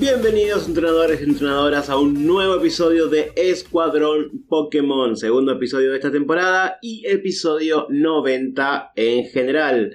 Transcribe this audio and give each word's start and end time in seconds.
Bienvenidos 0.00 0.66
entrenadores 0.68 1.20
y 1.20 1.24
entrenadoras 1.24 1.90
a 1.90 1.98
un 1.98 2.26
nuevo 2.26 2.56
episodio 2.56 3.08
de 3.08 3.30
Escuadrón 3.36 4.46
Pokémon, 4.48 5.18
segundo 5.18 5.52
episodio 5.52 5.90
de 5.90 5.96
esta 5.96 6.10
temporada 6.10 6.78
y 6.80 7.06
episodio 7.06 7.86
90 7.90 8.92
en 8.96 9.26
general. 9.26 9.94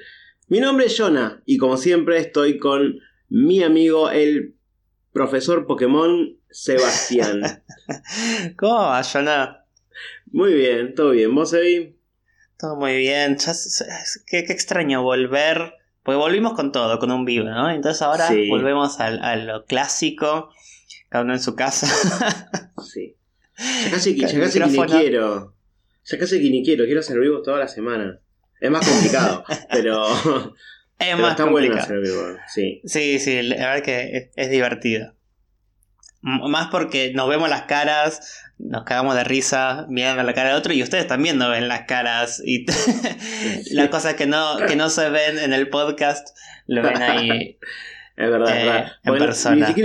Mi 0.49 0.59
nombre 0.59 0.85
es 0.85 0.95
Jonah 0.95 1.41
y 1.47 1.57
como 1.57 1.77
siempre 1.77 2.19
estoy 2.19 2.59
con 2.59 2.99
mi 3.27 3.63
amigo 3.63 4.11
el 4.11 4.55
profesor 5.13 5.65
Pokémon 5.65 6.37
Sebastián. 6.51 7.41
¿Cómo 8.55 8.75
va, 8.75 9.01
Jonah? 9.03 9.65
Muy 10.27 10.53
bien, 10.53 10.93
todo 10.93 11.09
bien. 11.09 11.33
¿Vos, 11.33 11.53
Evi? 11.53 11.97
Todo 12.59 12.75
muy 12.75 12.97
bien. 12.97 13.37
qué, 14.27 14.39
extraño 14.39 15.01
volver. 15.01 15.73
Porque 16.07 16.19
volvimos 16.19 16.53
con 16.53 16.71
todo, 16.71 16.99
con 16.99 17.11
un 17.11 17.25
vivo, 17.25 17.49
¿no? 17.49 17.69
Entonces 17.69 18.01
ahora 18.01 18.29
volvemos 18.47 18.97
a, 19.01 19.35
lo 19.35 19.65
clásico, 19.65 20.53
cada 21.09 21.25
uno 21.25 21.33
en 21.33 21.41
su 21.41 21.53
casa. 21.53 21.85
sí. 22.81 23.17
Ya 23.57 23.91
casi, 23.91 24.15
que 24.15 24.25
ni 24.25 24.85
quiero. 24.85 25.53
Ya 26.05 26.17
casi 26.17 26.41
que 26.41 26.49
ni 26.49 26.63
quiero, 26.63 26.85
quiero 26.85 27.01
hacer 27.01 27.19
vivo 27.19 27.41
toda 27.41 27.59
la 27.59 27.67
semana. 27.67 28.21
Es 28.61 28.71
más 28.71 28.87
complicado, 28.87 29.43
pero. 29.69 30.07
Es 30.97 31.17
más 31.17 31.31
está 31.31 31.43
complicado. 31.43 31.51
bueno 31.51 31.75
hacer 31.75 31.99
vivo, 31.99 32.39
sí. 32.47 32.81
Sí, 32.85 33.19
sí, 33.19 33.41
la 33.41 33.57
verdad 33.57 33.83
que 33.83 34.31
es 34.33 34.49
divertido. 34.49 35.13
Más 36.27 36.67
porque 36.67 37.13
nos 37.13 37.29
vemos 37.29 37.49
las 37.49 37.63
caras, 37.63 38.43
nos 38.57 38.83
cagamos 38.83 39.15
de 39.15 39.23
risa 39.23 39.85
mirando 39.87 40.23
la 40.23 40.33
cara 40.33 40.49
del 40.49 40.57
otro 40.57 40.73
y 40.73 40.83
ustedes 40.83 41.07
también 41.07 41.37
nos 41.37 41.49
ven 41.49 41.69
las 41.69 41.85
caras 41.85 42.41
y 42.43 42.65
las 43.71 43.87
cosas 43.87 44.15
que 44.15 44.27
no, 44.27 44.57
que 44.67 44.75
no 44.75 44.89
se 44.89 45.09
ven 45.09 45.39
en 45.39 45.53
el 45.53 45.69
podcast 45.69 46.37
lo 46.65 46.81
ven 46.83 47.01
ahí. 47.01 47.57
es 48.17 48.29
verdad, 48.29 48.57
es 48.57 48.65
verdad. 48.65 48.87
Eh, 48.87 48.91
en 49.05 49.17
persona. 49.17 49.75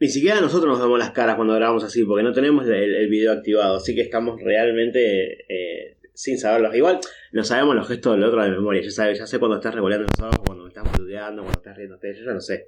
Ni 0.00 0.08
siquiera, 0.08 0.40
nosotros 0.40 0.68
nos 0.68 0.82
vemos 0.82 0.98
las 0.98 1.12
caras 1.12 1.36
cuando 1.36 1.54
grabamos 1.54 1.84
así, 1.84 2.02
porque 2.02 2.24
no 2.24 2.32
tenemos 2.32 2.66
el, 2.66 3.08
video 3.08 3.30
activado, 3.30 3.76
así 3.76 3.94
que 3.94 4.00
estamos 4.00 4.40
realmente 4.42 5.44
eh, 5.48 5.98
sin 6.12 6.36
saberlo. 6.36 6.74
Igual 6.74 6.98
no 7.30 7.44
sabemos 7.44 7.76
los 7.76 7.86
gestos 7.86 8.16
del 8.16 8.24
otro 8.24 8.42
de 8.42 8.50
memoria, 8.50 8.82
ya 8.82 8.90
sabes, 8.90 9.20
ya 9.20 9.28
sé 9.28 9.38
cuando 9.38 9.58
estás 9.58 9.72
revoleando 9.72 10.08
los 10.08 10.18
ojos, 10.18 10.40
cuando 10.44 10.66
estás 10.66 10.82
boludeando, 10.90 11.42
cuando 11.42 11.60
estás 11.60 11.76
riéndote, 11.76 12.12
yo 12.16 12.24
ya 12.24 12.32
no 12.32 12.40
sé. 12.40 12.66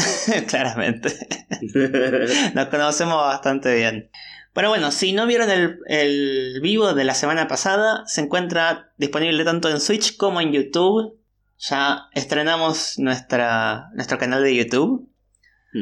Claramente. 0.48 1.14
Nos 2.54 2.66
conocemos 2.68 3.16
bastante 3.16 3.74
bien. 3.74 4.10
Pero 4.52 4.68
bueno, 4.68 4.90
si 4.90 5.12
no 5.12 5.26
vieron 5.26 5.48
el, 5.50 6.60
vivo 6.60 6.92
de 6.94 7.04
la 7.04 7.14
semana 7.14 7.46
pasada, 7.46 8.02
se 8.06 8.22
encuentra 8.22 8.92
disponible 8.96 9.44
tanto 9.44 9.68
en 9.68 9.80
Switch 9.80 10.16
como 10.16 10.40
en 10.40 10.52
YouTube. 10.52 11.18
Ya 11.58 12.08
estrenamos 12.14 12.98
nuestra, 12.98 13.90
nuestro 13.94 14.18
canal 14.18 14.42
de 14.42 14.56
YouTube. 14.56 15.08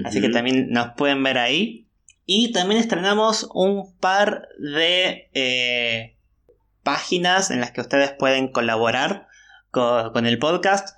Así 0.05 0.21
que 0.21 0.29
también 0.29 0.69
nos 0.71 0.89
pueden 0.97 1.23
ver 1.23 1.39
ahí. 1.39 1.89
Y 2.27 2.53
también 2.53 2.79
estrenamos 2.79 3.49
un 3.55 3.97
par 3.97 4.49
de 4.59 5.31
eh, 5.33 6.19
páginas 6.83 7.51
en 7.51 7.61
las 7.61 7.71
que 7.71 7.81
ustedes 7.81 8.13
pueden 8.13 8.49
colaborar 8.49 9.29
con 9.71 10.27
el 10.27 10.39
podcast 10.39 10.98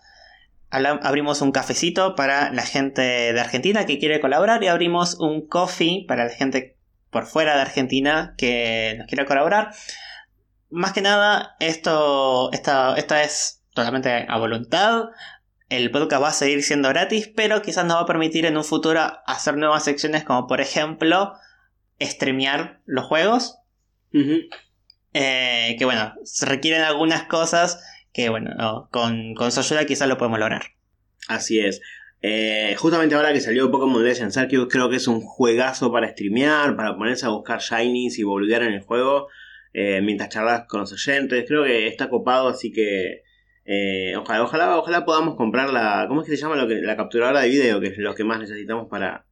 abrimos 0.71 1.43
un 1.43 1.53
cafecito 1.53 2.15
para 2.15 2.53
la 2.53 2.63
gente 2.63 3.03
de 3.03 3.41
Argentina 3.41 3.87
que 3.87 3.99
quiere 3.99 4.21
colaborar 4.21 4.63
y 4.63 4.69
abrimos 4.69 5.17
un 5.19 5.47
coffee 5.47 6.05
para 6.07 6.25
la 6.25 6.31
gente 6.31 6.77
por 7.11 7.27
fuera 7.27 7.57
de 7.57 7.63
Argentina 7.63 8.35
que 8.39 8.95
nos 8.99 9.07
quiere 9.07 9.25
colaborar. 9.27 9.73
Más 10.71 10.93
que 10.93 11.01
nada, 11.01 11.57
esto, 11.59 12.53
esta, 12.53 12.97
es 13.23 13.63
totalmente 13.75 14.27
a 14.29 14.39
voluntad. 14.39 15.07
El 15.69 15.91
podcast 15.91 16.23
va 16.23 16.29
a 16.29 16.33
seguir 16.33 16.63
siendo 16.63 16.89
gratis, 16.89 17.29
pero 17.35 17.63
quizás 17.63 17.85
nos 17.85 17.97
va 17.97 18.03
a 18.03 18.07
permitir 18.07 18.47
en 18.47 18.57
un 18.57 18.65
futuro 18.65 19.01
hacer 19.27 19.57
nuevas 19.57 19.85
secciones 19.85 20.25
como 20.25 20.47
por 20.47 20.61
ejemplo 20.61 21.35
streamear 22.01 22.81
los 22.87 23.07
juegos. 23.07 23.59
Eh, 25.13 25.77
que 25.79 25.85
bueno, 25.85 26.15
se 26.23 26.47
requieren 26.47 26.83
algunas 26.83 27.25
cosas 27.25 27.83
que 28.13 28.29
bueno, 28.29 28.89
con, 28.91 29.35
con 29.35 29.53
su 29.53 29.61
ayuda 29.61 29.87
quizás 29.87 30.09
lo 30.09 30.19
podemos 30.19 30.39
lograr. 30.39 30.63
Así 31.29 31.61
es. 31.61 31.81
Eh, 32.23 32.75
justamente 32.77 33.15
ahora 33.15 33.33
que 33.33 33.41
salió 33.41 33.71
Pokémon 33.71 34.05
Legends 34.05 34.37
Arceus, 34.37 34.69
creo 34.71 34.91
que 34.91 34.97
es 34.97 35.09
un 35.09 35.21
juegazo 35.21 35.91
para 35.91 36.11
streamear, 36.11 36.77
para 36.77 36.97
ponerse 36.97 37.25
a 37.25 37.31
buscar 37.31 37.61
shinies 37.61 38.19
y 38.19 38.25
volver 38.25 38.63
en 38.63 38.75
el 38.75 38.81
juego 38.83 39.29
eh, 39.73 40.01
mientras 40.03 40.29
charlas 40.29 40.67
con 40.69 40.81
los 40.81 40.93
oyentes. 40.93 41.45
Creo 41.47 41.65
que 41.65 41.87
está 41.87 42.11
copado, 42.11 42.49
así 42.49 42.73
que 42.73 43.23
eh, 43.65 44.15
ojalá, 44.17 44.43
ojalá, 44.43 44.79
ojalá 44.79 45.05
podamos 45.05 45.37
comprar 45.37 45.71
la. 45.71 46.07
¿Cómo 46.09 46.23
es 46.23 46.29
que 46.29 46.37
se 46.37 46.43
llama? 46.43 46.57
Lo 46.57 46.69
que, 46.69 46.83
la 46.83 46.97
capturadora 46.97 47.41
de 47.41 47.49
video, 47.49 47.81
que 47.81 47.89
es 47.89 47.99
lo 47.99 48.15
que 48.15 48.25
más 48.25 48.39
necesitamos 48.41 48.89
para 48.91 49.27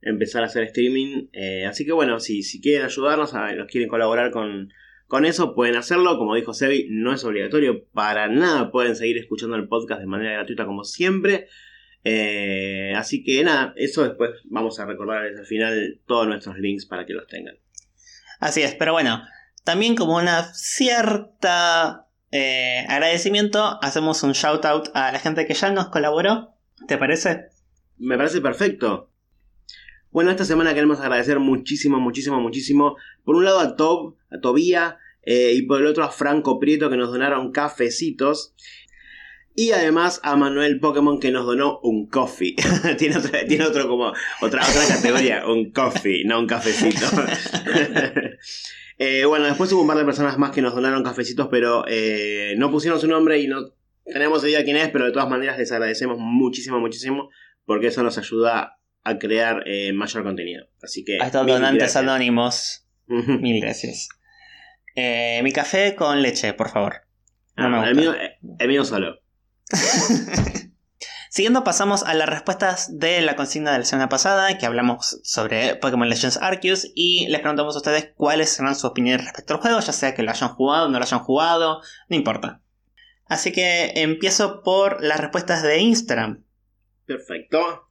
empezar 0.00 0.42
a 0.44 0.46
hacer 0.46 0.62
streaming. 0.64 1.28
así 1.66 1.84
que 1.84 1.92
bueno, 1.92 2.20
si, 2.20 2.42
si 2.42 2.60
quieren 2.60 2.84
ayudarnos, 2.84 3.34
a, 3.34 3.52
nos 3.54 3.66
quieren 3.66 3.88
colaborar 3.88 4.30
con, 4.30 4.72
con 5.08 5.24
eso 5.24 5.54
pueden 5.54 5.76
hacerlo, 5.76 6.18
como 6.18 6.34
dijo 6.34 6.52
Sebi, 6.52 6.86
no 6.90 7.14
es 7.14 7.24
obligatorio 7.24 7.86
para 7.92 8.28
nada, 8.28 8.70
pueden 8.70 8.94
seguir 8.94 9.16
escuchando 9.16 9.56
el 9.56 9.66
podcast 9.66 10.00
de 10.00 10.06
manera 10.06 10.32
gratuita 10.32 10.66
como 10.66 10.84
siempre. 10.84 11.48
Eh, 12.04 12.92
así 12.94 13.24
que 13.24 13.42
nada, 13.42 13.72
eso 13.76 14.04
después 14.04 14.30
vamos 14.44 14.78
a 14.78 14.84
recordarles 14.84 15.38
al 15.38 15.46
final 15.46 16.00
todos 16.06 16.28
nuestros 16.28 16.58
links 16.58 16.84
para 16.84 17.06
que 17.06 17.14
los 17.14 17.26
tengan. 17.26 17.56
Así 18.38 18.62
es, 18.62 18.74
pero 18.74 18.92
bueno, 18.92 19.22
también 19.64 19.96
como 19.96 20.16
una 20.16 20.52
cierta 20.54 22.06
eh, 22.30 22.84
agradecimiento, 22.86 23.78
hacemos 23.82 24.22
un 24.22 24.32
shout 24.32 24.64
out 24.66 24.88
a 24.92 25.10
la 25.10 25.18
gente 25.18 25.46
que 25.46 25.54
ya 25.54 25.70
nos 25.70 25.88
colaboró. 25.88 26.54
¿Te 26.86 26.98
parece? 26.98 27.46
Me 27.96 28.18
parece 28.18 28.42
perfecto. 28.42 29.07
Bueno, 30.10 30.30
esta 30.30 30.44
semana 30.44 30.74
queremos 30.74 31.00
agradecer 31.00 31.38
muchísimo, 31.38 32.00
muchísimo, 32.00 32.40
muchísimo. 32.40 32.96
Por 33.24 33.36
un 33.36 33.44
lado 33.44 33.60
a 33.60 33.76
Tob, 33.76 34.16
a 34.30 34.40
Tobía, 34.40 34.98
eh, 35.22 35.52
y 35.54 35.62
por 35.62 35.80
el 35.80 35.86
otro 35.86 36.04
a 36.04 36.10
Franco 36.10 36.58
Prieto 36.58 36.88
que 36.88 36.96
nos 36.96 37.12
donaron 37.12 37.52
cafecitos. 37.52 38.54
Y 39.54 39.72
además 39.72 40.20
a 40.22 40.36
Manuel 40.36 40.80
Pokémon 40.80 41.20
que 41.20 41.30
nos 41.30 41.44
donó 41.44 41.80
un 41.82 42.06
coffee. 42.06 42.56
tiene, 42.98 43.16
otro 43.66 43.88
como 43.88 44.12
otra, 44.40 44.62
otra 44.62 44.86
categoría, 44.88 45.46
un 45.46 45.72
coffee, 45.72 46.24
no 46.24 46.38
un 46.40 46.46
cafecito. 46.46 47.06
Eh, 49.00 49.24
bueno, 49.26 49.44
después 49.44 49.70
hubo 49.70 49.82
un 49.82 49.86
par 49.86 49.96
de 49.96 50.04
personas 50.04 50.38
más 50.38 50.50
que 50.50 50.60
nos 50.60 50.74
donaron 50.74 51.04
cafecitos, 51.04 51.46
pero 51.48 51.84
eh, 51.86 52.54
no 52.58 52.68
pusieron 52.68 52.98
su 52.98 53.06
nombre 53.06 53.38
y 53.38 53.46
no 53.46 53.72
tenemos 54.04 54.42
idea 54.42 54.64
quién 54.64 54.76
es, 54.76 54.88
pero 54.88 55.04
de 55.04 55.12
todas 55.12 55.28
maneras 55.28 55.56
les 55.56 55.70
agradecemos 55.70 56.18
muchísimo, 56.18 56.80
muchísimo, 56.80 57.30
porque 57.64 57.86
eso 57.86 58.02
nos 58.02 58.18
ayuda 58.18 58.77
a 59.08 59.18
crear 59.18 59.64
mayor 59.94 60.22
contenido. 60.22 60.66
Así 60.82 61.04
que... 61.04 61.18
A 61.20 61.26
estos 61.26 61.46
donantes 61.46 61.96
anónimos. 61.96 62.86
Mil 63.06 63.60
gracias. 63.60 64.08
Eh, 65.00 65.40
mi 65.44 65.52
café 65.52 65.94
con 65.94 66.22
leche, 66.22 66.52
por 66.54 66.70
favor. 66.70 67.02
Ah, 67.56 67.84
el, 67.86 67.94
mío, 67.94 68.14
el 68.58 68.68
mío 68.68 68.84
solo. 68.84 69.20
Siguiendo 71.30 71.62
pasamos 71.62 72.02
a 72.02 72.14
las 72.14 72.28
respuestas 72.28 72.98
de 72.98 73.20
la 73.20 73.36
consigna 73.36 73.72
de 73.72 73.78
la 73.78 73.84
semana 73.84 74.08
pasada, 74.08 74.58
que 74.58 74.66
hablamos 74.66 75.20
sobre 75.22 75.76
Pokémon 75.76 76.08
Legends 76.08 76.38
Arceus 76.38 76.90
y 76.96 77.28
les 77.28 77.40
preguntamos 77.40 77.76
a 77.76 77.78
ustedes 77.78 78.10
cuáles 78.16 78.50
serán 78.50 78.74
sus 78.74 78.86
opiniones 78.86 79.24
respecto 79.24 79.54
al 79.54 79.60
juego, 79.60 79.78
ya 79.78 79.92
sea 79.92 80.14
que 80.14 80.22
lo 80.22 80.30
hayan 80.30 80.48
jugado 80.48 80.88
no 80.88 80.98
lo 80.98 81.04
hayan 81.04 81.20
jugado, 81.20 81.80
no 82.08 82.16
importa. 82.16 82.62
Así 83.26 83.52
que 83.52 83.92
empiezo 83.96 84.62
por 84.62 85.00
las 85.04 85.20
respuestas 85.20 85.62
de 85.62 85.78
Instagram. 85.78 86.44
Perfecto. 87.04 87.87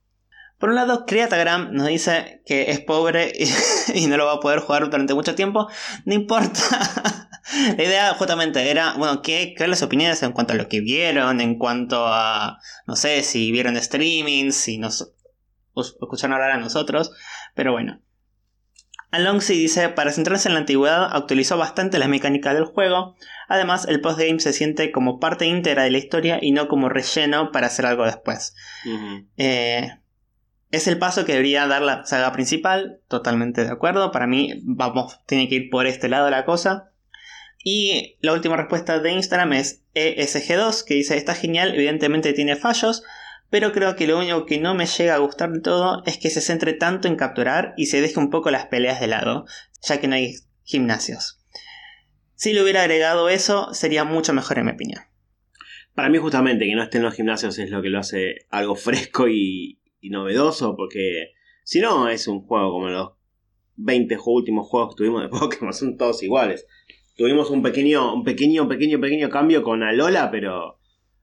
Por 0.60 0.70
un 0.70 0.76
lado, 0.76 1.06
Creatagram 1.06 1.72
nos 1.74 1.88
dice 1.88 2.42
que 2.46 2.72
es 2.72 2.80
pobre 2.80 3.34
y, 3.94 4.08
no 4.08 4.18
lo 4.18 4.26
va 4.26 4.34
a 4.34 4.40
poder 4.40 4.60
jugar 4.60 4.86
durante 4.86 5.14
mucho 5.14 5.36
tiempo. 5.36 5.68
No 6.06 6.14
importa. 6.14 6.62
La 7.78 7.84
idea 7.84 8.14
justamente 8.16 8.70
era, 8.70 8.96
bueno, 8.98 9.22
¿qué, 9.22 9.54
¿qué 9.58 9.68
las 9.68 9.82
opiniones 9.82 10.22
en 10.22 10.34
cuanto 10.34 10.54
a 10.54 10.58
lo 10.58 10.68
que 10.68 10.82
vieron, 10.82 11.40
en 11.40 11.58
cuanto 11.58 12.06
a, 12.06 12.60
no 12.86 12.96
sé, 12.98 13.24
si 13.24 13.52
vieron 13.52 13.78
streaming, 13.78 14.52
si 14.52 14.78
nos 14.78 15.14
escucharon 15.76 16.34
hablar 16.34 16.52
a 16.52 16.58
nosotros, 16.58 17.12
pero 17.56 17.72
bueno. 17.72 18.02
Alonsi 19.12 19.54
dice, 19.54 19.88
para 19.88 20.12
centrarse 20.12 20.50
en 20.50 20.56
la 20.56 20.60
antigüedad, 20.60 21.08
actualizó 21.16 21.58
bastante 21.58 21.98
las 21.98 22.10
mecánicas 22.10 22.54
del 22.54 22.66
juego. 22.66 23.16
Además, 23.48 23.88
el 23.88 24.02
postgame 24.02 24.42
se 24.42 24.52
siente 24.52 24.92
como 24.92 25.20
parte 25.20 25.46
íntegra 25.46 25.84
de 25.84 25.92
la 25.92 25.98
historia 25.98 26.40
y 26.42 26.52
no 26.52 26.68
como 26.68 26.90
relleno 26.90 27.52
para 27.54 27.68
hacer 27.68 27.86
algo 27.86 28.04
después. 28.04 28.54
eh, 29.38 29.98
es 30.72 30.88
el 30.88 31.00
paso 31.00 31.26
que 31.26 31.34
debería 31.34 31.68
dar 31.68 31.82
la 31.82 32.06
saga 32.06 32.32
principal, 32.34 33.00
totalmente 33.08 33.64
de 33.64 33.72
acuerdo. 33.72 34.12
Para 34.12 34.28
mí, 34.28 34.62
vamos, 34.64 35.20
tiene 35.26 35.48
que 35.48 35.56
ir 35.56 35.70
por 35.70 35.88
este 35.88 36.10
lado 36.10 36.30
la 36.30 36.46
cosa. 36.46 36.92
Y 37.64 38.18
la 38.22 38.34
última 38.34 38.58
respuesta 38.58 39.00
de 39.00 39.12
Instagram 39.12 39.54
es 39.54 39.84
ESG2, 39.96 40.84
que 40.84 40.96
dice: 40.96 41.18
Está 41.18 41.36
genial, 41.36 41.74
evidentemente 41.74 42.34
tiene 42.34 42.56
fallos, 42.56 43.04
pero 43.50 43.72
creo 43.72 43.96
que 43.96 44.08
lo 44.08 44.18
único 44.18 44.46
que 44.46 44.60
no 44.60 44.76
me 44.76 44.86
llega 44.86 45.16
a 45.16 45.20
gustar 45.20 45.52
de 45.52 45.62
todo 45.62 46.04
es 46.06 46.18
que 46.18 46.30
se 46.30 46.42
centre 46.42 46.74
tanto 46.74 47.08
en 47.08 47.16
capturar 47.16 47.74
y 47.78 47.88
se 47.88 48.02
deje 48.02 48.20
un 48.20 48.30
poco 48.30 48.52
las 48.52 48.66
peleas 48.68 49.00
de 49.00 49.08
lado, 49.08 49.46
ya 49.82 50.00
que 50.00 50.08
no 50.08 50.16
hay 50.16 50.36
gimnasios. 50.64 51.40
Si 52.36 52.54
le 52.54 52.62
hubiera 52.62 52.82
agregado 52.82 53.30
eso, 53.30 53.74
sería 53.74 54.04
mucho 54.04 54.34
mejor 54.34 54.60
en 54.60 54.66
mi 54.66 54.72
opinión. 54.74 55.02
Para 55.96 56.10
mí, 56.10 56.20
justamente, 56.20 56.66
que 56.66 56.76
no 56.76 56.84
estén 56.84 57.02
los 57.02 57.16
gimnasios 57.16 57.58
es 57.58 57.72
lo 57.72 57.82
que 57.82 57.90
lo 57.90 58.00
hace 58.00 58.46
algo 58.52 58.76
fresco 58.76 59.28
y, 59.28 59.80
y 60.00 60.10
novedoso, 60.10 60.76
porque 60.76 61.34
Si 61.64 61.80
no, 61.80 62.08
es 62.08 62.28
un 62.28 62.42
juego 62.42 62.72
como 62.72 62.90
los 62.90 63.12
20 63.76 64.18
últimos 64.26 64.68
juegos 64.68 64.96
que 64.96 64.98
tuvimos 64.98 65.22
de 65.22 65.30
Pokémon, 65.40 65.74
son 65.74 65.98
todos 65.98 66.24
iguales. 66.24 66.66
Tuvimos 67.16 67.50
un 67.50 67.62
pequeño, 67.62 68.14
un 68.14 68.24
pequeño, 68.24 68.68
pequeño, 68.68 69.00
pequeño 69.00 69.30
cambio 69.30 69.64
con 69.64 69.84
Alola, 69.84 70.30
pero 70.30 70.80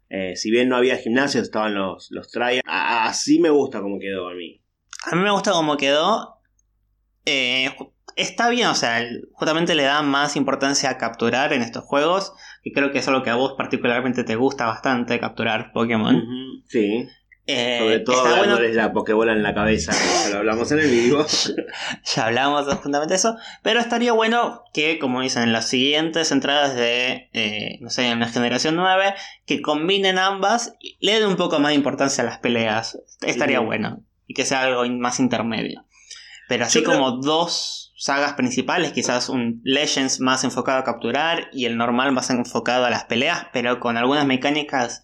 eh, 0.08 0.36
si 0.36 0.50
bien 0.50 0.68
no 0.68 0.76
había 0.76 0.96
gimnasios, 0.96 1.44
estaban 1.44 1.74
los, 1.74 2.10
los 2.10 2.30
trials. 2.30 2.62
Así 2.66 3.38
me 3.38 3.50
gusta 3.50 3.80
como 3.80 3.98
quedó 3.98 4.28
a 4.28 4.34
mí. 4.34 4.60
A 5.10 5.16
mí 5.16 5.22
me 5.22 5.30
gusta 5.30 5.52
como 5.52 5.76
quedó. 5.76 6.40
Eh, 7.26 7.70
está 8.16 8.48
bien, 8.50 8.68
o 8.68 8.74
sea, 8.74 9.06
justamente 9.32 9.74
le 9.74 9.84
da 9.84 10.02
más 10.02 10.36
importancia 10.36 10.90
a 10.90 10.98
capturar 10.98 11.52
en 11.52 11.62
estos 11.62 11.84
juegos. 11.84 12.32
Y 12.62 12.72
creo 12.72 12.90
que 12.90 12.98
es 12.98 13.08
algo 13.08 13.22
que 13.22 13.30
a 13.30 13.36
vos 13.36 13.54
particularmente 13.56 14.24
te 14.24 14.36
gusta 14.36 14.66
bastante, 14.66 15.20
capturar 15.20 15.72
Pokémon. 15.72 16.22
sí. 16.66 17.06
Eh, 17.46 17.78
Sobre 17.78 18.00
todo 18.00 18.24
dándoles 18.24 18.74
la 18.74 18.92
Pokébola 18.92 19.32
en 19.32 19.42
la 19.42 19.52
cabeza, 19.52 19.92
lo 20.30 20.38
hablamos 20.38 20.72
en 20.72 20.78
el 20.78 20.90
vivo. 20.90 21.26
ya 22.14 22.26
hablamos 22.26 22.66
justamente 22.76 23.08
de 23.08 23.16
eso. 23.16 23.36
Pero 23.62 23.80
estaría 23.80 24.12
bueno 24.12 24.62
que, 24.72 24.98
como 24.98 25.20
dicen, 25.20 25.42
en 25.42 25.52
las 25.52 25.68
siguientes 25.68 26.32
entradas 26.32 26.74
de, 26.74 27.28
eh, 27.34 27.78
no 27.80 27.90
sé, 27.90 28.08
en 28.08 28.20
la 28.20 28.28
generación 28.28 28.76
9, 28.76 29.14
que 29.44 29.60
combinen 29.60 30.18
ambas 30.18 30.74
y 30.80 30.96
le 31.00 31.20
den 31.20 31.28
un 31.28 31.36
poco 31.36 31.58
más 31.58 31.70
de 31.70 31.76
importancia 31.76 32.22
a 32.22 32.26
las 32.26 32.38
peleas. 32.38 32.98
Estaría 33.20 33.60
bueno. 33.60 34.02
Y 34.26 34.32
que 34.32 34.46
sea 34.46 34.62
algo 34.62 34.86
más 34.88 35.20
intermedio. 35.20 35.84
Pero 36.48 36.64
así 36.64 36.82
como 36.82 37.12
dos 37.12 37.92
sagas 37.96 38.34
principales, 38.34 38.92
quizás 38.92 39.28
un 39.28 39.60
Legends 39.64 40.20
más 40.20 40.44
enfocado 40.44 40.78
a 40.78 40.84
capturar 40.84 41.48
y 41.52 41.64
el 41.64 41.76
normal 41.76 42.12
más 42.12 42.28
enfocado 42.30 42.84
a 42.84 42.90
las 42.90 43.04
peleas, 43.04 43.46
pero 43.52 43.80
con 43.80 43.96
algunas 43.96 44.26
mecánicas 44.26 45.02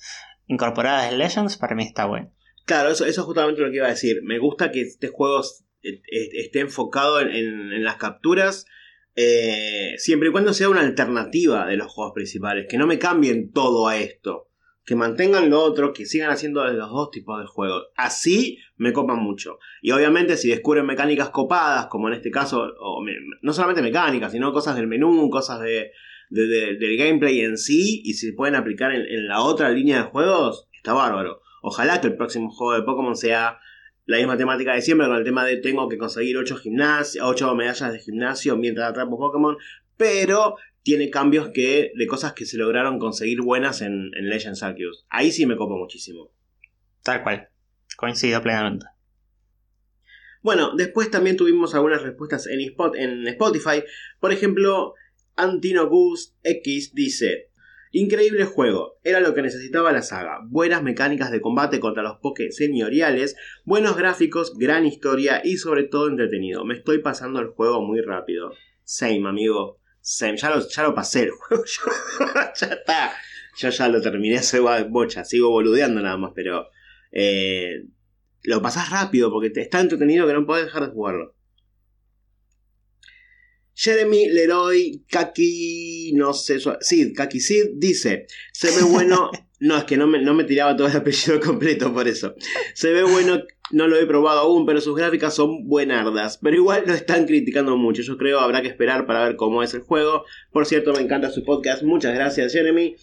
incorporadas 0.51 1.11
en 1.11 1.19
Legends, 1.19 1.57
para 1.57 1.77
mí 1.77 1.85
está 1.85 2.07
bueno. 2.07 2.33
Claro, 2.67 2.91
eso, 2.91 3.07
es 3.07 3.17
justamente 3.19 3.63
lo 3.63 3.71
que 3.71 3.77
iba 3.77 3.87
a 3.87 3.91
decir. 3.91 4.21
Me 4.25 4.39
gusta 4.39 4.71
que 4.71 4.83
este 4.83 5.09
juego 5.09 5.43
esté 5.83 6.61
enfocado 6.61 7.21
en, 7.21 7.83
las 7.83 7.97
capturas, 7.97 8.67
eh, 9.15 9.95
siempre 9.97 10.29
y 10.29 10.33
cuando 10.33 10.53
sea 10.53 10.69
una 10.69 10.81
alternativa 10.81 11.67
de 11.67 11.77
los 11.77 11.91
juegos 11.91 12.13
principales, 12.15 12.67
que 12.69 12.79
no 12.79 12.87
me 12.87 12.99
cambien 12.99 13.53
todo 13.53 13.89
a 13.89 13.97
esto. 13.97 14.49
Que 14.85 14.97
mantengan 14.97 15.51
lo 15.51 15.63
otro, 15.63 15.93
que 15.93 16.05
sigan 16.05 16.31
haciendo 16.31 16.65
los 16.65 16.91
dos 16.91 17.11
tipos 17.13 17.39
de 17.39 17.47
juegos. 17.47 17.89
Así 17.95 18.59
me 18.77 18.93
copan 18.93 19.19
mucho. 19.19 19.59
Y 19.83 19.93
obviamente 19.93 20.37
si 20.37 20.49
descubren 20.49 20.85
mecánicas 20.85 21.31
copadas, 21.31 21.87
como 21.87 22.09
en 22.09 22.15
este 22.15 22.33
caso, 22.33 22.73
no 23.43 23.53
solamente 23.53 23.83
mecánicas, 23.83 24.33
sino 24.33 24.53
cosas 24.53 24.75
del 24.75 24.89
menú, 24.89 25.31
cosas 25.31 25.61
de, 25.61 25.93
del 26.31 26.97
gameplay 26.97 27.41
en 27.41 27.59
sí 27.59 28.01
y 28.05 28.15
si 28.15 28.29
se 28.29 28.33
pueden 28.33 28.55
aplicar 28.55 28.93
en, 28.93 29.27
la 29.27 29.43
otra 29.43 29.71
línea 29.71 29.99
de 29.99 30.11
juegos, 30.11 30.69
está 30.73 30.93
bárbaro. 30.93 31.43
Ojalá 31.63 32.01
que 32.01 32.07
el 32.07 32.17
próximo 32.17 32.51
juego 32.51 32.81
de 32.81 32.85
Pokémon 32.85 33.17
sea 33.17 33.59
la 34.07 34.17
misma 34.17 34.37
temática 34.37 34.75
de 34.75 34.83
siempre, 34.83 35.07
con 35.07 35.17
el 35.17 35.25
tema 35.25 35.45
de 35.45 35.57
tengo 35.57 35.89
que 35.89 35.99
conseguir 35.99 36.37
8, 36.37 36.63
8 37.23 37.55
medallas 37.55 37.93
de 37.93 37.99
gimnasio 37.99 38.57
mientras 38.57 38.91
atrapo 38.91 39.19
Pokémon, 39.19 39.57
pero 39.97 40.57
tiene 40.83 41.11
cambios 41.11 41.51
que 41.51 41.93
de 41.95 42.07
cosas 42.07 42.33
que 42.33 42.47
se 42.47 42.57
lograron 42.57 42.99
conseguir 42.99 43.43
buenas 43.43 43.83
en, 43.83 44.11
Legends 44.13 44.63
Arceus. 44.63 45.07
Ahí 45.11 45.31
sí 45.31 45.47
me 45.47 45.57
copo 45.57 45.77
muchísimo. 45.77 46.33
Tal 47.03 47.23
cual, 47.23 47.49
coincido 47.97 48.41
plenamente. 48.43 48.87
Bueno, 50.43 50.75
después 50.75 51.11
también 51.11 51.37
tuvimos 51.37 51.75
algunas 51.75 52.03
respuestas 52.03 52.47
en, 52.47 52.61
en 52.95 53.29
Spotify. 53.29 53.85
Por 54.21 54.33
ejemplo, 54.33 54.95
Antinobus 55.37 56.37
X 56.43 56.95
dice: 56.95 57.51
Increíble 57.93 58.45
juego, 58.45 59.01
era 59.03 59.19
lo 59.19 59.35
que 59.35 59.43
necesitaba 59.43 59.91
la 59.93 60.03
saga. 60.03 60.39
Buenas 60.47 60.83
mecánicas 60.83 61.33
de 61.33 61.41
combate 61.41 61.81
contra 61.81 62.05
los 62.05 62.19
Poké 62.19 62.53
señoriales, 62.53 63.37
buenos 63.65 63.97
gráficos, 63.97 64.57
gran 64.57 64.87
historia 64.87 65.41
y 65.43 65.57
sobre 65.57 65.85
todo 65.85 66.09
entretenido. 66.09 66.65
Me 66.65 66.75
estoy 66.75 66.99
pasando 66.99 67.41
el 67.41 67.49
juego 67.49 67.83
muy 67.83 68.01
rápido. 68.01 68.53
Same, 68.85 69.29
amigo. 69.29 69.81
Same. 70.01 70.37
Ya 70.37 70.51
lo, 70.51 70.69
ya 70.69 70.83
lo 70.85 70.95
pasé 70.95 71.25
el 71.25 71.31
juego. 71.31 71.65
ya 72.61 72.67
está. 72.67 73.13
Yo 73.59 73.71
ya 73.71 73.89
lo 73.89 74.01
terminé, 74.01 74.43
soy 74.43 74.63
bocha. 74.89 75.25
Sigo 75.25 75.51
boludeando 75.51 76.01
nada 76.01 76.17
más, 76.17 76.33
pero. 76.35 76.69
Eh, 77.13 77.87
lo 78.43 78.63
pasás 78.63 78.91
rápido 78.91 79.31
porque 79.31 79.51
te 79.51 79.61
está 79.61 79.81
entretenido 79.81 80.27
que 80.27 80.33
no 80.33 80.47
puedes 80.47 80.67
dejar 80.67 80.87
de 80.87 80.93
jugarlo. 80.93 81.35
Jeremy 83.81 84.29
Leroy 84.29 85.05
Kaki, 85.09 86.13
no 86.15 86.35
sé, 86.35 86.59
sí, 86.83 87.15
Kaki 87.15 87.41
Sid 87.41 87.65
dice, 87.77 88.27
se 88.53 88.71
ve 88.73 88.83
bueno, 88.83 89.31
no, 89.61 89.79
es 89.79 89.85
que 89.85 89.97
no 89.97 90.07
me, 90.07 90.21
no 90.21 90.35
me 90.35 90.45
tiraba 90.45 90.77
todo 90.77 90.87
el 90.87 90.97
apellido 90.97 91.41
completo 91.41 91.91
por 91.95 92.07
eso. 92.07 92.35
Se 92.75 92.93
ve 92.93 93.05
bueno, 93.05 93.43
no 93.71 93.89
lo 93.89 93.97
he 93.97 94.05
probado 94.05 94.41
aún, 94.41 94.67
pero 94.67 94.83
sus 94.83 94.95
gráficas 94.95 95.35
son 95.35 95.67
buenardas, 95.67 96.37
pero 96.37 96.57
igual 96.57 96.85
lo 96.87 96.93
están 96.93 97.25
criticando 97.25 97.79
mucho. 97.79 98.03
Yo 98.03 98.19
creo 98.19 98.41
habrá 98.41 98.61
que 98.61 98.69
esperar 98.69 99.07
para 99.07 99.25
ver 99.25 99.37
cómo 99.37 99.63
es 99.63 99.73
el 99.73 99.81
juego. 99.81 100.25
Por 100.53 100.67
cierto, 100.67 100.93
me 100.93 101.01
encanta 101.01 101.31
su 101.31 101.43
podcast, 101.43 101.83
muchas 101.83 102.15
gracias 102.15 102.53
Jeremy. 102.53 102.97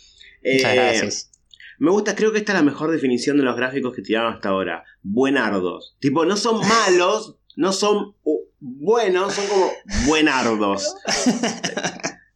Muchas 0.43 0.71
eh, 0.71 0.75
gracias. 0.75 1.31
Me 1.79 1.89
gusta, 1.89 2.15
creo 2.15 2.31
que 2.31 2.37
esta 2.37 2.53
es 2.53 2.59
la 2.59 2.63
mejor 2.63 2.91
definición 2.91 3.37
de 3.37 3.43
los 3.43 3.55
gráficos 3.55 3.95
que 3.95 4.03
tiraron 4.03 4.33
hasta 4.33 4.49
ahora. 4.49 4.83
Buenardos. 5.01 5.95
Tipo, 5.99 6.25
no 6.25 6.37
son 6.37 6.59
malos, 6.67 7.36
no 7.57 7.73
son 7.73 8.15
buenos, 8.59 9.33
son 9.33 9.47
como 9.47 9.71
buenardos. 10.05 10.95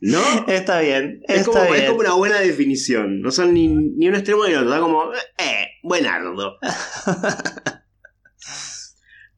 ¿No? 0.02 0.20
Está 0.48 0.82
bien. 0.82 1.22
es, 1.28 1.48
como, 1.48 1.62
una 1.96 2.14
buena 2.14 2.40
definición. 2.40 3.22
No 3.22 3.30
son 3.30 3.54
ni, 3.54 3.68
ni 3.68 4.10
un 4.10 4.16
extremo 4.16 4.48
ni 4.48 4.56
otro. 4.56 4.68
Está 4.68 4.82
como, 4.82 5.14
eh, 5.14 5.68
buenardo. 5.84 6.58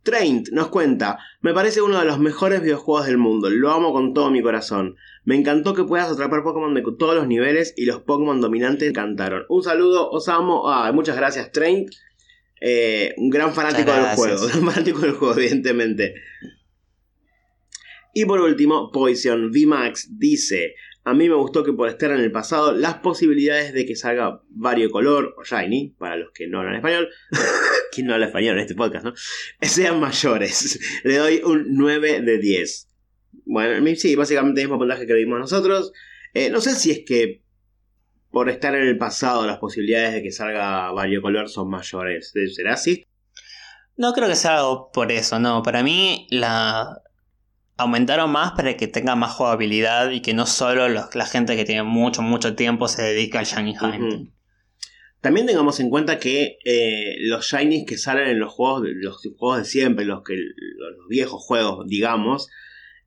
Traint 0.04 0.50
nos 0.50 0.68
cuenta, 0.68 1.18
me 1.40 1.54
parece 1.54 1.82
uno 1.82 1.98
de 1.98 2.06
los 2.06 2.20
mejores 2.20 2.62
videojuegos 2.62 3.06
del 3.06 3.18
mundo, 3.18 3.50
lo 3.50 3.72
amo 3.72 3.94
con 3.94 4.14
todo 4.14 4.32
mi 4.32 4.42
corazón. 4.42 4.98
Me 5.24 5.36
encantó 5.36 5.74
que 5.74 5.86
puedas 5.86 6.12
atrapar 6.12 6.44
Pokémon 6.44 6.74
de 6.74 6.84
todos 7.00 7.16
los 7.16 7.26
niveles 7.26 7.74
y 7.78 7.86
los 7.86 8.02
Pokémon 8.02 8.42
dominantes 8.42 8.92
cantaron. 8.92 9.46
Un 9.48 9.64
saludo, 9.64 10.10
os 10.10 10.28
amo. 10.28 10.70
Ah, 10.70 10.92
muchas 10.92 11.16
gracias, 11.16 11.54
Traint. 11.54 11.90
Eh, 12.66 13.14
un 13.18 13.30
gran 13.30 13.54
fanático 13.54 13.92
del 13.92 14.16
juego, 14.16 14.48
gran 14.48 14.64
fanático 14.64 15.00
del 15.00 15.12
juego, 15.12 15.38
evidentemente. 15.38 16.16
Y 18.14 18.24
por 18.24 18.40
último, 18.40 18.90
Poison 18.90 19.52
VMAX 19.52 20.18
dice: 20.18 20.76
A 21.04 21.14
mí 21.14 21.28
me 21.28 21.36
gustó 21.36 21.66
que 21.66 21.74
por 21.74 21.90
estar 21.90 22.12
en 22.12 22.22
el 22.22 22.32
pasado, 22.32 22.72
las 22.72 23.00
posibilidades 23.00 23.74
de 23.74 23.86
que 23.86 23.98
salga 23.98 24.42
variocolor 24.48 25.36
o 25.38 25.44
shiny, 25.44 25.94
para 26.00 26.16
los 26.16 26.32
que 26.32 26.48
no 26.48 26.62
hablan 26.62 26.76
español, 26.76 27.10
quien 27.92 28.08
no 28.08 28.14
habla 28.14 28.28
español 28.28 28.56
en 28.56 28.62
este 28.62 28.76
podcast, 28.76 29.04
¿no? 29.04 29.14
Sean 29.62 30.00
mayores. 30.00 30.80
Le 31.04 31.18
doy 31.18 31.42
un 31.44 31.66
9 31.76 32.22
de 32.22 32.38
10. 32.38 32.88
Bueno, 33.44 33.96
sí, 33.98 34.16
básicamente 34.16 34.62
el 34.62 34.68
mismo 34.68 34.80
puntaje 34.80 35.06
que 35.06 35.16
dimos 35.16 35.38
nosotros. 35.38 35.92
Eh, 36.34 36.50
no 36.50 36.62
sé 36.62 36.76
si 36.76 36.92
es 36.92 37.02
que 37.06 37.43
por 38.34 38.50
estar 38.50 38.74
en 38.74 38.88
el 38.88 38.98
pasado 38.98 39.46
las 39.46 39.60
posibilidades 39.60 40.16
de 40.16 40.24
que 40.24 40.32
salga 40.32 40.92
variocolor 40.92 41.48
son 41.50 41.70
mayores. 41.70 42.34
¿Será 42.56 42.74
así? 42.74 43.06
No 43.96 44.12
creo 44.14 44.28
que 44.28 44.36
sea 44.36 44.58
algo 44.58 44.90
por 44.92 45.12
eso, 45.12 45.38
no. 45.40 45.62
Para 45.62 45.84
mí 45.84 46.26
la, 46.32 46.98
aumentaron 47.78 48.32
más 48.32 48.54
para 48.54 48.76
que 48.76 48.88
tenga 48.88 49.16
más 49.16 49.34
jugabilidad 49.34 50.10
y 50.10 50.22
que 50.22 50.34
no 50.34 50.48
solo 50.48 50.90
la 50.90 51.26
gente 51.28 51.56
que 51.56 51.64
tiene 51.64 51.84
mucho, 51.84 52.24
mucho 52.24 52.56
tiempo 52.56 52.88
se 52.88 53.04
dedica 53.04 53.38
al 53.38 53.46
Shiny 53.46 53.76
Hunting. 53.80 54.34
También 55.22 55.46
tengamos 55.46 55.80
en 55.80 55.92
cuenta 55.92 56.18
que 56.18 56.58
eh, 56.66 57.16
los 57.20 57.46
Shinies 57.46 57.86
que 57.86 58.00
salen 58.00 58.30
en 58.30 58.40
los 58.40 58.52
juegos, 58.52 58.82
los 58.96 59.22
juegos 59.38 59.60
de 59.60 59.66
siempre, 59.66 60.06
los, 60.06 60.24
que, 60.24 60.34
los 60.36 61.08
viejos 61.08 61.40
juegos, 61.40 61.86
digamos, 61.88 62.50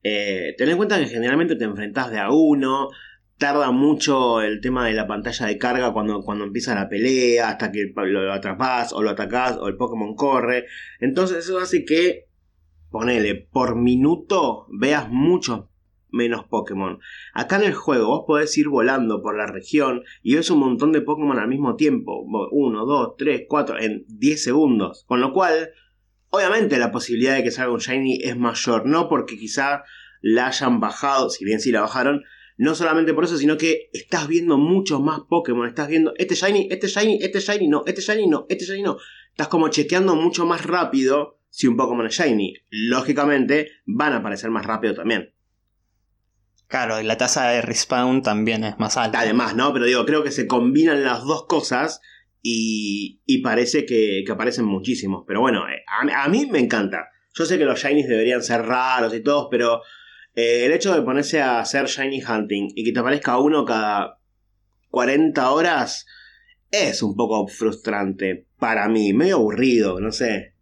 eh, 0.04 0.54
ten 0.56 0.68
en 0.68 0.76
cuenta 0.76 1.00
que 1.00 1.09
generalmente 1.09 1.56
te 1.56 1.64
enfrentas 1.64 2.12
de 2.12 2.21
a 2.21 2.30
uno, 2.30 2.90
tarda 3.38 3.71
mucho 3.71 4.40
el 4.40 4.61
tema 4.61 4.87
de 4.87 4.95
la 4.95 5.07
pantalla 5.07 5.47
de 5.47 5.59
carga 5.59 5.93
cuando, 5.93 6.23
cuando 6.23 6.45
empieza 6.45 6.75
la 6.75 6.88
pelea, 6.88 7.50
hasta 7.50 7.71
que 7.71 7.93
lo 7.95 8.33
atrapas 8.33 8.93
o 8.93 9.02
lo 9.02 9.11
atacás 9.11 9.59
o 9.59 9.69
el 9.69 9.76
Pokémon 9.76 10.14
corre. 10.14 10.66
Entonces 11.00 11.38
eso 11.45 11.59
hace 11.59 11.85
que 11.85 12.26
ponele, 12.90 13.35
por 13.35 13.76
minuto 13.76 14.66
veas 14.71 15.09
mucho 15.11 15.71
menos 16.11 16.45
Pokémon. 16.45 16.99
Acá 17.35 17.57
en 17.57 17.64
el 17.64 17.75
juego 17.75 18.07
vos 18.09 18.25
podés 18.26 18.57
ir 18.57 18.69
volando 18.69 19.23
por 19.23 19.37
la 19.37 19.47
región 19.47 20.02
y 20.23 20.35
ves 20.35 20.50
un 20.50 20.61
montón 20.61 20.93
de 20.93 21.02
Pokémon 21.02 21.38
al 21.38 21.49
mismo 21.49 21.76
tiempo. 21.76 22.25
1, 22.50 22.87
2, 22.87 23.14
3, 23.19 23.43
4, 23.49 23.81
en 23.81 24.05
10 24.09 24.43
segundos. 24.43 25.05
Con 25.07 25.21
lo 25.21 25.33
cual, 25.33 25.71
obviamente 26.31 26.78
la 26.78 26.90
posibilidad 26.90 27.37
de 27.37 27.43
que 27.43 27.50
salga 27.50 27.73
un 27.73 27.81
Shiny 27.81 28.21
es 28.23 28.37
mayor. 28.37 28.87
No 28.87 29.09
porque 29.09 29.37
quizá 29.37 29.83
la 30.23 30.47
hayan 30.47 30.81
bajado, 30.81 31.28
si 31.28 31.45
bien 31.45 31.61
sí 31.61 31.71
la 31.71 31.83
bajaron. 31.83 32.25
No 32.57 32.75
solamente 32.75 33.13
por 33.13 33.25
eso, 33.25 33.37
sino 33.37 33.59
que 33.59 33.91
estás 33.93 34.29
viendo 34.29 34.57
muchos 34.57 35.01
más 35.01 35.21
Pokémon. 35.29 35.69
Estás 35.69 35.89
viendo 35.89 36.15
este 36.17 36.35
Shiny, 36.35 36.69
este 36.71 36.89
Shiny, 36.89 37.19
este 37.21 37.41
Shiny, 37.41 37.69
no, 37.69 37.83
este 37.87 38.01
Shiny, 38.01 38.27
no, 38.27 38.47
este 38.49 38.65
Shiny, 38.65 38.83
no. 38.83 38.97
Estás 39.31 39.49
como 39.49 39.69
chequeando 39.69 40.17
mucho 40.17 40.47
más 40.47 40.65
rápido 40.65 41.39
si 41.51 41.67
un 41.67 41.77
Pokémon 41.77 42.07
es 42.07 42.15
Shiny. 42.15 42.55
Lógicamente 42.71 43.71
van 43.85 44.15
a 44.15 44.17
aparecer 44.17 44.51
más 44.51 44.65
rápido 44.65 44.95
también. 44.95 45.35
Claro, 46.69 47.01
y 47.01 47.05
la 47.05 47.17
tasa 47.17 47.49
de 47.49 47.63
respawn 47.63 48.23
también 48.23 48.65
es 48.65 48.79
más 48.79 48.97
alta. 48.97 49.21
Además, 49.21 49.55
¿no? 49.55 49.73
Pero 49.73 49.85
digo, 49.85 50.05
creo 50.05 50.25
que 50.25 50.33
se 50.33 50.47
combinan 50.47 51.05
las 51.05 51.25
dos 51.25 51.47
cosas 51.47 52.01
y, 52.43 53.21
y 53.25 53.39
parece 53.39 53.87
que, 53.87 54.25
que, 54.27 54.33
aparecen 54.33 54.65
muchísimos. 54.65 55.25
Pero 55.27 55.41
bueno, 55.41 55.69
eh, 55.69 55.85
a, 55.87 56.29
mí 56.29 56.47
me 56.47 56.59
encanta. 56.59 57.09
Yo 57.35 57.45
sé 57.45 57.59
que 57.59 57.65
los 57.65 57.81
Shinies 57.81 58.09
deberían 58.09 58.43
ser 58.43 58.63
raros 58.63 59.15
y 59.15 59.21
todos, 59.21 59.49
pero 59.51 59.83
eh, 60.37 60.66
el 60.66 60.73
hecho 60.73 60.95
de 60.95 61.02
ponerse 61.02 61.40
a 61.40 61.59
hacer 61.59 61.87
Shiny 61.87 62.23
Hunting 62.23 62.69
y 62.76 62.85
que 62.85 62.93
te 62.93 63.00
aparezca 63.00 63.38
uno 63.38 63.64
cada 63.64 64.21
40 64.90 65.50
horas 65.50 66.07
es 66.71 67.02
un 67.02 67.16
poco 67.16 67.49
frustrante 67.49 68.47
para 68.59 68.88
mí, 68.88 69.12
medio 69.12 69.37
aburrido, 69.37 70.00
no 70.00 70.12
sé. 70.12 70.55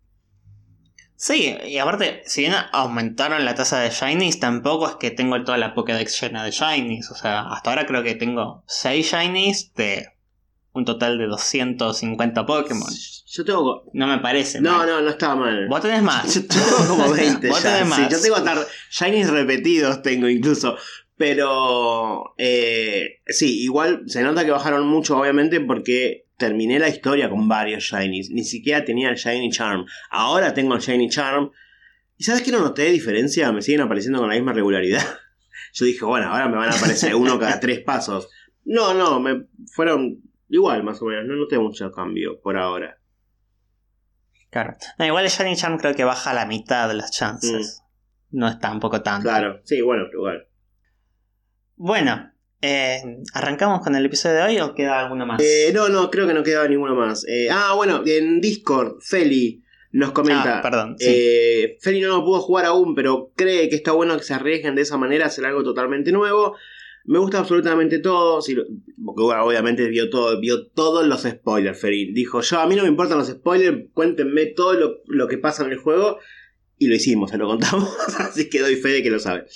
Sí, 1.16 1.56
y 1.66 1.78
aparte, 1.78 2.22
si 2.26 2.42
bien 2.42 2.52
aumentaron 2.72 3.44
la 3.44 3.54
tasa 3.54 3.80
de 3.80 3.90
Shinies, 3.90 4.40
tampoco 4.40 4.88
es 4.88 4.96
que 4.96 5.10
tengo 5.10 5.42
toda 5.42 5.58
la 5.58 5.74
Pokédex 5.74 6.20
llena 6.20 6.44
de 6.44 6.50
Shinies. 6.50 7.10
O 7.10 7.14
sea, 7.14 7.42
hasta 7.48 7.70
ahora 7.70 7.86
creo 7.86 8.02
que 8.02 8.14
tengo 8.14 8.62
6 8.66 9.12
Shinies 9.12 9.72
de 9.74 10.06
un 10.72 10.84
total 10.84 11.18
de 11.18 11.26
250 11.26 12.46
Pokémon. 12.46 12.92
Yo 13.36 13.44
tengo. 13.44 13.90
No 13.94 14.06
me 14.06 14.18
parece. 14.18 14.60
No, 14.60 14.78
mal. 14.78 14.86
no, 14.86 15.00
no 15.00 15.10
estaba 15.10 15.34
mal. 15.34 15.66
Vos 15.66 15.80
tenés 15.80 16.02
más. 16.02 16.32
Yo 16.34 16.46
tengo 16.46 16.86
como 16.88 17.10
20 17.14 17.48
Vos 17.48 17.62
ya. 17.62 17.74
tenés 17.74 17.88
más. 17.88 17.98
Sí, 17.98 18.06
yo 18.10 18.20
tengo 18.20 18.36
hasta 18.36 18.66
Shinies 18.90 19.28
repetidos, 19.30 20.02
tengo 20.02 20.28
incluso. 20.28 20.76
Pero. 21.16 22.34
eh, 22.38 23.22
sí, 23.26 23.62
igual 23.62 24.02
se 24.06 24.22
nota 24.22 24.44
que 24.44 24.52
bajaron 24.52 24.86
mucho, 24.86 25.18
obviamente, 25.18 25.60
porque 25.60 26.26
terminé 26.36 26.78
la 26.78 26.88
historia 26.88 27.28
con 27.28 27.48
varios 27.48 27.82
Shinies. 27.82 28.30
Ni 28.30 28.44
siquiera 28.44 28.84
tenía 28.84 29.10
el 29.10 29.16
Shiny 29.16 29.50
Charm. 29.50 29.84
Ahora 30.10 30.54
tengo 30.54 30.74
el 30.76 30.80
Shiny 30.80 31.08
Charm. 31.08 31.50
¿Y 32.16 32.22
sabes 32.22 32.42
qué 32.42 32.52
no 32.52 32.60
noté 32.60 32.84
diferencia? 32.90 33.50
Me 33.50 33.62
siguen 33.62 33.80
apareciendo 33.80 34.20
con 34.20 34.28
la 34.28 34.36
misma 34.36 34.52
regularidad. 34.52 35.02
Yo 35.72 35.86
dije, 35.86 36.04
bueno, 36.04 36.28
ahora 36.28 36.48
me 36.48 36.56
van 36.56 36.70
a 36.70 36.76
aparecer 36.76 37.16
uno 37.16 37.36
cada 37.40 37.58
tres 37.58 37.80
pasos. 37.80 38.28
No, 38.64 38.94
no, 38.94 39.18
me 39.18 39.46
fueron 39.72 40.22
igual 40.48 40.84
más 40.84 41.02
o 41.02 41.06
menos. 41.06 41.24
No 41.26 41.34
noté 41.34 41.58
mucho 41.58 41.90
cambio 41.90 42.40
por 42.40 42.56
ahora. 42.56 42.96
Claro. 44.54 44.76
No, 45.00 45.04
igual 45.04 45.24
el 45.24 45.30
Shiny 45.32 45.56
Charm 45.56 45.78
creo 45.78 45.96
que 45.96 46.04
baja 46.04 46.30
a 46.30 46.34
la 46.34 46.46
mitad 46.46 46.86
de 46.86 46.94
las 46.94 47.10
chances. 47.10 47.82
No 48.30 48.46
es 48.48 48.60
tampoco 48.60 49.02
tanto. 49.02 49.28
Mm. 49.28 49.32
Claro, 49.32 49.60
sí, 49.64 49.80
bueno, 49.80 50.04
igual. 50.12 50.46
Bueno, 51.74 52.30
eh, 52.62 53.02
¿arrancamos 53.32 53.80
con 53.80 53.96
el 53.96 54.06
episodio 54.06 54.36
de 54.36 54.42
hoy 54.42 54.60
o 54.60 54.72
queda 54.72 55.00
alguno 55.00 55.26
más? 55.26 55.42
Eh, 55.42 55.72
no, 55.74 55.88
no, 55.88 56.08
creo 56.08 56.28
que 56.28 56.34
no 56.34 56.44
quedaba 56.44 56.68
ninguno 56.68 56.94
más. 56.94 57.26
Eh, 57.26 57.48
ah, 57.50 57.72
bueno, 57.74 58.04
en 58.06 58.40
Discord, 58.40 59.00
Feli 59.00 59.64
nos 59.90 60.12
comenta. 60.12 60.60
Ah, 60.60 60.62
perdón, 60.62 60.94
sí. 61.00 61.06
eh, 61.08 61.76
Feli 61.80 62.00
no 62.00 62.18
lo 62.18 62.24
pudo 62.24 62.40
jugar 62.40 62.66
aún, 62.66 62.94
pero 62.94 63.32
cree 63.34 63.68
que 63.68 63.74
está 63.74 63.90
bueno 63.90 64.16
que 64.16 64.22
se 64.22 64.34
arriesguen 64.34 64.76
de 64.76 64.82
esa 64.82 64.96
manera 64.96 65.24
a 65.24 65.28
hacer 65.28 65.46
algo 65.46 65.64
totalmente 65.64 66.12
nuevo. 66.12 66.54
Me 67.04 67.18
gusta 67.18 67.38
absolutamente 67.38 67.98
todo. 67.98 68.40
si 68.40 68.56
obviamente 69.16 69.88
vio 69.88 70.08
todo, 70.08 70.40
vio 70.40 70.66
todos 70.68 71.06
los 71.06 71.22
spoilers, 71.22 71.78
Feli. 71.78 72.12
Dijo, 72.12 72.40
yo 72.40 72.60
a 72.60 72.66
mí 72.66 72.76
no 72.76 72.82
me 72.82 72.88
importan 72.88 73.18
los 73.18 73.28
spoilers, 73.28 73.88
cuéntenme 73.92 74.46
todo 74.46 74.74
lo, 74.74 75.02
lo 75.06 75.28
que 75.28 75.38
pasa 75.38 75.64
en 75.64 75.72
el 75.72 75.78
juego. 75.78 76.18
Y 76.78 76.88
lo 76.88 76.94
hicimos, 76.94 77.30
se 77.30 77.38
lo 77.38 77.46
contamos. 77.46 77.94
Así 78.18 78.48
que 78.48 78.60
doy 78.60 78.76
fe 78.76 78.88
de 78.88 79.02
que 79.02 79.10
lo 79.10 79.18
sabe. 79.18 79.46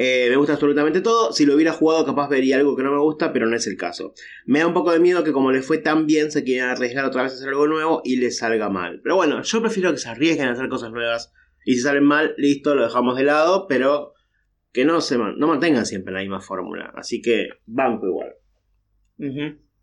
Eh, 0.00 0.28
me 0.30 0.36
gusta 0.36 0.52
absolutamente 0.52 1.00
todo. 1.00 1.32
Si 1.32 1.44
lo 1.44 1.54
hubiera 1.54 1.72
jugado, 1.72 2.06
capaz 2.06 2.28
vería 2.28 2.56
algo 2.56 2.76
que 2.76 2.84
no 2.84 2.92
me 2.92 3.00
gusta, 3.00 3.32
pero 3.32 3.46
no 3.46 3.56
es 3.56 3.66
el 3.66 3.76
caso. 3.76 4.14
Me 4.46 4.60
da 4.60 4.66
un 4.68 4.72
poco 4.72 4.92
de 4.92 5.00
miedo 5.00 5.24
que, 5.24 5.32
como 5.32 5.50
le 5.50 5.60
fue 5.60 5.78
tan 5.78 6.06
bien, 6.06 6.30
se 6.30 6.44
quieran 6.44 6.70
arriesgar 6.70 7.04
otra 7.04 7.24
vez 7.24 7.32
a 7.32 7.34
hacer 7.34 7.48
algo 7.48 7.66
nuevo 7.66 8.00
y 8.04 8.16
les 8.16 8.38
salga 8.38 8.68
mal. 8.68 9.00
Pero 9.02 9.16
bueno, 9.16 9.42
yo 9.42 9.60
prefiero 9.60 9.90
que 9.90 9.98
se 9.98 10.08
arriesguen 10.08 10.48
a 10.48 10.52
hacer 10.52 10.68
cosas 10.68 10.92
nuevas. 10.92 11.32
Y 11.64 11.74
si 11.74 11.80
salen 11.80 12.04
mal, 12.04 12.34
listo, 12.38 12.76
lo 12.76 12.84
dejamos 12.84 13.16
de 13.16 13.24
lado, 13.24 13.66
pero 13.68 14.14
que 14.72 14.84
no 14.84 15.00
se 15.00 15.18
man- 15.18 15.34
no 15.38 15.46
mantengan 15.48 15.86
siempre 15.86 16.12
la 16.12 16.20
misma 16.20 16.40
fórmula. 16.40 16.92
Así 16.96 17.20
que, 17.22 17.48
banco 17.66 18.06
igual. 18.06 18.34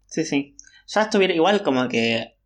Sí, 0.06 0.24
sí. 0.24 0.56
Ya 0.88 1.02
estuviera 1.04 1.34
igual 1.34 1.64
como 1.64 1.88
que. 1.88 2.38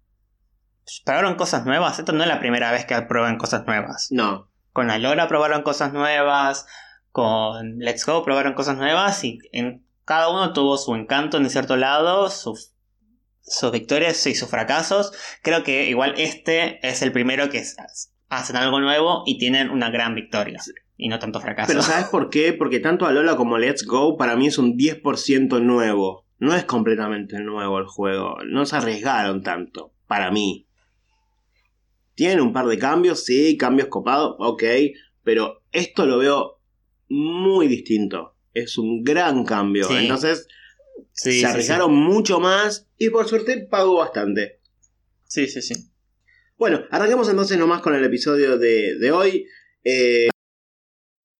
Probaron 1.06 1.36
cosas 1.36 1.66
nuevas. 1.66 2.00
Esto 2.00 2.14
no 2.14 2.24
es 2.24 2.30
la 2.30 2.40
primera 2.40 2.72
vez 2.72 2.86
que 2.86 3.00
prueban 3.04 3.38
cosas 3.38 3.66
nuevas. 3.68 4.08
No, 4.12 4.50
Con 4.74 4.90
Alora 4.90 5.28
probaron 5.28 5.62
cosas 5.62 5.94
nuevas. 5.94 6.66
Con 7.12 7.78
Let's 7.80 8.06
Go 8.06 8.24
probaron 8.24 8.54
cosas 8.54 8.78
nuevas. 8.78 9.24
Y 9.24 9.38
en 9.52 9.86
cada 10.06 10.30
uno 10.30 10.54
tuvo 10.54 10.78
su 10.78 10.96
encanto 10.96 11.38
en 11.38 11.48
cierto 11.50 11.76
lado. 11.78 12.30
Sus, 12.32 12.74
sus 13.42 13.72
victorias 13.72 14.26
y 14.26 14.34
sus 14.34 14.50
fracasos. 14.50 15.12
Creo 15.44 15.64
que 15.64 15.88
igual 15.90 16.16
este 16.18 16.80
es 16.88 17.02
el 17.04 17.12
primero 17.12 17.50
que 17.50 17.64
hacen 18.30 18.56
algo 18.56 18.80
nuevo 18.80 19.24
y 19.28 19.38
tienen 19.38 19.70
una 19.70 19.92
gran 19.92 20.16
victoria. 20.16 20.60
Y 21.02 21.08
no 21.08 21.18
tanto 21.18 21.40
fracaso. 21.40 21.70
pero 21.70 21.82
¿sabes 21.82 22.08
por 22.08 22.30
qué? 22.30 22.52
Porque 22.52 22.82
tanto 22.82 23.06
Alola 23.06 23.38
como 23.38 23.58
Let's 23.58 23.86
Go 23.86 24.18
para 24.18 24.36
mí 24.36 24.48
es 24.48 24.58
un 24.58 24.78
10% 24.78 25.62
nuevo. 25.62 26.26
No 26.40 26.54
es 26.54 26.66
completamente 26.66 27.40
nuevo 27.40 27.80
el 27.80 27.86
juego. 27.86 28.38
No 28.46 28.66
se 28.66 28.76
arriesgaron 28.76 29.42
tanto, 29.42 29.94
para 30.08 30.30
mí. 30.30 30.68
Tienen 32.16 32.42
un 32.42 32.52
par 32.52 32.66
de 32.68 32.78
cambios, 32.78 33.24
sí, 33.24 33.56
cambios 33.58 33.88
copados, 33.88 34.36
ok. 34.40 34.64
Pero 35.24 35.64
esto 35.72 36.06
lo 36.06 36.18
veo 36.18 36.60
muy 37.08 37.70
distinto. 37.70 38.36
Es 38.54 38.78
un 38.78 39.02
gran 39.04 39.46
cambio. 39.46 39.86
Sí. 39.86 39.96
Entonces, 39.96 40.48
Sí, 41.14 41.32
se 41.32 41.40
sí, 41.40 41.46
arriesgaron 41.46 41.94
mucho 41.96 42.40
más 42.40 42.88
y 42.98 43.10
por 43.10 43.28
suerte 43.28 43.68
pagó 43.70 43.98
bastante. 43.98 44.60
Sí, 45.26 45.48
sí, 45.48 45.62
sí. 45.62 45.76
sí. 45.76 45.90
Bueno, 46.58 46.84
arranquemos 46.92 47.30
entonces 47.30 47.58
nomás 47.58 47.82
con 47.82 47.96
el 47.96 48.04
episodio 48.04 48.58
de, 48.58 48.98
de 48.98 49.12
hoy. 49.12 49.46
Eh, 49.84 50.30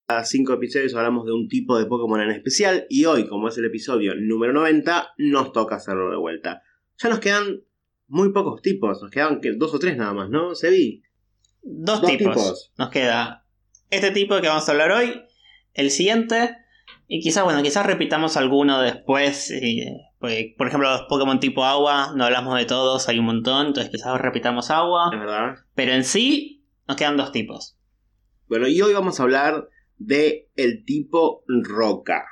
a 0.10 0.24
cinco 0.26 0.54
episodios 0.54 0.96
hablamos 0.96 1.26
de 1.28 1.34
un 1.34 1.48
tipo 1.48 1.78
de 1.78 1.86
Pokémon 1.86 2.20
en 2.20 2.32
especial 2.32 2.88
y 2.90 3.06
hoy, 3.06 3.28
como 3.28 3.48
es 3.48 3.58
el 3.60 3.66
episodio 3.66 4.16
número 4.16 4.54
90, 4.54 5.14
nos 5.20 5.52
toca 5.54 5.76
hacerlo 5.76 6.10
de 6.10 6.18
vuelta. 6.18 6.64
Ya 6.98 7.10
nos 7.10 7.20
quedan 7.20 7.62
muy 8.08 8.34
pocos 8.34 8.64
tipos, 8.64 9.04
nos 9.04 9.12
quedan 9.12 9.40
que 9.40 9.54
dos 9.54 9.72
o 9.76 9.78
tres 9.78 9.98
nada 9.98 10.14
más, 10.14 10.30
¿no? 10.32 10.56
Se 10.56 10.72
vi. 10.72 11.04
Dos, 11.62 12.02
Dos 12.02 12.10
tipos. 12.10 12.36
tipos. 12.36 12.74
Nos 12.80 12.90
queda 12.90 13.46
este 13.92 14.10
tipo 14.10 14.42
que 14.42 14.48
vamos 14.48 14.68
a 14.68 14.72
hablar 14.72 14.92
hoy, 14.92 15.22
el 15.76 15.92
siguiente, 15.92 16.58
y 17.08 17.22
quizás, 17.22 17.44
bueno, 17.44 17.62
quizás 17.62 17.86
repitamos 17.86 18.36
alguno 18.36 18.82
después. 18.82 19.52
y, 19.52 19.86
pues, 20.18 20.48
por 20.58 20.68
ejemplo, 20.70 20.90
los 20.90 21.04
Pokémon 21.04 21.40
tipo 21.40 21.66
agua, 21.66 22.14
no 22.16 22.26
hablamos 22.26 22.58
de 22.58 22.66
todos, 22.66 23.08
hay 23.10 23.20
un 23.20 23.26
montón, 23.26 23.68
entonces 23.68 23.92
quizás 23.92 24.20
repitamos 24.20 24.72
agua. 24.72 25.12
Es 25.14 25.20
verdad. 25.20 25.56
Pero 25.76 25.92
en 25.92 26.04
sí, 26.04 26.66
nos 26.88 26.98
quedan 26.98 27.16
dos 27.16 27.32
tipos. 27.32 27.78
Bueno, 28.48 28.68
y 28.68 28.82
hoy 28.82 28.94
vamos 28.94 29.20
a 29.20 29.24
hablar 29.24 29.70
de 30.00 30.50
el 30.56 30.86
tipo 30.86 31.44
roca. 31.48 32.26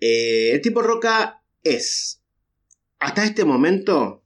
Eh, 0.00 0.52
el 0.52 0.60
tipo 0.60 0.82
roca 0.82 1.42
es, 1.62 2.22
hasta 2.98 3.24
este 3.24 3.44
momento, 3.44 4.24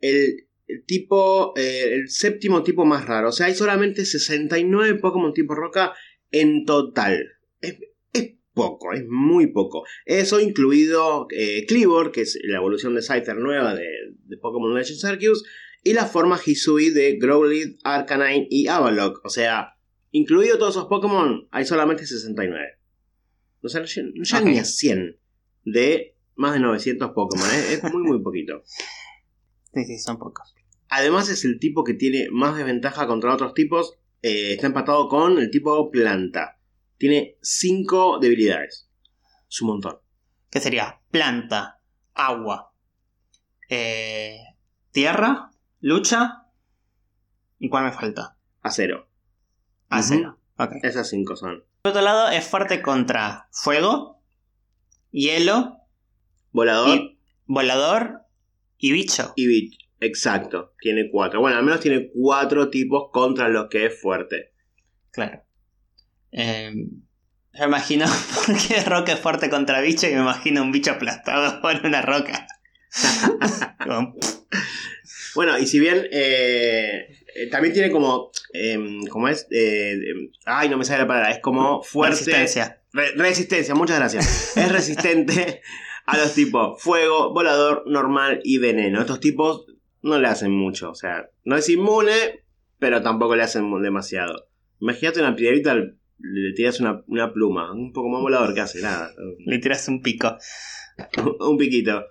el, 0.00 0.48
el 0.66 0.84
tipo, 0.84 1.52
eh, 1.56 1.94
el 1.94 2.08
séptimo 2.08 2.62
tipo 2.62 2.84
más 2.84 3.06
raro. 3.06 3.28
O 3.28 3.32
sea, 3.32 3.46
hay 3.46 3.54
solamente 3.54 4.04
69 4.04 4.98
Pokémon 5.00 5.32
tipo 5.32 5.54
roca 5.54 5.92
en 6.30 6.64
total. 6.64 7.36
Es, 7.60 7.76
es 8.12 8.32
poco, 8.54 8.92
es 8.92 9.04
muy 9.06 9.48
poco. 9.48 9.84
Eso 10.06 10.40
incluido 10.40 11.26
eh, 11.30 11.66
Cleavor, 11.66 12.10
que 12.10 12.22
es 12.22 12.38
la 12.44 12.56
evolución 12.56 12.94
de 12.94 13.02
Scyther 13.02 13.36
nueva 13.36 13.74
de, 13.74 13.88
de 14.24 14.36
Pokémon 14.38 14.74
Legends 14.74 15.04
Arceus, 15.04 15.44
y 15.84 15.92
la 15.92 16.06
forma 16.06 16.40
Hisui 16.44 16.90
de 16.90 17.18
Growlithe, 17.18 17.76
Arcanine 17.84 18.46
y 18.48 18.68
Avalok. 18.68 19.20
O 19.24 19.28
sea, 19.28 19.74
incluido 20.12 20.56
todos 20.58 20.76
esos 20.76 20.86
Pokémon, 20.88 21.48
hay 21.50 21.64
solamente 21.64 22.06
69. 22.06 22.78
O 23.62 23.68
sea, 23.68 23.80
no 23.80 23.86
lleg- 23.86 24.12
no 24.14 24.22
llegan 24.24 24.44
ni 24.44 24.58
a 24.58 24.64
100 24.64 25.18
de 25.64 26.16
más 26.36 26.54
de 26.54 26.60
900 26.60 27.10
Pokémon. 27.10 27.46
¿eh? 27.50 27.72
Es 27.74 27.84
muy, 27.92 28.02
muy 28.02 28.22
poquito. 28.22 28.62
Sí, 29.74 29.84
sí, 29.86 29.98
son 29.98 30.18
pocos. 30.18 30.54
Además 30.90 31.30
es 31.30 31.46
el 31.46 31.58
tipo 31.58 31.82
que 31.82 31.94
tiene 31.94 32.28
más 32.30 32.54
desventaja 32.58 33.06
contra 33.06 33.32
otros 33.32 33.54
tipos. 33.54 33.98
eh, 34.20 34.52
está 34.52 34.66
empatado 34.66 35.08
con 35.08 35.38
el 35.38 35.50
tipo 35.50 35.90
planta. 35.90 36.58
Tiene 36.98 37.38
5 37.40 38.18
debilidades. 38.20 38.90
Es 39.48 39.62
un 39.62 39.68
montón. 39.68 39.96
¿Qué 40.50 40.60
sería? 40.60 41.00
Planta, 41.10 41.80
agua, 42.12 42.74
eh, 43.70 44.36
tierra, 44.90 45.50
lucha. 45.80 46.44
¿Y 47.58 47.70
cuál 47.70 47.84
me 47.84 47.92
falta? 47.92 48.36
Acero. 48.60 49.08
Ok. 50.56 50.72
Esas 50.82 51.08
5 51.08 51.36
son. 51.36 51.64
Por 51.82 51.90
otro 51.90 52.02
lado, 52.02 52.28
es 52.30 52.46
fuerte 52.46 52.82
contra 52.82 53.48
fuego, 53.50 54.20
hielo, 55.10 55.78
Volador 56.52 56.98
y 56.98 57.18
volador 57.46 58.22
y 58.78 58.92
bicho. 58.92 59.32
y 59.36 59.46
Bit. 59.46 59.74
Exacto. 60.00 60.74
Tiene 60.80 61.08
4. 61.10 61.40
Bueno, 61.40 61.56
al 61.56 61.64
menos 61.64 61.80
tiene 61.80 62.10
4 62.14 62.68
tipos 62.70 63.10
contra 63.10 63.48
los 63.48 63.68
que 63.68 63.86
es 63.86 64.00
fuerte. 64.00 64.52
Claro. 65.10 65.42
Eh, 66.32 66.72
yo 67.54 67.64
imagino, 67.64 68.06
porque 68.46 68.82
roca 68.84 69.12
es 69.12 69.20
fuerte 69.20 69.50
contra 69.50 69.80
bicho, 69.80 70.06
y 70.08 70.14
me 70.14 70.20
imagino 70.20 70.62
un 70.62 70.72
bicho 70.72 70.92
aplastado 70.92 71.60
por 71.62 71.84
una 71.84 72.02
roca. 72.02 72.46
Bueno, 75.34 75.56
y 75.58 75.66
si 75.66 75.80
bien 75.80 76.06
eh, 76.12 77.21
eh, 77.34 77.48
también 77.50 77.72
tiene 77.74 77.90
como. 77.90 78.30
¿Cómo 79.10 79.28
es? 79.28 79.46
Eh, 79.50 79.92
em, 79.92 80.30
ay, 80.44 80.68
no 80.68 80.76
me 80.78 80.84
sale 80.84 81.00
la 81.02 81.06
palabra. 81.08 81.30
Es 81.30 81.40
como 81.40 81.82
fuerte. 81.82 82.16
Resistencia. 82.16 82.82
Re- 82.92 83.12
resistencia, 83.16 83.74
muchas 83.74 83.98
gracias. 83.98 84.56
Es 84.56 84.70
resistente 84.70 85.62
a 86.06 86.18
los 86.18 86.34
tipos 86.34 86.82
fuego, 86.82 87.32
volador, 87.32 87.84
normal 87.86 88.40
y 88.44 88.58
veneno. 88.58 89.00
Estos 89.00 89.20
tipos 89.20 89.66
no 90.02 90.18
le 90.18 90.28
hacen 90.28 90.50
mucho. 90.52 90.90
O 90.90 90.94
sea, 90.94 91.30
no 91.44 91.56
es 91.56 91.68
inmune, 91.68 92.44
pero 92.78 93.02
tampoco 93.02 93.36
le 93.36 93.42
hacen 93.44 93.70
demasiado. 93.82 94.48
Imagínate 94.80 95.20
una 95.20 95.36
piedrita, 95.36 95.74
le 95.74 96.52
tiras 96.54 96.80
una, 96.80 97.02
una 97.06 97.32
pluma, 97.32 97.72
un 97.72 97.92
poco 97.92 98.08
más 98.08 98.20
volador 98.20 98.52
que 98.52 98.60
hace, 98.60 98.82
nada. 98.82 99.10
Le 99.46 99.58
tiras 99.58 99.86
un 99.88 100.02
pico. 100.02 100.36
un 101.40 101.56
piquito, 101.56 102.04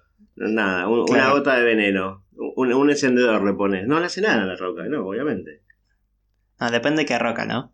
nada, 0.49 0.87
un- 0.87 1.09
una 1.09 1.31
gota 1.31 1.55
de 1.57 1.63
veneno, 1.63 2.25
un, 2.35 2.73
un 2.73 2.89
encendedor 2.89 3.43
le 3.45 3.53
pones. 3.53 3.87
No 3.87 3.99
le 3.99 4.05
hace 4.07 4.21
nada 4.21 4.43
a 4.43 4.45
la 4.45 4.55
roca, 4.55 4.83
no, 4.87 5.07
obviamente. 5.07 5.61
Ah, 6.59 6.71
depende 6.71 7.01
de 7.01 7.05
qué 7.07 7.17
roca, 7.19 7.45
¿no? 7.45 7.73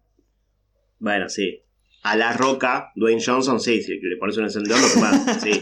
Bueno, 0.99 1.29
sí. 1.29 1.63
A 2.03 2.15
la 2.15 2.33
roca, 2.33 2.91
Dwayne 2.95 3.21
Johnson, 3.23 3.59
sí, 3.59 3.81
si 3.81 3.99
le 3.99 4.17
pones 4.17 4.37
un 4.37 4.45
encendedor, 4.45 4.79
lo 4.81 4.87
quemás, 4.93 5.39
sí. 5.43 5.61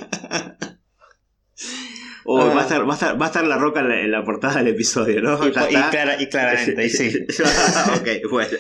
Oh, 2.27 2.41
Ah. 2.41 2.53
va, 2.55 2.59
a 2.62 2.63
estar, 2.63 2.88
va, 2.88 2.91
a 2.91 2.95
estar, 2.95 3.21
va 3.21 3.25
a 3.25 3.27
estar 3.29 3.45
la 3.45 3.57
roca 3.57 3.81
en 3.81 3.89
la, 3.89 4.01
en 4.01 4.12
la 4.12 4.24
portada 4.24 4.57
del 4.57 4.69
episodio, 4.69 5.21
¿no? 5.21 5.43
Y, 5.45 5.50
y 5.50 5.51
clara- 5.51 6.21
y 6.21 6.27
claramente, 6.27 6.85
y 6.85 6.89
sí. 6.89 7.25
ok, 8.00 8.29
bueno. 8.31 8.57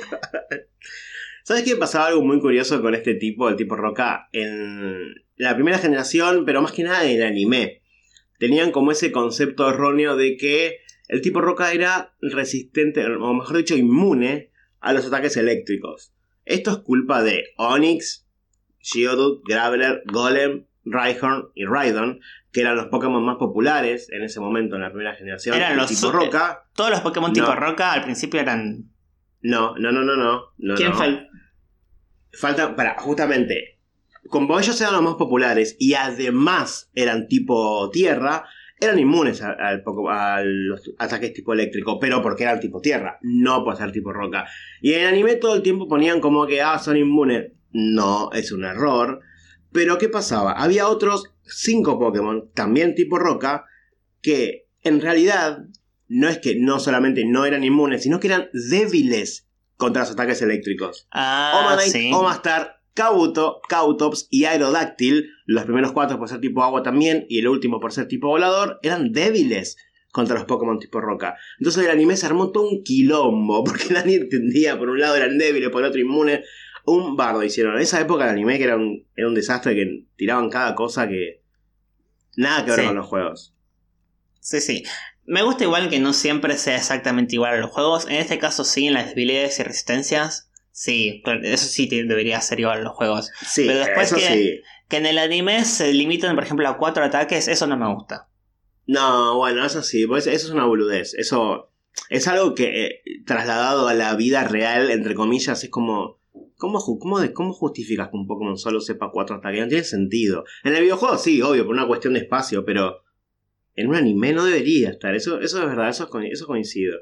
¿Sabes 1.43 1.63
qué 1.63 1.75
pasaba 1.75 2.07
algo 2.07 2.23
muy 2.23 2.39
curioso 2.39 2.81
con 2.81 2.95
este 2.95 3.15
tipo, 3.15 3.49
el 3.49 3.55
tipo 3.55 3.75
Roca? 3.75 4.29
En 4.31 5.13
la 5.35 5.53
primera 5.55 5.77
generación, 5.77 6.43
pero 6.45 6.61
más 6.61 6.71
que 6.71 6.83
nada 6.83 7.03
en 7.05 7.17
el 7.17 7.23
anime. 7.27 7.81
Tenían 8.39 8.71
como 8.71 8.91
ese 8.91 9.11
concepto 9.11 9.69
erróneo 9.69 10.15
de 10.15 10.37
que 10.37 10.77
el 11.07 11.21
tipo 11.21 11.41
Roca 11.41 11.71
era 11.71 12.13
resistente, 12.21 13.05
o 13.05 13.33
mejor 13.33 13.57
dicho, 13.57 13.75
inmune 13.75 14.51
a 14.79 14.93
los 14.93 15.05
ataques 15.05 15.37
eléctricos. 15.37 16.13
Esto 16.45 16.71
es 16.71 16.77
culpa 16.79 17.23
de 17.23 17.45
Onix, 17.57 18.27
Geodude, 18.79 19.41
Graveler, 19.47 20.03
Golem, 20.05 20.65
Rhyhorn 20.83 21.49
y 21.55 21.65
Rhydon, 21.65 22.19
que 22.51 22.61
eran 22.61 22.75
los 22.75 22.87
Pokémon 22.87 23.23
más 23.25 23.37
populares 23.37 24.09
en 24.11 24.23
ese 24.23 24.39
momento 24.39 24.75
en 24.75 24.83
la 24.83 24.89
primera 24.91 25.15
generación. 25.15 25.55
Eran 25.55 25.77
los 25.77 25.87
tipo 25.87 26.01
su- 26.01 26.11
Roca. 26.11 26.65
Todos 26.75 26.91
los 26.91 27.01
Pokémon 27.01 27.31
No. 27.31 27.33
tipo 27.33 27.55
roca 27.55 27.91
al 27.93 28.03
principio 28.03 28.39
eran. 28.39 28.91
No, 29.41 29.75
no, 29.77 29.91
no, 29.91 30.03
no, 30.03 30.15
no. 30.15 30.41
no 30.57 30.75
¿Quién 30.75 30.91
no. 30.91 31.03
el- 31.03 31.27
Falta, 32.33 32.75
para, 32.75 32.95
justamente, 32.99 33.74
como 34.29 34.59
ellos 34.59 34.79
eran 34.81 34.93
los 34.93 35.03
más 35.03 35.15
populares 35.15 35.75
y 35.79 35.93
además 35.93 36.89
eran 36.95 37.27
tipo 37.27 37.89
tierra, 37.91 38.45
eran 38.79 38.99
inmunes 38.99 39.41
a, 39.41 39.51
al 39.51 39.83
poco- 39.83 40.09
a 40.09 40.41
los 40.43 40.91
ataques 40.97 41.33
tipo 41.33 41.53
eléctrico, 41.53 41.99
pero 41.99 42.21
porque 42.21 42.43
eran 42.43 42.59
tipo 42.59 42.81
tierra, 42.81 43.19
no 43.21 43.63
por 43.63 43.77
ser 43.77 43.91
tipo 43.91 44.11
roca. 44.11 44.45
Y 44.81 44.93
en 44.93 45.01
el 45.01 45.07
anime 45.07 45.35
todo 45.35 45.55
el 45.55 45.61
tiempo 45.61 45.87
ponían 45.87 46.19
como 46.19 46.45
que, 46.47 46.61
ah, 46.61 46.79
son 46.79 46.97
inmunes. 46.97 47.51
No, 47.71 48.31
es 48.33 48.51
un 48.51 48.63
error. 48.65 49.19
Pero 49.71 49.97
¿qué 49.97 50.07
pasaba? 50.09 50.53
Había 50.53 50.87
otros 50.87 51.33
cinco 51.43 51.99
Pokémon, 51.99 52.49
también 52.53 52.95
tipo 52.95 53.17
roca, 53.19 53.65
que 54.21 54.67
en 54.81 55.01
realidad 55.01 55.59
no 56.07 56.27
es 56.29 56.37
que 56.39 56.55
no 56.57 56.79
solamente 56.79 57.25
no 57.25 57.45
eran 57.45 57.63
inmunes, 57.63 58.03
sino 58.03 58.19
que 58.19 58.27
eran 58.27 58.49
débiles 58.53 59.47
contra 59.77 60.03
los 60.03 60.11
ataques 60.11 60.41
eléctricos. 60.41 61.07
Ah, 61.11 61.61
Omanite, 61.65 61.91
sí. 61.97 62.11
Omastar, 62.13 62.74
Kabuto, 62.95 63.61
Kautops 63.69 64.27
y 64.31 64.45
Aerodactyl, 64.45 65.29
los 65.45 65.65
primeros 65.65 65.91
cuatro 65.91 66.17
por 66.17 66.27
ser 66.29 66.39
tipo 66.41 66.63
agua 66.63 66.81
también, 66.81 67.25
y 67.29 67.37
el 67.39 67.47
último 67.47 67.79
por 67.79 67.91
ser 67.93 68.07
tipo 68.07 68.29
volador, 68.29 68.79
eran 68.81 69.11
débiles 69.11 69.77
contra 70.11 70.35
los 70.35 70.45
Pokémon 70.45 70.79
tipo 70.79 71.01
roca. 71.01 71.35
Entonces 71.59 71.83
el 71.83 71.91
anime 71.91 72.15
se 72.15 72.25
armó 72.25 72.51
todo 72.51 72.67
un 72.69 72.83
quilombo, 72.83 73.63
porque 73.65 73.93
nadie 73.93 74.15
entendía, 74.15 74.79
por 74.79 74.89
un 74.89 74.99
lado 74.99 75.15
eran 75.17 75.37
débiles, 75.37 75.69
por 75.69 75.83
el 75.83 75.89
otro 75.89 76.01
inmunes. 76.01 76.47
Un 76.87 77.15
bardo 77.15 77.43
hicieron. 77.43 77.75
En 77.75 77.81
esa 77.81 77.99
época 77.99 78.23
el 78.23 78.29
anime 78.29 78.57
que 78.57 78.63
era 78.63 78.77
un, 78.77 79.05
era 79.15 79.27
un 79.27 79.35
desastre, 79.35 79.75
que 79.75 80.05
tiraban 80.15 80.49
cada 80.49 80.73
cosa 80.75 81.07
que... 81.07 81.41
Nada 82.37 82.63
que 82.63 82.71
ver 82.71 82.79
Sí. 82.81 82.85
con 82.87 82.95
los 82.95 83.07
juegos. 83.07 83.53
Sí, 84.39 84.61
sí. 84.61 84.83
Me 85.25 85.41
gusta 85.41 85.63
igual 85.63 85.89
que 85.89 85.99
no 85.99 86.13
siempre 86.13 86.57
sea 86.57 86.75
exactamente 86.75 87.35
igual 87.35 87.55
a 87.55 87.57
los 87.57 87.71
juegos. 87.71 88.05
En 88.05 88.17
este 88.17 88.37
caso 88.37 88.63
sí, 88.63 88.85
en 88.87 88.93
las 88.93 89.07
debilidades 89.09 89.59
y 89.59 89.63
resistencias. 89.63 90.44
Sí, 90.77 91.23
eso 91.43 91.67
sí 91.67 91.87
debería 91.87 92.41
ser 92.41 92.59
igual 92.59 92.83
los 92.83 92.91
juegos. 92.91 93.31
Sí, 93.47 93.63
Pero 93.65 93.79
después 93.79 94.07
eso 94.11 94.17
que- 94.17 94.33
sí. 94.33 94.61
Que 94.89 94.97
en 94.97 95.05
el 95.05 95.17
anime 95.19 95.63
se 95.63 95.93
limiten, 95.93 96.35
por 96.35 96.43
ejemplo, 96.43 96.67
a 96.67 96.77
cuatro 96.77 97.05
ataques, 97.05 97.47
eso 97.47 97.65
no 97.65 97.77
me 97.77 97.91
gusta. 97.93 98.27
No, 98.85 99.37
bueno, 99.37 99.65
eso 99.65 99.81
sí, 99.81 100.05
pues 100.05 100.27
eso 100.27 100.47
es 100.47 100.53
una 100.53 100.65
boludez. 100.65 101.13
Eso 101.13 101.71
es 102.09 102.27
algo 102.27 102.53
que 102.55 102.85
eh, 102.87 103.01
trasladado 103.25 103.87
a 103.87 103.93
la 103.93 104.13
vida 104.15 104.43
real, 104.43 104.91
entre 104.91 105.15
comillas, 105.15 105.63
es 105.63 105.69
como. 105.69 106.19
¿Cómo, 106.57 106.79
cómo, 106.99 107.19
¿Cómo 107.33 107.53
justificas 107.53 108.09
que 108.09 108.17
un 108.17 108.27
Pokémon 108.27 108.57
solo 108.57 108.81
sepa 108.81 109.11
cuatro 109.13 109.37
ataques? 109.37 109.61
No 109.61 109.67
tiene 109.69 109.83
sentido. 109.85 110.43
En 110.65 110.75
el 110.75 110.81
videojuego 110.83 111.17
sí, 111.17 111.41
obvio, 111.41 111.65
por 111.65 111.73
una 111.73 111.87
cuestión 111.87 112.13
de 112.15 112.19
espacio, 112.19 112.65
pero 112.65 113.01
en 113.75 113.87
un 113.87 113.95
anime 113.95 114.33
no 114.33 114.43
debería 114.43 114.89
estar. 114.89 115.15
Eso, 115.15 115.39
eso 115.39 115.59
es 115.61 115.65
verdad, 115.65 115.87
eso, 115.89 116.09
eso 116.29 116.47
coincido. 116.47 116.97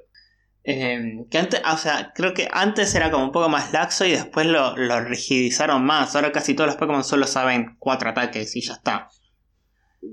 Eh, 0.66 1.26
que 1.30 1.38
antes, 1.38 1.62
o 1.70 1.78
sea, 1.78 2.14
creo 2.16 2.34
que 2.34 2.48
antes 2.52 2.96
era 2.96 3.12
como 3.12 3.26
un 3.26 3.32
poco 3.34 3.50
más 3.50 3.74
laxo 3.74 4.06
y 4.06 4.12
después 4.12 4.46
lo, 4.48 4.78
lo 4.78 5.02
rigidizaron 5.02 5.84
más. 5.86 6.16
Ahora 6.16 6.32
casi 6.32 6.54
todos 6.54 6.68
los 6.70 6.78
Pokémon 6.78 7.04
solo 7.04 7.28
saben 7.28 7.76
cuatro 7.80 8.10
ataques 8.10 8.56
y 8.56 8.62
ya 8.62 8.74
está. 8.74 9.10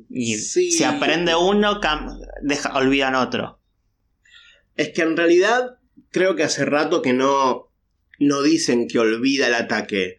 Y 0.09 0.37
Sí. 0.39 0.71
si 0.73 0.85
aprende 0.85 1.35
uno, 1.37 1.81
deja, 2.43 2.75
olvidan 2.77 3.15
otro. 3.15 3.61
Es 4.77 4.91
que 4.91 5.03
en 5.03 5.17
realidad 5.17 5.79
creo 6.11 6.35
que 6.37 6.43
hace 6.45 6.65
rato 6.65 7.01
que 7.03 7.13
no, 7.13 7.69
no 8.19 8.43
dicen 8.43 8.89
que 8.89 8.99
olvida 8.99 9.47
el 9.47 9.55
ataque. 9.55 10.17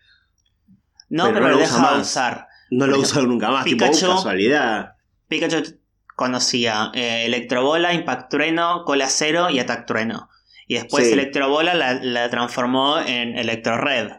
No, 1.10 1.26
Pero 1.26 1.36
pero, 1.36 1.48
no 1.48 1.54
lo 1.56 1.58
deja 1.60 1.76
usa 1.78 1.98
usar. 2.00 2.48
No 2.70 2.88
lo 2.88 3.00
usan 3.00 3.28
nunca 3.28 3.50
más, 3.52 3.66
tipo, 3.66 3.84
Pikachu- 3.86 4.08
oh, 4.10 4.16
casualidad. 4.16 4.94
Pikachu 5.28 5.78
conocía 6.16 6.92
eh, 6.94 7.26
Electrobola, 7.26 7.94
Impact 7.94 8.30
Trueno, 8.30 8.84
Cola 8.86 9.08
Cero 9.10 9.50
y 9.50 9.60
Attack 9.60 9.86
Trueno. 9.86 10.30
Y 10.68 10.76
después 10.76 11.06
Sí. 11.08 11.14
Electrobola 11.14 11.74
la, 11.74 11.94
la 11.96 12.30
transformó 12.30 13.00
en 13.00 13.38
Electro 13.38 13.78
Red. 13.78 14.12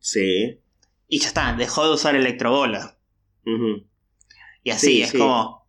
Sí. 0.00 0.58
Y 1.08 1.18
ya 1.20 1.28
está, 1.28 1.52
dejó 1.54 1.84
de 1.86 1.94
usar 1.94 2.16
Electrobola. 2.16 2.96
ujú. 3.46 3.86
Y 4.62 4.70
así, 4.70 4.86
Sí, 4.86 5.02
es 5.02 5.10
sí. 5.10 5.18
como. 5.18 5.66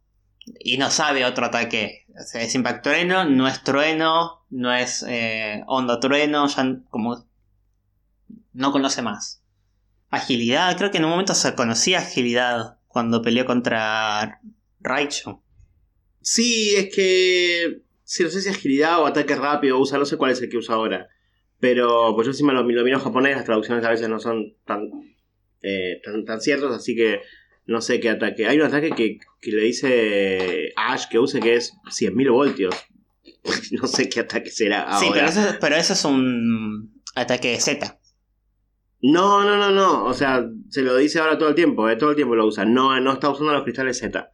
Y 0.60 0.78
no 0.78 0.89
sabe 0.89 1.25
otro 1.25 1.45
ataque. 1.47 2.06
O 2.19 2.23
sea, 2.23 2.41
es 2.41 2.56
Impact 2.56 2.84
Trueno, 2.84 3.25
no 3.25 3.47
es 3.47 3.62
Trueno, 3.63 4.45
no 4.49 4.73
es 4.73 5.04
eh, 5.08 5.63
Onda 5.67 5.99
Trueno, 5.99 6.47
ya 6.47 6.65
como. 6.89 7.25
No 8.54 8.71
conoce 8.71 9.01
más. 9.01 9.41
Agilidad, 10.10 10.78
creo 10.78 10.91
que 10.91 10.97
en 10.99 11.04
un 11.06 11.12
momento 11.12 11.34
se 11.36 11.56
conocía 11.56 11.99
agilidad 11.99 12.78
cuando 12.88 13.21
peleó 13.21 13.45
contra 13.45 14.39
Raichu. 14.80 15.41
Sí, 16.25 16.73
es 16.75 16.93
que. 16.93 17.81
Sí, 18.03 18.23
no 18.23 18.29
sé 18.29 18.41
si 18.41 18.49
agilidad 18.49 18.99
o 18.99 19.05
ataque 19.05 19.35
rápido 19.35 19.79
usa, 19.79 19.99
no 19.99 20.05
sé 20.05 20.17
cuál 20.17 20.31
es 20.31 20.41
el 20.41 20.49
que 20.49 20.57
usa 20.57 20.73
ahora. 20.73 21.07
Pero 21.59 22.13
pues 22.15 22.25
yo 22.25 22.31
encima 22.31 22.51
lo, 22.51 22.63
lo 22.63 22.83
miro 22.83 22.97
en 22.97 23.03
japonés, 23.03 23.35
las 23.35 23.45
traducciones 23.45 23.85
a 23.85 23.91
veces 23.91 24.09
no 24.09 24.19
son 24.19 24.55
tan, 24.65 24.89
eh, 25.61 26.01
tan, 26.03 26.25
tan 26.25 26.41
ciertos, 26.41 26.75
así 26.75 26.95
que 26.95 27.21
no 27.67 27.79
sé 27.79 27.99
qué 27.99 28.09
ataque. 28.09 28.47
Hay 28.47 28.57
un 28.57 28.65
ataque 28.65 28.89
que, 28.89 29.19
que 29.39 29.51
le 29.51 29.61
dice 29.61 30.73
Ash 30.75 31.05
que 31.09 31.19
use 31.19 31.39
que 31.39 31.55
es 31.55 31.73
100.000 31.85 32.31
voltios. 32.31 32.75
no 33.79 33.88
sé 33.88 34.09
qué 34.09 34.21
ataque 34.21 34.49
será 34.49 34.81
ahora. 34.81 34.99
Sí, 34.99 35.11
pero 35.13 35.27
eso, 35.27 35.57
pero 35.61 35.75
eso 35.75 35.93
es 35.93 36.05
un 36.05 37.03
ataque 37.13 37.51
de 37.51 37.59
Z. 37.59 37.99
No, 39.03 39.43
no, 39.43 39.57
no, 39.57 39.69
no. 39.69 40.05
O 40.05 40.13
sea, 40.15 40.43
se 40.69 40.81
lo 40.81 40.97
dice 40.97 41.19
ahora 41.19 41.38
todo 41.38 41.49
el 41.49 41.55
tiempo, 41.55 41.88
eh, 41.88 41.95
todo 41.97 42.09
el 42.09 42.15
tiempo 42.15 42.35
lo 42.35 42.47
usa. 42.47 42.65
No, 42.65 42.99
no 42.99 43.13
está 43.13 43.29
usando 43.29 43.53
los 43.53 43.61
cristales 43.61 43.99
Z. 43.99 44.31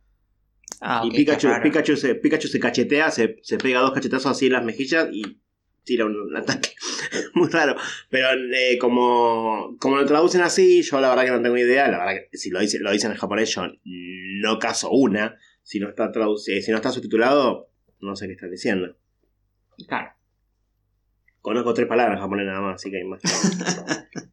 Ah, 0.82 1.04
y 1.06 1.12
Pikachu. 1.12 1.48
Pikachu, 1.62 1.96
se, 1.96 2.16
Pikachu 2.16 2.48
se 2.48 2.60
cachetea, 2.60 3.12
se, 3.12 3.38
se 3.44 3.58
pega 3.60 3.82
dos 3.82 3.94
cachetazos 3.94 4.32
así 4.32 4.48
en 4.48 4.54
las 4.54 4.64
mejillas 4.64 5.10
y 5.12 5.40
tira 5.84 6.06
un 6.06 6.36
ataque. 6.36 6.74
Muy 7.36 7.50
raro. 7.50 7.76
Pero 8.10 8.28
eh, 8.54 8.80
como, 8.80 9.78
como 9.80 9.98
lo 9.98 10.06
traducen 10.06 10.42
así, 10.42 10.82
yo 10.82 11.00
la 11.00 11.10
verdad 11.10 11.26
que 11.26 11.32
no 11.32 11.42
tengo 11.42 11.58
idea. 11.58 11.88
La 11.88 12.00
verdad 12.00 12.22
que 12.32 12.38
si 12.38 12.50
lo, 12.50 12.60
dice, 12.60 12.80
lo 12.80 12.92
dicen 12.92 13.12
en 13.12 13.18
japonés, 13.18 13.54
yo 13.54 13.64
no 13.84 14.58
caso 14.58 14.90
una. 14.90 15.38
Si 15.62 15.80
no 15.80 15.88
está 15.88 16.12
traducido, 16.12 16.60
si 16.62 16.72
no 16.72 16.78
está 16.78 16.92
subtitulado, 16.92 17.70
no 18.00 18.16
sé 18.16 18.26
qué 18.26 18.34
están 18.34 18.50
diciendo. 18.50 18.98
Claro. 19.88 20.14
Conozco 21.42 21.76
tres 21.76 21.88
palabras 21.88 22.18
en 22.18 22.22
japonés 22.24 22.46
nada 22.48 22.62
más, 22.62 22.76
así 22.76 22.90
que 22.90 22.98
hay 22.98 23.04
más. 23.04 23.22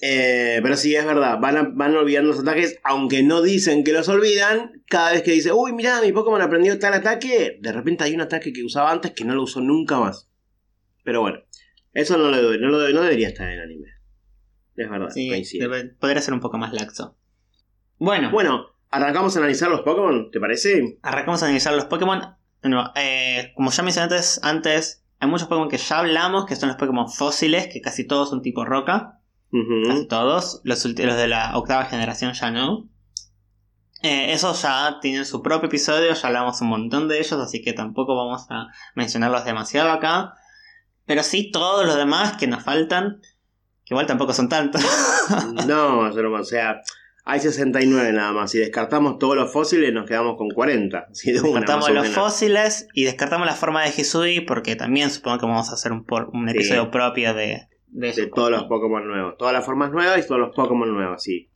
Eh, 0.00 0.60
pero 0.62 0.76
sí, 0.76 0.94
es 0.94 1.04
verdad, 1.06 1.38
van, 1.40 1.56
a- 1.56 1.70
van 1.72 1.96
olvidando 1.96 2.30
los 2.30 2.40
ataques, 2.40 2.78
aunque 2.84 3.22
no 3.22 3.40
dicen 3.42 3.84
que 3.84 3.92
los 3.92 4.08
olvidan, 4.08 4.82
cada 4.86 5.12
vez 5.12 5.22
que 5.22 5.30
dice, 5.32 5.52
uy, 5.52 5.72
mirá, 5.72 6.00
mi 6.02 6.12
Pokémon 6.12 6.40
aprendió 6.42 6.78
tal 6.78 6.94
ataque, 6.94 7.58
de 7.60 7.72
repente 7.72 8.04
hay 8.04 8.14
un 8.14 8.20
ataque 8.20 8.52
que 8.52 8.62
usaba 8.64 8.90
antes 8.92 9.12
que 9.12 9.24
no 9.24 9.34
lo 9.34 9.42
usó 9.42 9.60
nunca 9.60 9.98
más. 9.98 10.28
Pero 11.04 11.20
bueno, 11.22 11.38
eso 11.92 12.18
no, 12.18 12.30
lo, 12.30 12.56
no, 12.58 12.68
lo- 12.68 12.88
no 12.90 13.00
debería 13.02 13.28
estar 13.28 13.46
en 13.48 13.54
el 13.54 13.62
anime. 13.62 13.88
Es 14.76 14.90
verdad, 14.90 15.08
Sí, 15.10 15.30
debe- 15.58 15.94
podría 15.98 16.20
ser 16.20 16.34
un 16.34 16.40
poco 16.40 16.58
más 16.58 16.72
laxo. 16.72 17.16
Bueno, 17.98 18.30
Bueno, 18.30 18.66
arrancamos 18.90 19.36
a 19.36 19.38
analizar 19.38 19.70
los 19.70 19.80
Pokémon, 19.82 20.30
¿te 20.30 20.40
parece? 20.40 20.98
arrancamos 21.02 21.42
a 21.42 21.46
analizar 21.46 21.72
los 21.74 21.84
Pokémon. 21.86 22.20
Bueno, 22.60 22.92
eh, 22.96 23.52
como 23.54 23.70
ya 23.70 23.82
mencioné 23.82 24.04
antes, 24.04 24.40
antes, 24.42 25.04
hay 25.20 25.28
muchos 25.28 25.48
Pokémon 25.48 25.68
que 25.68 25.76
ya 25.78 25.98
hablamos, 26.00 26.44
que 26.46 26.56
son 26.56 26.68
los 26.68 26.76
Pokémon 26.76 27.08
fósiles, 27.08 27.68
que 27.72 27.80
casi 27.80 28.04
todos 28.06 28.30
son 28.30 28.42
tipo 28.42 28.64
roca. 28.64 29.20
Casi 29.86 30.06
todos. 30.06 30.60
Los, 30.64 30.84
los 30.84 31.16
de 31.16 31.28
la 31.28 31.56
octava 31.56 31.84
generación 31.84 32.32
ya 32.32 32.50
no. 32.50 32.88
Eh, 34.02 34.32
esos 34.32 34.60
ya 34.60 34.98
tienen 35.00 35.24
su 35.24 35.42
propio 35.42 35.68
episodio, 35.68 36.12
ya 36.12 36.26
hablamos 36.26 36.60
un 36.60 36.68
montón 36.68 37.08
de 37.08 37.18
ellos, 37.18 37.40
así 37.40 37.62
que 37.62 37.72
tampoco 37.72 38.14
vamos 38.16 38.46
a 38.50 38.66
mencionarlos 38.94 39.44
demasiado 39.44 39.90
acá. 39.90 40.34
Pero 41.06 41.22
sí, 41.22 41.50
todos 41.50 41.86
los 41.86 41.96
demás 41.96 42.36
que 42.36 42.46
nos 42.46 42.62
faltan. 42.62 43.20
igual 43.86 44.06
tampoco 44.06 44.34
son 44.34 44.48
tantos. 44.48 44.82
no, 45.66 46.00
o 46.00 46.44
sea, 46.44 46.82
hay 47.24 47.40
69 47.40 48.12
nada 48.12 48.32
más. 48.32 48.50
Si 48.50 48.58
descartamos 48.58 49.18
todos 49.18 49.36
los 49.36 49.52
fósiles, 49.52 49.92
nos 49.92 50.06
quedamos 50.06 50.36
con 50.36 50.50
40. 50.50 51.06
Si 51.12 51.32
descartamos 51.32 51.90
los 51.90 52.08
fósiles 52.08 52.88
y 52.92 53.04
descartamos 53.04 53.46
la 53.46 53.54
forma 53.54 53.84
de 53.84 53.90
Hisui, 53.96 54.40
porque 54.40 54.74
también 54.74 55.10
supongo 55.10 55.38
que 55.38 55.46
vamos 55.46 55.70
a 55.70 55.74
hacer 55.74 55.92
un, 55.92 56.04
un 56.32 56.48
episodio 56.48 56.90
propio 56.90 57.32
de, 57.32 57.68
de, 57.94 58.26
todos 58.26 58.50
los 58.50 58.64
Pokémon 58.64 59.06
nuevos. 59.06 59.36
Todas 59.38 59.54
las 59.54 59.64
formas 59.64 59.92
nuevas 59.92 60.18
y 60.18 60.26
todos 60.26 60.40
los 60.40 60.54
Pokémon 60.54 60.92
nuevos, 60.92 61.22
sí. 61.22 61.48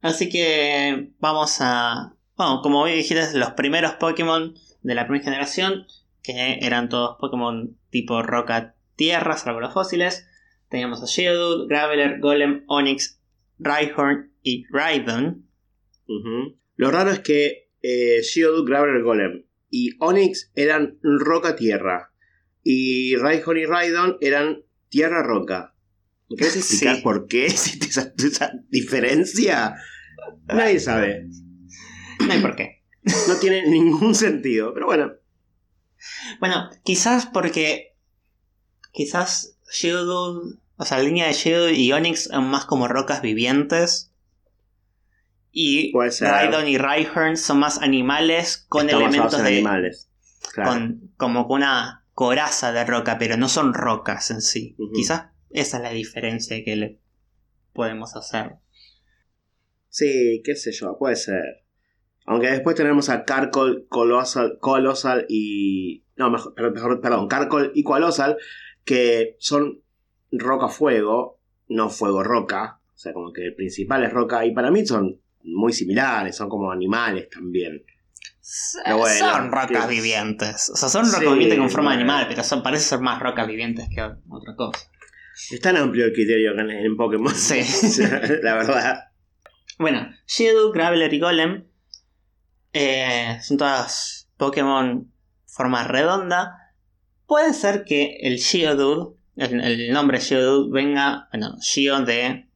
Así 0.00 0.28
que 0.28 1.12
vamos 1.20 1.58
a. 1.60 2.14
Bueno, 2.36 2.60
como 2.62 2.86
dijiste, 2.86 3.38
los 3.38 3.52
primeros 3.52 3.92
Pokémon 3.92 4.54
de 4.82 4.94
la 4.94 5.06
primera 5.06 5.24
generación, 5.24 5.86
que 6.22 6.58
eran 6.60 6.88
todos 6.88 7.16
Pokémon 7.20 7.76
tipo 7.90 8.22
roca 8.22 8.74
tierra, 8.96 9.36
salvo 9.36 9.60
los 9.60 9.72
fósiles. 9.72 10.28
Teníamos 10.68 11.02
a 11.02 11.06
Geodude, 11.06 11.68
Graveler, 11.68 12.18
Golem, 12.18 12.64
Onix, 12.66 13.20
Rhyhorn 13.58 14.32
y 14.42 14.64
Rhydon. 14.70 15.46
Lo 16.76 16.90
raro 16.90 17.10
es 17.10 17.20
que 17.20 17.70
eh, 17.82 18.22
Geodude, 18.22 18.68
Graveler, 18.68 19.02
Golem 19.02 19.44
y 19.70 19.90
Onix 20.00 20.50
eran 20.54 20.98
roca 21.02 21.54
tierra. 21.54 22.12
Y 22.64 23.16
Rhyhorn 23.16 23.58
y 23.58 23.66
Rhydon 23.66 24.18
eran 24.20 24.64
tierra 24.92 25.22
roca. 25.22 25.74
¿Me 26.28 26.46
explicar 26.46 27.02
por 27.02 27.26
qué 27.26 27.46
existe 27.46 27.86
esa, 27.86 28.52
diferencia? 28.68 29.74
Nadie 30.46 30.78
sabe. 30.78 31.26
No 32.20 32.32
hay 32.32 32.40
por 32.40 32.54
qué. 32.54 32.82
No 33.26 33.34
tiene 33.36 33.66
ningún 33.68 34.14
sentido, 34.14 34.72
pero 34.72 34.86
bueno. 34.86 35.12
Bueno, 36.38 36.70
quizás 36.84 37.26
porque. 37.26 37.96
Quizás 38.92 39.58
Geodude. 39.68 40.58
O 40.76 40.84
sea, 40.84 40.98
la 40.98 41.04
línea 41.04 41.26
de 41.26 41.34
Geodude 41.34 41.72
y 41.72 41.92
Onix 41.92 42.24
son 42.24 42.48
más 42.48 42.66
como 42.66 42.86
rocas 42.86 43.22
vivientes. 43.22 44.12
Y 45.50 45.92
Rhydon 45.92 46.68
y 46.68 46.78
Rhyhorn 46.78 47.36
son 47.36 47.58
más 47.58 47.78
animales 47.78 48.64
con 48.68 48.88
elementos 48.88 49.42
de. 49.42 49.48
animales. 49.48 50.10
Con, 50.54 51.12
como 51.16 51.46
con 51.46 51.58
una 51.58 52.01
coraza 52.12 52.72
de 52.72 52.84
roca, 52.84 53.18
pero 53.18 53.36
no 53.36 53.48
son 53.48 53.74
rocas 53.74 54.30
en 54.30 54.40
sí. 54.40 54.76
Quizás 54.94 55.30
esa 55.50 55.76
es 55.78 55.82
la 55.82 55.90
diferencia 55.90 56.62
que 56.64 56.76
le 56.76 57.00
podemos 57.72 58.16
hacer. 58.16 58.56
Sí, 59.88 60.42
qué 60.44 60.56
sé 60.56 60.72
yo, 60.72 60.96
puede 60.98 61.16
ser. 61.16 61.64
Aunque 62.24 62.48
después 62.48 62.76
tenemos 62.76 63.08
a 63.08 63.24
Carcol, 63.24 63.86
Colossal, 63.88 64.58
Colossal 64.60 65.26
y. 65.28 66.04
No, 66.16 66.30
mejor, 66.30 66.54
perdón, 66.54 67.26
Carcol 67.28 67.72
y 67.74 67.82
Colosal, 67.82 68.36
que 68.84 69.36
son 69.38 69.82
roca-fuego, 70.30 71.40
no 71.68 71.90
fuego-roca. 71.90 72.80
O 72.94 72.96
sea, 72.96 73.12
como 73.12 73.32
que 73.32 73.46
el 73.46 73.54
principal 73.54 74.04
es 74.04 74.12
roca, 74.12 74.46
y 74.46 74.52
para 74.54 74.70
mí 74.70 74.86
son 74.86 75.20
muy 75.42 75.72
similares, 75.72 76.36
son 76.36 76.48
como 76.48 76.70
animales 76.70 77.28
también 77.28 77.84
son 78.52 79.50
rocas 79.50 79.88
vivientes. 79.88 80.70
O 80.70 80.76
sea, 80.76 80.88
son 80.88 81.06
rocas 81.06 81.32
vivientes 81.32 81.58
con 81.58 81.70
forma 81.70 81.90
de 81.90 81.96
animal, 81.96 82.26
pero 82.28 82.44
son, 82.44 82.62
parece 82.62 82.84
ser 82.84 83.00
más 83.00 83.20
rocas 83.20 83.46
vivientes 83.46 83.88
que 83.88 84.02
otra 84.02 84.54
cosa. 84.56 84.90
Es 85.50 85.60
tan 85.60 85.76
amplio 85.76 86.04
el 86.06 86.12
criterio 86.12 86.52
en, 86.58 86.96
Pokémon. 86.96 87.34
Sí. 87.34 87.62
la 88.42 88.54
verdad. 88.54 89.04
Bueno, 89.78 90.10
Geodude, 90.26 90.72
Graveler 90.74 91.14
y 91.14 91.18
Golem 91.18 91.64
eh, 92.74 93.38
son 93.42 93.56
todas 93.56 94.28
Pokémon 94.36 95.10
forma 95.46 95.84
redonda. 95.84 96.74
Puede 97.26 97.54
ser 97.54 97.84
que 97.84 98.18
el 98.20 98.38
Geodude, 98.38 99.16
el, 99.36 99.92
nombre 99.92 100.20
Geodude, 100.20 100.70
venga, 100.70 101.28
bueno, 101.32 101.56
Geo 101.62 102.02
de 102.02 102.48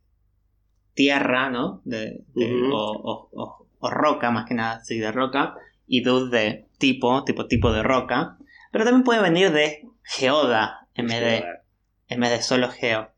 tierra, 0.93 1.49
¿no? 1.49 1.81
De, 1.85 2.23
o, 2.71 3.67
roca, 3.81 4.31
más 4.31 4.47
que 4.47 4.55
nada, 4.55 4.85
sí, 4.85 4.99
de 4.99 5.11
roca 5.13 5.55
y 5.87 6.03
dude 6.03 6.37
de 6.37 6.69
tipo, 6.79 7.25
tipo 7.25 7.47
tipo 7.47 7.73
de 7.73 7.83
roca, 7.83 8.39
pero 8.73 8.85
también 8.85 9.05
puede 9.05 9.23
venir 9.23 9.53
de 9.53 9.87
geoda 10.03 10.89
en 10.95 11.07
vez 11.07 11.21
de, 11.21 11.45
en 12.09 12.21
vez 12.21 12.31
de 12.31 12.43
solo 12.43 12.71
geo. 12.71 13.13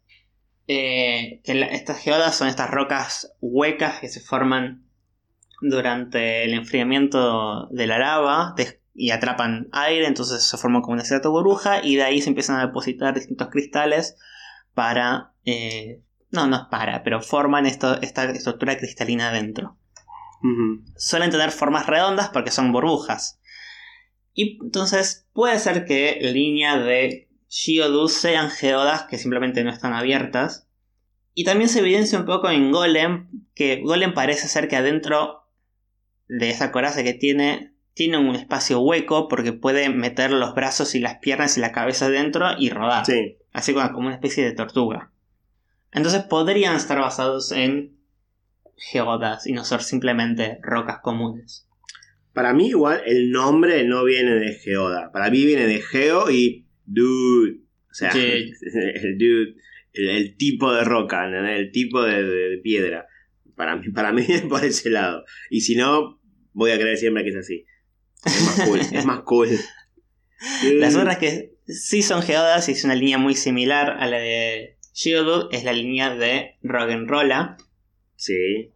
Eh, 0.67 1.41
que 1.45 1.63
estas 1.73 1.99
geodas 1.99 2.37
son 2.37 2.49
estas 2.49 2.71
rocas 2.71 3.35
huecas 3.41 4.01
que 4.01 4.09
se 4.09 4.21
forman 4.21 4.85
durante 5.63 6.45
el 6.45 6.53
enfriamiento 6.53 7.69
de 7.69 7.87
la 7.87 7.99
lava 7.99 8.55
y 8.95 9.11
atrapan 9.11 9.69
aire, 9.73 10.07
entonces 10.07 10.43
se 10.43 10.57
forman 10.59 10.83
como 10.83 10.95
una 10.95 11.05
cierta 11.05 11.29
burbuja 11.29 11.85
y 11.85 11.97
de 11.97 12.03
ahí 12.03 12.21
se 12.21 12.29
empiezan 12.29 12.59
a 12.59 12.67
depositar 12.67 13.15
distintos 13.15 13.49
cristales 13.49 14.17
para... 14.75 15.33
Eh, 15.45 16.03
no, 16.31 16.47
no 16.47 16.57
es 16.57 16.63
para, 16.71 17.03
pero 17.03 17.23
forman 17.23 17.65
esta 17.65 17.99
estructura 18.03 18.77
cristalina 18.77 19.33
Suelen 20.97 21.31
tener 21.31 21.51
formas 21.51 21.87
redondas 21.87 22.31
porque 22.31 22.51
son 22.51 22.73
burbujas. 22.73 23.41
Y 24.35 24.59
entonces 24.63 25.27
puede 25.33 25.59
ser 25.59 25.85
que 25.85 26.19
la 26.21 26.31
línea 26.31 26.79
de 26.79 27.29
Geodude 27.49 28.13
sean 28.13 28.51
geodas 28.51 29.05
que 29.05 29.19
simplemente 29.19 29.65
no 29.65 29.71
están 29.71 29.95
abiertas. 29.95 30.69
Y 31.35 31.45
también 31.45 31.69
se 31.69 31.81
evidencia 31.81 32.19
un 32.19 32.25
poco 32.25 32.51
en 32.51 32.71
Golem, 32.71 33.29
que 33.55 33.81
Golem 33.83 34.15
parece 34.15 34.49
ser 34.49 34.69
que 34.69 34.77
adentro 34.77 35.45
de 36.29 36.51
esa 36.51 36.71
coraza 36.71 37.03
que 37.03 37.15
tiene, 37.15 37.75
tiene 37.95 38.19
un 38.19 38.35
espacio 38.35 38.81
hueco 38.81 39.29
porque 39.29 39.53
puede 39.53 39.89
meter 39.89 40.31
los 40.31 40.55
brazos 40.55 40.95
y 40.95 41.01
las 41.01 41.19
piernas 41.19 41.57
y 41.57 41.61
la 41.61 41.73
cabeza 41.73 42.09
dentro 42.09 42.51
y 42.59 42.71
rodar. 42.71 43.05
Así 43.53 43.73
como, 43.73 43.91
como 43.93 44.07
una 44.07 44.15
especie 44.15 44.45
de 44.45 44.53
tortuga. 44.53 45.11
Entonces 45.91 46.23
podrían 46.23 46.77
estar 46.77 46.99
basados 47.01 47.51
en 47.51 47.98
geodas 48.79 49.47
y 49.47 49.53
no 49.53 49.65
ser 49.65 49.83
simplemente 49.83 50.59
rocas 50.63 51.01
comunes. 51.03 51.67
Para 52.33 52.55
mí 52.55 52.69
igual 52.69 53.03
el 53.07 53.31
nombre 53.31 53.85
no 53.85 54.05
viene 54.05 54.35
de 54.35 54.55
geoda. 54.55 55.11
Para 55.13 55.31
mí 55.31 55.45
viene 55.45 55.67
de 55.67 55.81
geo 55.81 56.31
y 56.31 56.67
dude. 56.87 57.61
O 57.91 57.95
sea, 57.95 58.11
el 58.15 59.19
dude, 59.19 59.57
el, 59.93 60.37
tipo 60.37 60.73
de 60.73 60.85
roca, 60.85 61.27
el 61.27 61.73
tipo 61.73 62.03
de, 62.03 62.61
piedra. 62.63 63.07
Para 63.57 63.77
mí, 63.77 63.91
para 63.91 64.13
mí 64.13 64.25
es 64.29 64.43
por 64.43 64.65
ese 64.65 64.91
lado. 64.91 65.25
Y 65.51 65.63
si 65.63 65.75
no, 65.75 66.21
voy 66.53 66.71
a 66.71 66.79
creer 66.79 66.97
siempre 66.97 67.25
que 67.25 67.31
es 67.31 67.37
así. 67.37 67.65
Es 68.25 68.43
más 68.43 68.69
cool. 68.69 68.81
es 68.81 69.05
más 69.05 69.21
cool. 69.21 69.49
Las 70.75 70.95
otras 70.95 71.19
que 71.19 71.57
sí 71.67 72.03
son 72.03 72.23
geodas 72.23 72.69
y 72.69 72.73
es 72.73 72.85
una 72.85 72.95
línea 72.95 73.19
muy 73.19 73.35
similar 73.35 73.97
a 73.99 74.07
la 74.07 74.19
de 74.19 74.79
Geodude 74.95 75.57
es 75.57 75.65
la 75.65 75.73
línea 75.73 76.15
de 76.15 76.57
Roggenrola, 76.63 77.57
Sí. 78.19 78.73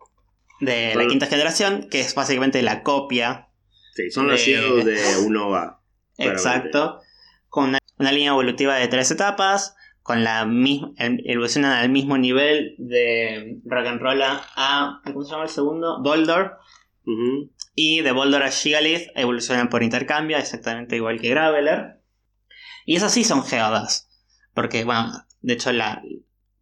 De 0.60 0.94
la 0.94 1.06
quinta 1.08 1.26
generación, 1.26 1.88
que 1.90 2.00
es 2.00 2.14
básicamente 2.14 2.62
la 2.62 2.82
copia. 2.82 3.48
Sí, 3.94 4.10
son 4.10 4.28
los 4.28 4.42
de, 4.46 4.84
de 4.84 5.16
Unova. 5.26 5.82
Exacto. 6.16 7.00
Con 7.48 7.76
una, 7.98 8.12
línea 8.12 8.30
evolutiva 8.30 8.76
de 8.76 8.88
tres 8.88 9.10
etapas. 9.10 9.74
Con 10.02 10.24
la 10.24 10.46
misma. 10.46 10.92
Evolucionan 10.96 11.72
al 11.72 11.90
mismo 11.90 12.16
nivel 12.16 12.76
de 12.78 13.60
Rock'n'Rolla 13.64 14.42
a. 14.56 15.00
¿Cómo 15.04 15.24
se 15.24 15.32
llama 15.32 15.44
el 15.44 15.50
segundo? 15.50 16.00
Boldor. 16.02 16.58
Y 17.74 18.00
de 18.02 18.12
Boldor 18.12 18.44
a 18.44 18.50
Gigalith 18.50 19.08
evolucionan 19.16 19.68
por 19.68 19.82
intercambio, 19.82 20.38
exactamente 20.38 20.96
igual 20.96 21.20
que 21.20 21.30
Graveler. 21.30 22.00
Y 22.86 22.96
esas 22.96 23.12
sí 23.12 23.24
son 23.24 23.44
geodas. 23.44 24.08
Porque, 24.54 24.84
bueno, 24.84 25.10
de 25.40 25.54
hecho, 25.54 25.72
la, 25.72 26.02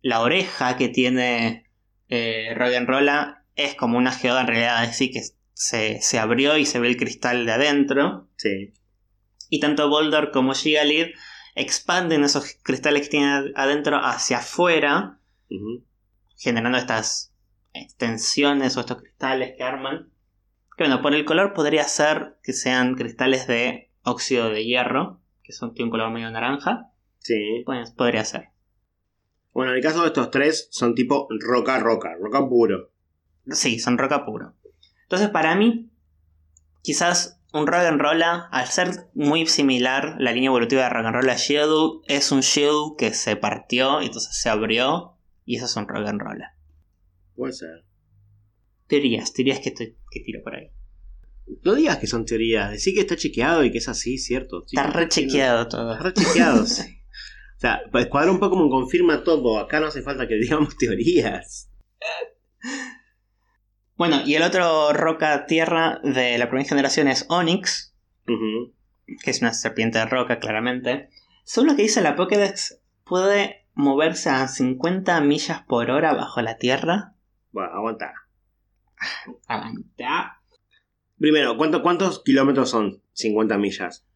la 0.01 0.21
oreja 0.21 0.77
que 0.77 0.89
tiene 0.89 1.70
eh, 2.11 2.55
Rolla 2.55 3.45
es 3.55 3.75
como 3.75 3.97
una 3.97 4.13
geoda 4.13 4.43
en 4.43 4.47
realidad, 4.49 4.87
decir, 4.87 5.13
que 5.13 5.23
se, 5.55 6.19
abrió 6.19 6.57
y 6.57 6.67
se 6.67 6.81
ve 6.81 6.89
el 6.89 6.97
cristal 6.97 7.47
de 7.47 7.53
adentro. 7.53 8.29
Sí. 8.37 8.73
Y 9.49 9.61
tanto 9.61 9.89
Boulder 9.89 10.31
como 10.31 10.55
Gigalith 10.55 11.15
expanden 11.55 12.25
esos 12.25 12.57
cristales 12.63 13.03
que 13.03 13.09
tienen 13.09 13.53
adentro 13.57 13.99
hacia 14.03 14.39
afuera, 14.39 15.21
generando 16.37 16.79
estas 16.79 17.35
extensiones 17.73 18.77
o 18.77 18.81
estos 18.81 18.99
cristales 18.99 19.55
que 19.57 19.63
arman. 19.63 20.13
Que 20.77 20.85
bueno, 20.85 21.03
por 21.03 21.15
el 21.15 21.25
color 21.25 21.53
podría 21.53 21.85
ser 21.85 22.39
que 22.43 22.53
sean 22.53 22.95
cristales 22.95 23.47
de 23.47 23.91
óxido 24.03 24.49
de 24.51 24.65
hierro, 24.65 25.21
que 25.43 25.53
son, 25.53 25.75
un 25.79 25.91
color 25.91 26.11
medio 26.11 26.31
naranja. 26.31 26.91
Sí. 27.19 27.63
Pues, 27.67 27.91
podría 27.91 28.25
ser. 28.25 28.50
Bueno, 29.53 29.73
en 29.73 29.79
el 29.79 29.83
caso 29.83 30.03
de 30.03 30.09
estos 30.09 30.31
tres 30.31 30.69
son 30.71 30.95
tipo 30.95 31.29
roca 31.41 31.79
roca, 31.79 32.15
roca 32.21 32.49
puro. 32.49 32.91
Sí, 33.51 33.79
son 33.79 33.99
roca 33.99 34.25
puro. 34.25 34.55
Entonces, 35.03 35.31
para 35.31 35.55
mí, 35.57 35.91
quizás 36.83 37.41
un 37.53 37.67
Rock'n'Rolla, 37.67 38.49
al 38.51 38.67
ser 38.69 39.09
muy 39.15 39.47
similar 39.47 40.17
la 40.19 40.33
línea 40.33 40.49
evolutiva 40.49 40.85
de 40.85 40.91
Rock'n'Rolla 40.91 41.33
a 41.33 41.39
Geodude, 41.39 42.05
es 42.07 42.31
un 42.31 42.43
Geodude 42.43 42.95
que 42.97 43.13
se 43.13 43.37
partió 43.37 44.03
y 44.03 44.07
entonces 44.07 44.37
se 44.37 44.49
abrió 44.49 45.17
y 45.45 45.57
eso 45.57 45.65
es 45.67 45.77
un 45.77 45.89
Rock'n'Rolla. 45.89 46.55
Puede 47.35 47.53
ser. 47.53 47.85
Teorías, 48.87 49.33
teorías 49.33 49.59
que, 49.61 49.75
que 49.75 50.21
tiro 50.21 50.43
por 50.45 50.55
ahí. 50.55 50.71
No 51.65 51.75
digas 51.75 51.99
que 51.99 52.07
son 52.07 52.25
teorías, 52.25 52.71
decir 52.71 52.95
que 52.95 53.01
está 53.01 53.17
chequeado 53.17 53.65
y 53.65 53.73
que 53.73 53.79
es 53.79 53.89
así, 53.89 54.19
cierto. 54.19 54.63
está 54.65 54.87
rechequeado 54.87 55.67
todo. 55.69 55.93
Está 55.93 56.05
rechequeado, 56.05 56.67
sí. 56.67 57.00
Sea, 57.61 57.81
Escuadrón 57.95 58.39
Pokémon 58.41 58.71
confirma 58.71 59.23
todo. 59.23 59.59
Acá 59.59 59.81
no 59.81 59.87
hace 59.87 60.03
falta 60.03 60.27
que 60.27 60.35
digamos 60.41 60.77
teorías. 60.77 61.71
Bueno, 63.97 64.23
y 64.25 64.35
el 64.35 64.43
otro 64.43 64.93
roca 64.93 65.47
tierra 65.47 66.01
de 66.03 66.39
la 66.39 66.49
primera 66.49 66.69
generación 66.69 67.07
es 67.09 67.27
Onix, 67.29 67.95
que 69.23 69.31
es 69.31 69.43
una 69.43 69.53
serpiente 69.53 69.99
de 69.99 70.07
roca, 70.07 70.39
claramente. 70.39 71.11
Según 71.45 71.69
lo 71.71 71.77
que 71.77 71.83
dice 71.83 72.01
la 72.01 72.17
Pokédex, 72.17 72.81
puede 73.05 73.67
moverse 73.75 74.31
a 74.31 74.49
50 74.49 75.21
millas 75.21 75.63
por 75.67 75.91
hora 75.91 76.15
bajo 76.15 76.41
la 76.41 76.57
tierra. 76.57 77.15
Bueno, 77.53 77.71
aguanta. 77.75 78.13
Aguanta. 79.47 80.41
Primero, 81.19 81.57
¿cuánto- 81.59 81.83
¿cuántos 81.83 82.23
kilómetros 82.23 82.71
son 82.71 83.03
50 83.13 83.59
millas? 83.59 84.07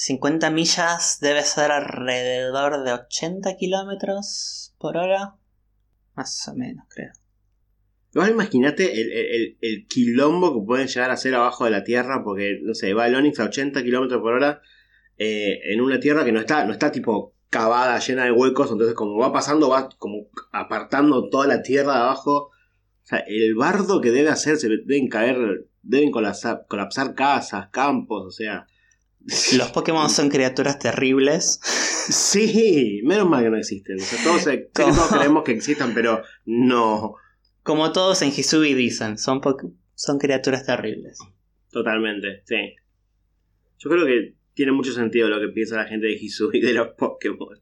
50 0.00 0.50
millas 0.52 1.18
debe 1.20 1.42
ser 1.42 1.72
alrededor 1.72 2.84
de 2.84 2.92
80 2.92 3.56
kilómetros 3.56 4.72
por 4.78 4.96
hora. 4.96 5.34
Más 6.14 6.46
o 6.46 6.54
menos, 6.54 6.86
creo. 6.88 7.10
Igual 8.14 8.30
imagínate 8.30 8.92
el, 9.00 9.10
el- 9.12 9.58
el- 9.60 9.86
quilombo 9.88 10.54
que 10.54 10.64
pueden 10.64 10.86
llegar 10.86 11.10
a 11.10 11.14
hacer 11.14 11.34
abajo 11.34 11.64
de 11.64 11.72
la 11.72 11.82
Tierra, 11.82 12.22
porque, 12.22 12.60
no 12.62 12.74
sé, 12.74 12.94
va 12.94 13.08
el 13.08 13.16
Onix 13.16 13.40
a 13.40 13.44
80 13.46 13.82
kilómetros 13.82 14.20
por 14.22 14.34
hora 14.34 14.62
eh, 15.16 15.58
en 15.72 15.80
una 15.80 15.98
Tierra 15.98 16.24
que 16.24 16.30
no 16.30 16.38
está, 16.38 16.64
no 16.64 16.72
está 16.72 16.92
tipo 16.92 17.34
cavada, 17.50 17.98
llena 17.98 18.24
de 18.26 18.30
huecos, 18.30 18.70
entonces 18.70 18.94
como 18.94 19.18
va 19.18 19.32
pasando, 19.32 19.68
va 19.68 19.88
como 19.98 20.28
apartando 20.52 21.28
toda 21.28 21.48
la 21.48 21.62
Tierra 21.62 21.94
de 21.94 22.00
abajo. 22.02 22.50
O 23.02 23.06
sea, 23.06 23.18
el 23.26 23.56
bardo 23.56 24.00
que 24.00 24.12
debe 24.12 24.28
hacer, 24.28 24.58
se 24.58 24.68
deben 24.68 25.08
caer, 25.08 25.66
deben 25.82 26.12
colapsar, 26.12 26.66
colapsar 26.68 27.16
casas, 27.16 27.70
campos, 27.72 28.24
o 28.26 28.30
sea... 28.30 28.68
Los 29.56 29.70
Pokémon 29.72 30.08
son 30.08 30.30
criaturas 30.30 30.78
terribles. 30.78 31.60
Sí, 31.62 33.02
menos 33.04 33.28
mal 33.28 33.44
que 33.44 33.50
no 33.50 33.58
existen. 33.58 33.96
O 33.96 34.38
sea, 34.38 34.58
todos, 34.72 35.08
creemos 35.12 35.44
que 35.44 35.52
existan, 35.52 35.92
pero 35.92 36.22
no. 36.46 37.14
Como 37.62 37.92
todos 37.92 38.22
en 38.22 38.28
Hisubi 38.28 38.72
dicen, 38.72 39.18
son, 39.18 39.40
son 39.94 40.18
criaturas 40.18 40.64
terribles. 40.64 41.18
Totalmente, 41.70 42.42
sí. 42.46 42.76
Yo 43.78 43.90
creo 43.90 44.06
que 44.06 44.34
tiene 44.54 44.72
mucho 44.72 44.92
sentido 44.92 45.28
lo 45.28 45.40
que 45.40 45.52
piensa 45.52 45.76
la 45.76 45.84
gente 45.84 46.06
de 46.06 46.14
Hisui 46.14 46.60
de 46.60 46.72
los 46.72 46.88
Pokémon. 46.96 47.60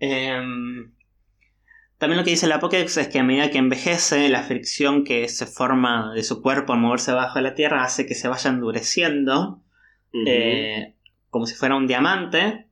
Em, 0.00 0.92
también 1.98 2.18
lo 2.18 2.24
que 2.24 2.30
dice 2.30 2.46
la 2.46 2.60
Pokédex 2.60 2.96
es 2.96 3.08
que 3.08 3.18
a 3.18 3.24
medida 3.24 3.50
que 3.50 3.58
envejece, 3.58 4.28
la 4.28 4.42
fricción 4.42 5.04
que 5.04 5.28
se 5.28 5.46
forma 5.46 6.12
de 6.14 6.22
su 6.22 6.40
cuerpo 6.42 6.72
al 6.72 6.78
moverse 6.80 7.12
bajo 7.12 7.36
de 7.38 7.42
la 7.42 7.54
Tierra 7.54 7.84
hace 7.84 8.06
que 8.06 8.14
se 8.14 8.28
vaya 8.28 8.50
endureciendo, 8.50 9.62
eh, 10.26 10.94
como 11.30 11.46
si 11.46 11.54
fuera 11.54 11.76
un 11.76 11.86
diamante. 11.86 12.68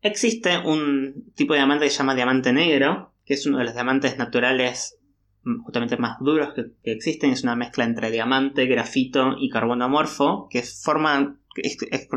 Existe 0.00 0.58
un 0.58 1.32
tipo 1.34 1.54
de 1.54 1.58
diamante 1.60 1.84
que 1.86 1.90
se 1.90 1.98
llama 1.98 2.14
diamante 2.14 2.52
negro, 2.52 3.12
que 3.24 3.34
es 3.34 3.46
uno 3.46 3.58
de 3.58 3.64
los 3.64 3.74
diamantes 3.74 4.16
naturales 4.16 4.96
mm, 5.42 5.62
justamente 5.64 5.96
más 5.96 6.18
duros 6.20 6.54
que, 6.54 6.66
que 6.84 6.92
existen. 6.92 7.30
Es 7.32 7.42
una 7.42 7.56
mezcla 7.56 7.84
entre 7.84 8.10
diamante, 8.10 8.66
grafito 8.66 9.34
y 9.38 9.50
carbono 9.50 9.86
amorfo, 9.86 10.48
que 10.50 10.62
forman 10.62 11.40
est- 11.56 11.82
est- 11.90 12.12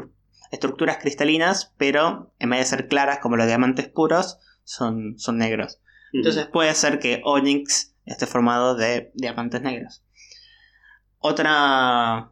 estructuras 0.51 0.97
cristalinas, 0.97 1.73
pero 1.77 2.33
en 2.37 2.51
vez 2.51 2.59
de 2.59 2.65
ser 2.65 2.87
claras 2.87 3.19
como 3.19 3.35
los 3.37 3.47
diamantes 3.47 3.87
puros, 3.89 4.37
son, 4.63 5.17
son 5.17 5.37
negros. 5.37 5.79
Entonces 6.13 6.47
puede 6.47 6.73
ser 6.75 6.99
que 6.99 7.21
Onyx 7.23 7.93
esté 8.05 8.25
formado 8.27 8.75
de 8.75 9.11
diamantes 9.13 9.61
negros. 9.61 10.03
Otra 11.19 12.31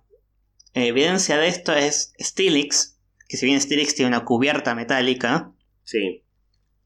eh, 0.74 0.88
evidencia 0.88 1.38
de 1.38 1.48
esto 1.48 1.74
es 1.74 2.14
Steelix, 2.20 2.98
que 3.28 3.38
si 3.38 3.46
bien 3.46 3.62
Steelix 3.62 3.96
tiene 3.96 4.10
una 4.10 4.26
cubierta 4.26 4.76
metálica, 4.76 5.54
Sí. 5.84 6.24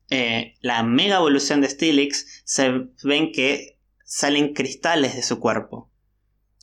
eh, 0.10 0.56
la 0.62 0.84
mega 0.84 1.18
evolución 1.18 1.62
de 1.62 1.70
Steelix 1.70 2.42
se 2.46 2.88
ven 3.04 3.32
que 3.32 3.80
salen 4.06 4.54
cristales 4.54 5.16
de 5.16 5.24
su 5.24 5.40
cuerpo. 5.40 5.90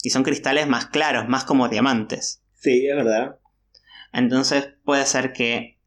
Y 0.03 0.11
son 0.11 0.23
cristales 0.23 0.66
más 0.66 0.87
claros, 0.87 1.29
más 1.29 1.45
como 1.45 1.69
diamantes. 1.69 2.43
Sí, 2.55 2.87
es 2.87 2.97
verdad. 2.97 3.38
Entonces 4.12 4.71
puede 4.85 5.05
ser 5.07 5.33
que 5.33 5.79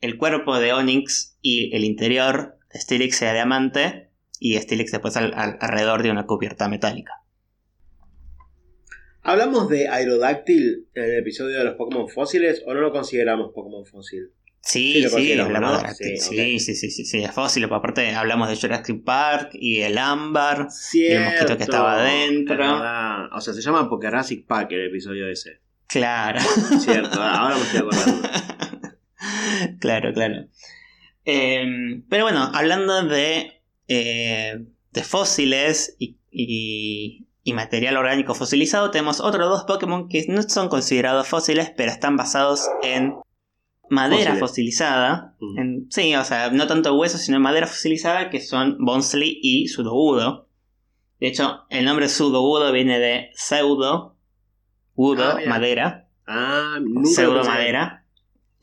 el 0.00 0.18
cuerpo 0.18 0.58
de 0.58 0.72
Onyx 0.72 1.36
y 1.40 1.74
el 1.74 1.84
interior 1.84 2.58
Steelix 2.74 3.16
sea 3.16 3.32
diamante 3.32 4.10
y 4.40 4.56
Steelix 4.58 4.90
después 4.92 5.16
al- 5.16 5.32
al- 5.34 5.58
alrededor 5.60 6.02
de 6.02 6.10
una 6.10 6.26
cubierta 6.26 6.68
metálica. 6.68 7.12
¿Hablamos 9.22 9.68
de 9.70 9.88
Aerodactyl 9.88 10.88
en 10.94 11.04
el 11.04 11.18
episodio 11.18 11.58
de 11.58 11.64
los 11.64 11.74
Pokémon 11.76 12.08
fósiles 12.08 12.62
o 12.66 12.74
no 12.74 12.80
lo 12.80 12.92
consideramos 12.92 13.52
Pokémon 13.54 13.86
fósil? 13.86 14.30
Sí, 14.60 14.94
Sí, 14.94 15.02
lo 15.02 15.08
sí, 15.10 15.32
hablamos 15.40 15.82
¿no? 15.82 15.88
de 15.88 15.94
Sí, 15.94 16.16
sí, 16.18 16.58
sí, 16.58 16.74
sí, 16.74 16.90
sí, 16.90 17.04
sí, 17.04 17.22
es 17.22 17.30
fósil, 17.32 17.64
pero 17.64 17.76
aparte 17.76 18.14
hablamos 18.14 18.48
de 18.48 18.56
Jurassic 18.56 19.02
Park 19.04 19.50
y 19.54 19.80
el 19.80 19.96
ámbar. 19.98 20.68
Cierto. 20.70 21.16
el 21.18 21.24
mosquito 21.32 21.56
que 21.58 21.62
estaba 21.64 22.00
adentro. 22.00 22.64
O 23.36 23.40
sea, 23.40 23.52
se 23.54 23.60
llama 23.62 23.88
Pokerasic 23.88 24.46
Pack 24.46 24.72
el 24.72 24.86
episodio 24.88 25.28
ese. 25.28 25.60
Claro. 25.86 26.40
Cierto, 26.80 27.20
ahora 27.22 27.56
me 27.56 27.62
estoy 27.62 27.80
acordando. 27.80 28.28
claro, 29.80 30.12
claro. 30.12 30.46
Eh, 31.24 32.02
pero 32.08 32.24
bueno, 32.24 32.50
hablando 32.54 33.02
de, 33.04 33.62
eh, 33.88 34.64
de 34.92 35.02
fósiles 35.02 35.96
y, 35.98 36.18
y- 36.30 37.26
y 37.42 37.52
material 37.52 37.96
orgánico 37.96 38.34
fosilizado, 38.34 38.90
tenemos 38.90 39.20
otros 39.20 39.48
dos 39.48 39.64
Pokémon 39.64 40.08
que 40.08 40.24
no 40.28 40.42
son 40.42 40.68
considerados 40.68 41.28
fósiles, 41.28 41.70
pero 41.76 41.90
están 41.92 42.16
basados 42.16 42.66
en 42.82 43.14
madera 43.90 44.30
Fósiles. 44.30 44.40
fosilizada. 44.40 45.36
Mm. 45.40 45.58
En- 45.58 45.86
sí, 45.90 46.14
o 46.16 46.24
sea, 46.24 46.50
no 46.50 46.66
tanto 46.66 46.94
hueso, 46.94 47.18
sino 47.18 47.38
madera 47.40 47.66
fosilizada, 47.66 48.30
que 48.30 48.40
son 48.40 48.76
Bonsley 48.80 49.38
y 49.42 49.68
Sudowoodo. 49.68 50.48
De 51.20 51.28
hecho, 51.28 51.64
el 51.70 51.84
nombre 51.84 52.08
Sudowoodo 52.08 52.72
viene 52.72 52.98
de 52.98 53.30
pseudo, 53.34 54.12
Udo, 54.96 55.24
Ah, 55.24 55.40
madera, 55.48 56.08
Ah, 56.26 56.78
nunca 56.80 57.08
pseudo 57.10 57.44
madera. 57.44 58.06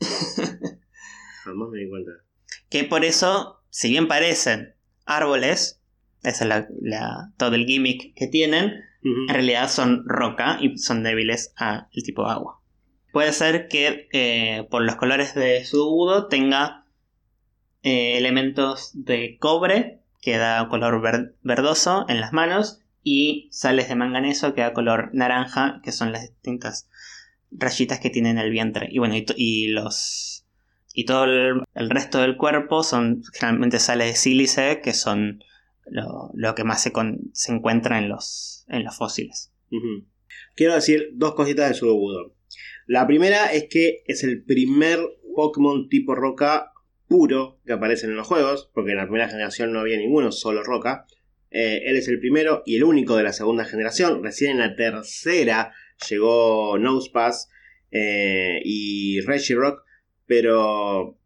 Jamás 1.44 1.68
me 1.70 1.78
di 1.78 1.88
cuenta. 1.90 2.10
Que 2.72 2.84
por 2.84 3.04
eso, 3.04 3.60
si 3.70 3.90
bien 3.90 4.08
parecen 4.08 4.74
árboles, 5.04 5.80
esa 6.22 6.44
es 6.44 6.48
la, 6.48 6.66
la- 6.80 7.32
todo 7.36 7.54
el 7.54 7.66
gimmick 7.66 8.14
que 8.14 8.26
tienen, 8.28 8.80
en 9.28 9.34
realidad 9.34 9.68
son 9.68 10.04
roca 10.06 10.58
y 10.60 10.78
son 10.78 11.02
débiles 11.02 11.52
al 11.56 11.88
tipo 12.04 12.24
de 12.24 12.30
agua. 12.32 12.60
Puede 13.12 13.32
ser 13.32 13.68
que 13.68 14.08
eh, 14.12 14.66
por 14.70 14.82
los 14.82 14.94
colores 14.96 15.34
de 15.34 15.64
su 15.64 15.86
udo 15.86 16.28
tenga 16.28 16.86
eh, 17.82 18.16
elementos 18.16 18.90
de 18.94 19.36
cobre 19.38 20.00
que 20.20 20.36
da 20.38 20.68
color 20.68 21.02
ver- 21.02 21.34
verdoso 21.42 22.06
en 22.08 22.20
las 22.20 22.32
manos 22.32 22.78
y 23.02 23.48
sales 23.50 23.88
de 23.88 23.96
manganeso 23.96 24.54
que 24.54 24.60
da 24.62 24.72
color 24.72 25.10
naranja 25.12 25.80
que 25.82 25.90
son 25.92 26.12
las 26.12 26.22
distintas 26.22 26.88
rayitas 27.50 27.98
que 27.98 28.08
tiene 28.08 28.30
en 28.30 28.38
el 28.38 28.50
vientre 28.50 28.86
y 28.90 28.98
bueno 28.98 29.14
y 29.36 29.66
los 29.66 30.31
y 30.94 31.04
todo 31.04 31.24
el, 31.24 31.62
resto 31.90 32.20
del 32.20 32.36
cuerpo 32.36 32.82
son 32.82 33.22
generalmente 33.32 33.78
sales 33.78 34.08
de 34.08 34.14
sílice 34.16 34.80
que 34.82 34.92
son 34.94 35.42
lo, 35.86 36.30
lo 36.34 36.54
que 36.54 36.64
más 36.64 36.82
se, 36.82 36.92
con- 36.92 37.30
se 37.32 37.52
encuentra 37.52 37.98
en 37.98 38.08
los, 38.08 38.64
en 38.68 38.84
los 38.84 38.96
fósiles. 38.96 39.52
Quiero 40.54 40.74
decir 40.74 41.10
dos 41.14 41.34
cositas 41.34 41.68
de 41.68 41.74
Sudowoodo. 41.74 42.34
La 42.86 43.06
primera 43.06 43.52
es 43.52 43.66
que 43.70 44.02
es 44.06 44.22
el 44.24 44.42
primer 44.44 44.98
Pokémon 45.34 45.88
tipo 45.88 46.14
roca 46.14 46.72
puro 47.08 47.60
que 47.66 47.72
aparece 47.72 48.06
en 48.06 48.16
los 48.16 48.26
juegos, 48.26 48.70
porque 48.74 48.92
en 48.92 48.98
la 48.98 49.04
primera 49.04 49.28
generación 49.28 49.72
no 49.72 49.80
había 49.80 49.96
ninguno, 49.98 50.32
solo 50.32 50.62
roca. 50.62 51.06
Eh, 51.50 51.82
él 51.86 51.96
es 51.96 52.08
el 52.08 52.18
primero 52.18 52.62
y 52.64 52.76
el 52.76 52.84
único 52.84 53.16
de 53.16 53.22
la 53.22 53.32
segunda 53.32 53.64
generación. 53.64 54.22
Recién 54.22 54.52
en 54.52 54.58
la 54.58 54.74
tercera 54.76 55.72
llegó 56.08 56.78
Nosepass 56.78 57.50
eh, 57.90 58.60
y 58.64 59.20
Regirock, 59.20 59.82
pero 60.32 61.18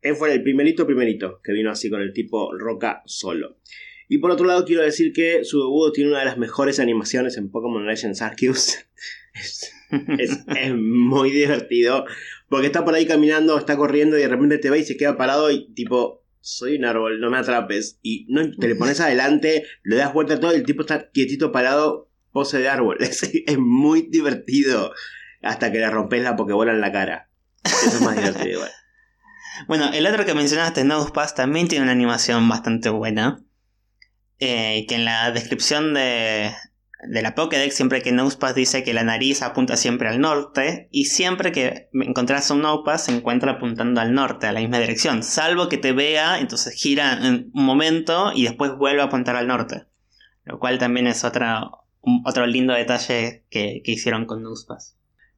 él 0.00 0.16
fue 0.16 0.32
el 0.32 0.42
primerito 0.42 0.86
primerito 0.86 1.42
que 1.44 1.52
vino 1.52 1.70
así 1.70 1.90
con 1.90 2.00
el 2.00 2.14
tipo 2.14 2.50
roca 2.56 3.02
solo. 3.04 3.58
Y 4.08 4.18
por 4.18 4.30
otro 4.30 4.46
lado 4.46 4.64
quiero 4.64 4.80
decir 4.80 5.12
que 5.12 5.44
Sudowoodo 5.44 5.92
tiene 5.92 6.08
una 6.08 6.20
de 6.20 6.24
las 6.24 6.38
mejores 6.38 6.80
animaciones 6.80 7.36
en 7.36 7.50
Pokémon 7.50 7.86
Legends 7.86 8.22
Arceus. 8.22 8.78
es 10.16 10.74
muy 10.74 11.30
divertido. 11.30 12.06
Porque 12.48 12.68
está 12.68 12.86
por 12.86 12.94
ahí 12.94 13.04
caminando, 13.04 13.58
está 13.58 13.76
corriendo 13.76 14.16
y 14.16 14.22
de 14.22 14.28
repente 14.28 14.56
te 14.56 14.70
ve 14.70 14.78
y 14.78 14.84
se 14.84 14.96
queda 14.96 15.18
parado 15.18 15.50
y 15.50 15.70
tipo, 15.74 16.24
soy 16.40 16.76
un 16.76 16.86
árbol, 16.86 17.20
no 17.20 17.30
me 17.30 17.36
atrapes. 17.36 17.98
Y 18.00 18.24
no, 18.30 18.50
te 18.50 18.66
le 18.66 18.76
pones 18.76 18.98
adelante, 19.00 19.64
le 19.82 19.96
das 19.96 20.14
vuelta 20.14 20.34
a 20.34 20.40
todo 20.40 20.54
y 20.54 20.56
el 20.56 20.64
tipo 20.64 20.80
está 20.80 21.10
quietito 21.10 21.52
parado, 21.52 22.10
pose 22.32 22.60
de 22.60 22.68
árbol. 22.68 22.96
Es, 23.00 23.24
es 23.24 23.58
muy 23.58 24.08
divertido. 24.08 24.94
Hasta 25.42 25.70
que 25.70 25.80
le 25.80 25.90
rompes 25.90 26.22
la 26.22 26.34
Pokébola 26.34 26.72
en 26.72 26.80
la 26.80 26.92
cara. 26.92 27.28
Es 27.64 28.00
más 28.00 28.16
divertido 28.16 28.50
igual. 28.50 28.70
Bueno, 29.68 29.90
el 29.92 30.06
otro 30.06 30.24
que 30.24 30.34
mencionaste, 30.34 30.82
Nosepass, 30.82 31.34
también 31.34 31.68
tiene 31.68 31.84
una 31.84 31.92
animación 31.92 32.48
bastante 32.48 32.88
buena. 32.88 33.44
eh, 34.40 34.86
que 34.88 34.96
en 34.96 35.04
la 35.04 35.30
descripción 35.30 35.94
de, 35.94 36.50
de 37.02 37.22
la 37.22 37.34
Pokédex, 37.34 37.74
siempre 37.74 38.00
que 38.02 38.12
Nosepass 38.12 38.54
dice 38.54 38.84
que 38.84 38.94
la 38.94 39.02
nariz 39.02 39.42
apunta 39.42 39.76
siempre 39.76 40.08
al 40.08 40.20
norte, 40.20 40.88
y 40.90 41.06
siempre 41.06 41.52
que 41.52 41.88
encontrás 41.92 42.50
un 42.50 42.62
Nosepass 42.62 43.06
se 43.06 43.16
encuentra 43.16 43.52
apuntando 43.52 44.00
al 44.00 44.14
norte, 44.14 44.46
a 44.46 44.52
la 44.52 44.60
misma 44.60 44.78
dirección, 44.78 45.22
salvo 45.22 45.68
que 45.68 45.78
te 45.78 45.92
vea, 45.92 46.38
entonces 46.38 46.74
gira 46.74 47.18
un 47.22 47.50
momento 47.52 48.32
y 48.34 48.44
después 48.44 48.76
vuelve 48.76 49.02
a 49.02 49.06
apuntar 49.06 49.36
al 49.36 49.48
norte. 49.48 49.86
Lo 50.44 50.58
cual 50.58 50.78
también 50.78 51.06
es 51.06 51.24
otra, 51.24 51.70
otro 52.24 52.46
lindo 52.46 52.72
detalle 52.72 53.44
que, 53.50 53.82
hicieron 53.84 54.26
con 54.26 54.42
Nosepass. 54.42 54.96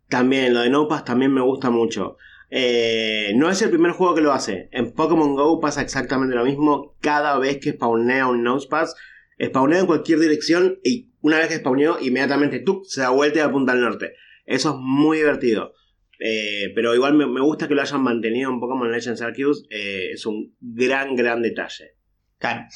También, 0.08 0.54
lo 0.54 0.60
de 0.60 0.70
Nosepass 0.70 1.04
también 1.04 1.32
me 1.32 1.40
gusta 1.40 1.70
mucho. 1.70 2.16
Eh, 2.50 3.32
no 3.34 3.50
es 3.50 3.60
el 3.62 3.70
primer 3.70 3.92
juego 3.92 4.14
que 4.14 4.20
lo 4.20 4.32
hace. 4.32 4.68
En 4.70 4.92
Pokémon 4.92 5.34
Go 5.34 5.60
pasa 5.60 5.82
exactamente 5.82 6.36
lo 6.36 6.44
mismo. 6.44 6.96
Cada 7.00 7.38
vez 7.38 7.58
que 7.58 7.72
spawnea 7.72 8.26
un 8.26 8.42
Nosepass, 8.42 8.94
spawnea 9.42 9.80
en 9.80 9.86
cualquier 9.86 10.20
dirección 10.20 10.78
y 10.84 11.10
una 11.20 11.38
vez 11.38 11.48
que 11.48 11.56
spawneó, 11.56 11.98
inmediatamente 12.00 12.60
tú 12.60 12.82
se 12.84 13.00
da 13.00 13.10
vuelta 13.10 13.40
y 13.40 13.42
apunta 13.42 13.72
al 13.72 13.80
norte. 13.80 14.12
Eso 14.44 14.70
es 14.70 14.76
muy 14.78 15.18
divertido. 15.18 15.72
Eh, 16.20 16.70
pero 16.74 16.94
igual 16.94 17.14
me, 17.14 17.40
gusta 17.40 17.66
que 17.66 17.74
lo 17.74 17.82
hayan 17.82 18.02
mantenido 18.02 18.50
en 18.50 18.60
Pokémon 18.60 18.92
Legends 18.92 19.22
Arceus. 19.22 19.66
Eh, 19.70 20.10
es 20.12 20.24
un 20.26 20.54
gran, 20.60 21.16
gran 21.16 21.42
detalle. 21.42 21.96
Claro. 22.38 22.66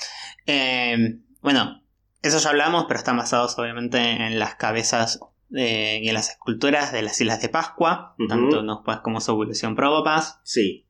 bueno, 1.41 1.85
eso 2.23 2.39
ya 2.39 2.51
hablamos, 2.51 2.87
pero 2.89 2.99
están 2.99 3.19
basados 3.19 3.57
obviamente 3.59 3.99
en 3.99 4.39
las 4.39 4.57
cabezas 4.57 5.21
y 5.51 6.09
en 6.09 6.15
las 6.15 6.31
esculturas 6.31 6.93
de 6.93 7.03
las 7.03 7.21
Islas 7.21 7.41
de 7.41 7.49
Pascua, 7.49 8.15
tanto 8.29 8.63
Nospas 8.63 9.01
como 9.01 9.21
su 9.21 9.33
evolución 9.33 9.75
Probopass. 9.75 10.41
Sí. 10.45 10.87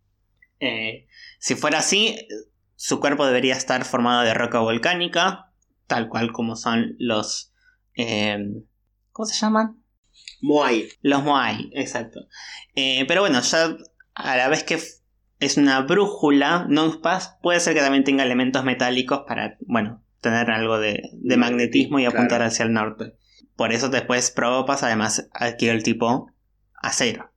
Eh, 0.60 1.06
si 1.38 1.54
fuera 1.54 1.78
así, 1.78 2.16
su 2.74 3.00
cuerpo 3.00 3.26
debería 3.26 3.54
estar 3.54 3.84
formado 3.84 4.22
de 4.22 4.34
roca 4.34 4.58
volcánica, 4.60 5.52
tal 5.86 6.08
cual 6.08 6.32
como 6.32 6.56
son 6.56 6.96
los... 6.98 7.52
Eh, 7.94 8.38
¿Cómo 9.12 9.26
se 9.26 9.38
llaman? 9.38 9.82
Moai. 10.40 10.88
Los 11.02 11.22
Moai, 11.22 11.70
exacto. 11.72 12.26
Eh, 12.74 13.04
pero 13.06 13.20
bueno, 13.20 13.40
ya 13.40 13.76
a 14.14 14.36
la 14.36 14.48
vez 14.48 14.64
que 14.64 14.80
es 15.40 15.56
una 15.56 15.80
brújula, 15.82 16.66
Nospas 16.68 17.36
puede 17.42 17.60
ser 17.60 17.74
que 17.74 17.80
también 17.80 18.04
tenga 18.04 18.24
elementos 18.24 18.64
metálicos 18.64 19.22
para, 19.26 19.56
bueno, 19.60 20.02
tener 20.20 20.50
algo 20.50 20.78
de, 20.78 21.02
magnetismo 21.36 21.98
y 22.00 22.04
apuntar 22.04 22.42
hacia 22.42 22.64
el 22.64 22.72
norte. 22.72 23.14
Por 23.58 23.72
eso 23.72 23.88
después 23.88 24.30
Probopass 24.30 24.84
además 24.84 25.28
adquiere 25.32 25.76
el 25.76 25.82
tipo 25.82 26.30
acero. 26.80 27.32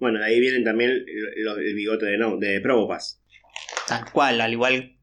Bueno, 0.00 0.24
ahí 0.24 0.40
vienen 0.40 0.64
también 0.64 0.92
el, 0.92 1.74
bigote 1.74 2.06
de, 2.06 2.16
no, 2.16 2.38
de 2.38 2.58
Probopass. 2.62 3.22
Tal 3.86 4.10
cual, 4.10 4.40
al 4.40 4.52
igual 4.52 4.96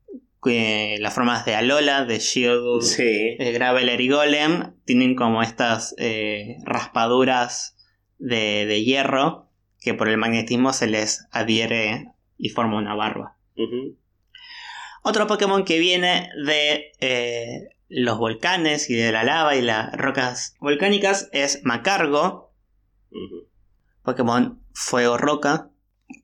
que 0.43 0.97
las 0.99 1.13
formas 1.13 1.45
de 1.45 1.53
Alola, 1.53 2.05
de 2.05 2.17
Shield, 2.17 2.81
de 2.97 3.51
Graveler 3.53 4.01
y 4.01 4.09
Golem, 4.09 4.73
tienen 4.85 5.13
como 5.13 5.43
estas 5.43 5.93
eh, 5.99 6.55
raspaduras 6.65 7.77
de, 8.17 8.83
hierro 8.83 9.51
que 9.81 9.93
por 9.93 10.09
el 10.09 10.17
magnetismo 10.17 10.73
se 10.73 10.87
les 10.87 11.27
adhiere 11.29 12.07
y 12.39 12.49
forma 12.49 12.79
una 12.79 12.95
barba. 12.95 13.37
Otro 15.03 15.27
Pokémon 15.27 15.63
que 15.63 15.77
viene 15.77 16.31
de 16.43 16.91
eh, 17.01 17.69
los 17.91 18.17
volcanes 18.17 18.89
y 18.89 18.95
de 18.95 19.11
la 19.11 19.23
lava 19.23 19.55
y 19.55 19.61
las 19.61 19.91
rocas 19.93 20.55
volcánicas 20.59 21.29
es 21.33 21.61
Macargo. 21.63 22.53
Pokémon 24.03 24.63
Fuego 24.73 25.17
Roca. 25.17 25.69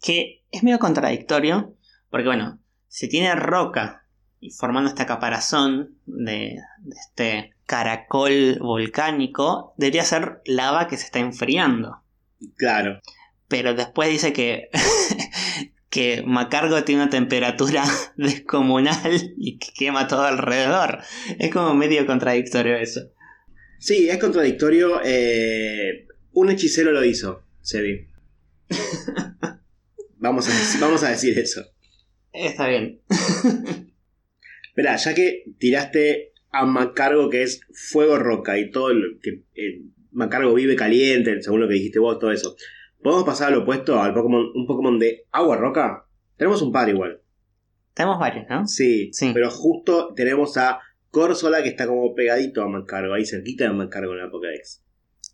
Que 0.01 0.45
es 0.51 0.63
medio 0.63 0.80
contradictorio. 0.80 1.75
Porque 2.10 2.27
bueno, 2.27 2.60
si 2.88 3.10
tiene 3.10 3.36
roca 3.36 4.06
y 4.39 4.51
formando 4.51 4.89
esta 4.89 5.06
caparazón 5.06 5.97
de, 6.06 6.58
de 6.80 6.95
este 6.95 7.53
caracol 7.65 8.60
volcánico, 8.60 9.73
debería 9.77 10.03
ser 10.03 10.41
lava 10.45 10.88
que 10.88 10.97
se 10.97 11.06
está 11.06 11.19
enfriando. 11.19 12.01
Claro. 12.56 13.01
Pero 13.49 13.73
después 13.73 14.10
dice 14.10 14.32
que 14.32 14.69
que 15.98 16.22
Macargo 16.24 16.84
tiene 16.84 17.02
una 17.02 17.10
temperatura 17.10 17.84
descomunal 18.18 19.34
y 19.36 19.58
que 19.58 19.70
quema 19.76 20.08
todo 20.08 20.22
alrededor. 20.22 21.00
Es 21.40 21.52
como 21.52 21.74
medio 21.74 22.06
contradictorio 22.06 22.76
eso. 22.78 23.12
Sí, 23.80 24.08
es 24.08 24.20
contradictorio. 24.20 25.02
Eh, 25.04 26.06
un 26.34 26.52
hechicero 26.52 26.92
lo 26.92 27.04
hizo, 27.04 27.42
Sebi. 27.62 28.10
vamos, 30.18 30.48
a, 30.48 30.80
vamos 30.80 31.02
a 31.02 31.10
decir 31.10 31.40
eso. 31.40 31.66
Está 32.32 32.68
bien. 32.68 33.02
Espera, 34.68 34.98
ya 34.98 35.16
que 35.16 35.46
tiraste 35.58 36.34
a 36.52 36.66
Macargo 36.66 37.32
que 37.32 37.42
es 37.42 37.62
fuego 37.74 38.20
roca 38.20 38.60
y 38.60 38.70
todo 38.70 38.94
lo 38.94 39.20
que 39.20 39.46
eh, 39.56 39.82
Macargo 40.12 40.54
vive 40.54 40.76
caliente, 40.76 41.42
según 41.42 41.62
lo 41.62 41.68
que 41.68 41.74
dijiste 41.74 41.98
vos, 41.98 42.20
todo 42.20 42.32
eso. 42.32 42.56
¿Podemos 43.08 43.26
pasar 43.26 43.54
al 43.54 43.60
opuesto, 43.60 44.02
al 44.02 44.13
Pokémon, 44.13 44.52
un 44.54 44.67
Pokémon 44.67 45.00
de 45.00 45.28
agua 45.32 45.56
roca? 45.56 46.08
Tenemos 46.36 46.62
un 46.62 46.74
par 46.74 46.89
igual. 46.89 47.22
Tenemos 47.93 48.20
varios, 48.20 48.50
¿no? 48.50 48.67
Sí, 48.67 49.13
sí. 49.13 49.32
pero 49.34 49.50
justo 49.50 50.13
tenemos 50.13 50.58
a 50.58 50.82
Corsola 51.10 51.63
que 51.63 51.70
está 51.70 51.88
como 51.88 52.13
pegadito 52.13 52.62
a 52.62 52.67
Mancargo, 52.67 53.13
ahí 53.13 53.26
cerquita 53.26 53.63
de 53.63 53.70
Mancargo 53.70 54.12
en 54.12 54.20
la 54.20 54.30
Pokédex. 54.30 54.84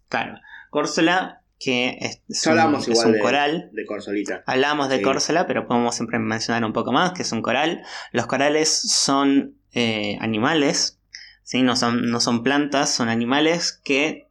Claro, 0.07 0.35
Corsola 0.69 1.41
que 1.57 1.97
es, 1.99 2.45
un, 2.45 2.91
igual 2.91 3.19
coral. 3.19 3.71
De 3.73 3.85
Corsolita. 3.87 4.43
Hablamos 4.45 4.89
de 4.89 5.01
Corsola, 5.01 5.47
pero 5.47 5.65
podemos 5.65 5.95
siempre 5.95 6.19
mencionar 6.19 6.63
un 6.65 6.73
poco 6.73 6.91
más, 6.91 7.13
que 7.13 7.23
es 7.23 7.31
un 7.31 7.41
coral. 7.41 7.81
Los 8.11 8.27
corales 8.27 8.69
son 8.69 9.57
eh, 9.71 10.19
animales, 10.21 10.99
¿sí? 11.41 11.63
no, 11.63 11.75
son, 11.75 12.11
no 12.11 12.19
son 12.19 12.43
plantas, 12.43 12.93
son 12.93 13.09
animales 13.09 13.81
que 13.83 14.27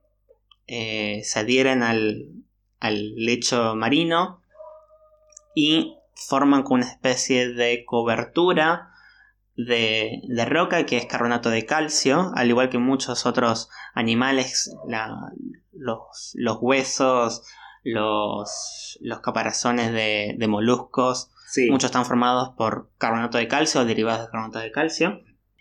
eh, 0.68 1.22
se 1.24 1.40
adhieren 1.40 1.82
al, 1.82 2.28
al 2.82 3.14
lecho 3.14 3.76
marino 3.76 4.42
y 5.54 5.94
forman 6.14 6.64
una 6.68 6.86
especie 6.86 7.52
de 7.52 7.84
cobertura 7.84 8.90
de, 9.56 10.20
roca 10.48 10.84
que 10.84 10.96
es 10.96 11.06
carbonato 11.06 11.48
de 11.48 11.64
calcio, 11.64 12.32
al 12.34 12.48
igual 12.48 12.70
que 12.70 12.78
muchos 12.78 13.24
otros 13.24 13.68
animales, 13.94 14.74
los, 15.72 16.58
huesos, 16.60 17.44
los, 17.84 18.98
los 19.00 19.20
caparazones 19.20 19.92
de, 19.92 20.46
moluscos, 20.48 21.30
muchos 21.70 21.88
están 21.88 22.04
formados 22.04 22.50
por 22.56 22.90
carbonato 22.98 23.38
de 23.38 23.46
calcio 23.46 23.82
o 23.82 23.84
derivados 23.84 24.26
de 24.26 24.30
carbonato 24.32 24.58
de 24.58 24.72
calcio. 24.72 25.20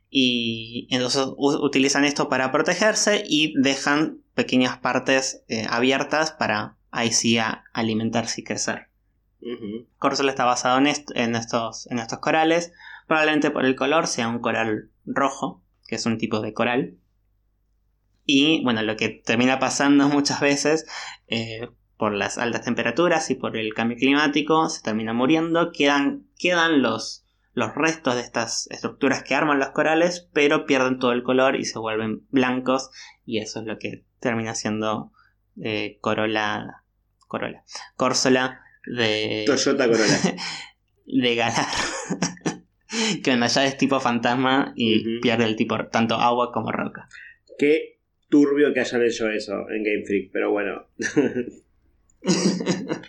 Y 0.09 0.87
entonces 0.89 1.25
utilizan 1.37 2.03
esto 2.03 2.29
para 2.29 2.51
protegerse 2.51 3.23
y 3.25 3.53
dejan 3.61 4.23
pequeñas 4.33 4.77
partes 4.79 5.43
eh, 5.47 5.65
abiertas 5.69 6.31
para 6.31 6.77
ahí 6.91 7.11
sí 7.11 7.37
a 7.37 7.63
alimentarse 7.73 8.41
y 8.41 8.43
crecer. 8.43 8.87
Uh 9.41 9.87
está 10.29 10.45
basado 10.45 10.77
en, 10.77 10.87
en, 11.15 11.35
estos, 11.35 11.87
en 11.89 11.99
estos 11.99 12.19
corales. 12.19 12.73
Probablemente 13.07 13.49
por 13.49 13.65
el 13.65 13.75
color 13.75 14.07
sea 14.07 14.27
un 14.27 14.39
coral 14.39 14.91
rojo, 15.05 15.63
que 15.87 15.95
es 15.95 16.05
un 16.05 16.17
tipo 16.17 16.41
de 16.41 16.53
coral. 16.53 16.97
Y 18.25 18.63
bueno, 18.63 18.83
lo 18.83 18.95
que 18.95 19.09
termina 19.09 19.57
pasando 19.59 20.07
muchas 20.09 20.39
veces 20.41 20.85
eh, 21.27 21.69
por 21.97 22.13
las 22.13 22.37
altas 22.37 22.63
temperaturas 22.63 23.29
y 23.29 23.35
por 23.35 23.57
el 23.57 23.73
cambio 23.73 23.97
climático, 23.97 24.69
se 24.69 24.81
termina 24.83 25.13
muriendo. 25.13 25.71
Quedan, 25.71 26.27
quedan 26.37 26.81
los, 26.81 27.25
los 27.53 27.73
restos 27.73 28.15
de 28.15 28.21
estas 28.21 28.67
estructuras 28.69 29.23
que 29.23 29.35
arman 29.35 29.59
los 29.59 29.69
corales, 29.69 30.29
pero 30.33 30.65
pierden 30.65 30.99
todo 30.99 31.13
el 31.13 31.23
color 31.23 31.55
y 31.55 31.65
se 31.65 31.79
vuelven 31.79 32.25
blancos. 32.29 32.89
Y 33.25 33.39
eso 33.39 33.61
es 33.61 33.65
lo 33.65 33.79
que 33.79 34.05
termina 34.19 34.55
siendo 34.55 35.11
eh, 35.61 35.97
Corolla 36.01 36.80
Corolla. 37.31 37.63
Córsola 37.95 38.61
de. 38.85 39.45
Toyota 39.47 39.87
Corolla. 39.87 40.35
de 41.05 41.35
Galar. 41.35 41.65
que 43.23 43.31
en 43.31 43.41
allá 43.41 43.65
es 43.65 43.77
tipo 43.77 44.01
fantasma 44.01 44.73
y 44.75 45.21
pierde 45.21 45.45
el 45.45 45.55
tipo 45.55 45.77
tanto 45.87 46.15
agua 46.15 46.51
como 46.51 46.73
roca. 46.73 47.07
Qué 47.57 47.99
turbio 48.27 48.73
que 48.73 48.81
hayan 48.81 49.01
hecho 49.03 49.29
eso 49.29 49.53
en 49.69 49.83
Game 49.83 50.03
Freak, 50.05 50.31
pero 50.33 50.51
bueno. 50.51 50.87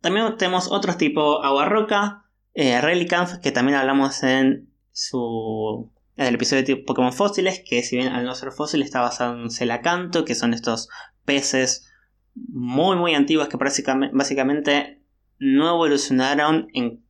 también 0.00 0.38
tenemos 0.38 0.68
otros 0.70 0.96
tipo 0.96 1.44
agua 1.44 1.66
roca, 1.66 2.24
eh, 2.54 2.80
Relicanth, 2.80 3.42
que 3.42 3.52
también 3.52 3.76
hablamos 3.76 4.22
en 4.22 4.70
su 4.90 5.92
en 6.16 6.26
el 6.26 6.36
episodio 6.36 6.62
de 6.62 6.76
Pokémon 6.76 7.12
fósiles, 7.12 7.62
que 7.68 7.82
si 7.82 7.98
bien 7.98 8.08
al 8.08 8.24
no 8.24 8.34
ser 8.34 8.52
fósil 8.52 8.80
está 8.80 9.02
basado 9.02 9.38
en 9.38 9.50
Celacanto, 9.50 10.24
que 10.24 10.34
son 10.34 10.54
estos 10.54 10.88
peces 11.26 11.90
muy 12.34 12.96
muy 12.96 13.14
antiguas 13.14 13.48
que 13.48 13.56
básicamente 13.56 15.00
no 15.38 15.68
evolucionaron 15.68 16.68
en 16.74 17.04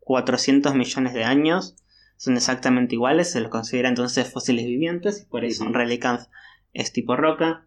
400 0.00 0.74
millones 0.74 1.14
de 1.14 1.24
años. 1.24 1.76
Son 2.16 2.36
exactamente 2.36 2.94
iguales, 2.94 3.32
se 3.32 3.40
los 3.40 3.50
considera 3.50 3.88
entonces 3.88 4.30
fósiles 4.30 4.64
vivientes 4.66 5.22
y 5.22 5.30
por 5.30 5.44
eso 5.44 5.64
Relicanth 5.64 6.28
es 6.72 6.92
tipo 6.92 7.16
roca. 7.16 7.66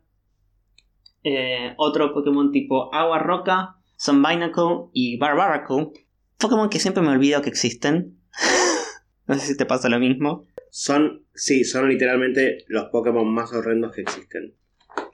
Eh, 1.23 1.73
otro 1.77 2.13
Pokémon 2.13 2.51
tipo 2.51 2.93
agua 2.93 3.19
roca 3.19 3.77
son 3.97 4.21
Binacle 4.21 4.89
y 4.93 5.17
Barbaracle. 5.17 5.91
Pokémon 6.37 6.69
que 6.69 6.79
siempre 6.79 7.03
me 7.03 7.09
olvido 7.09 7.41
que 7.41 7.49
existen. 7.49 8.19
no 9.27 9.35
sé 9.35 9.47
si 9.47 9.57
te 9.57 9.65
pasa 9.65 9.89
lo 9.89 9.99
mismo. 9.99 10.45
Son, 10.69 11.25
sí, 11.33 11.63
son 11.63 11.89
literalmente 11.89 12.65
los 12.67 12.85
Pokémon 12.85 13.27
más 13.27 13.51
horrendos 13.53 13.93
que 13.93 14.01
existen. 14.01 14.55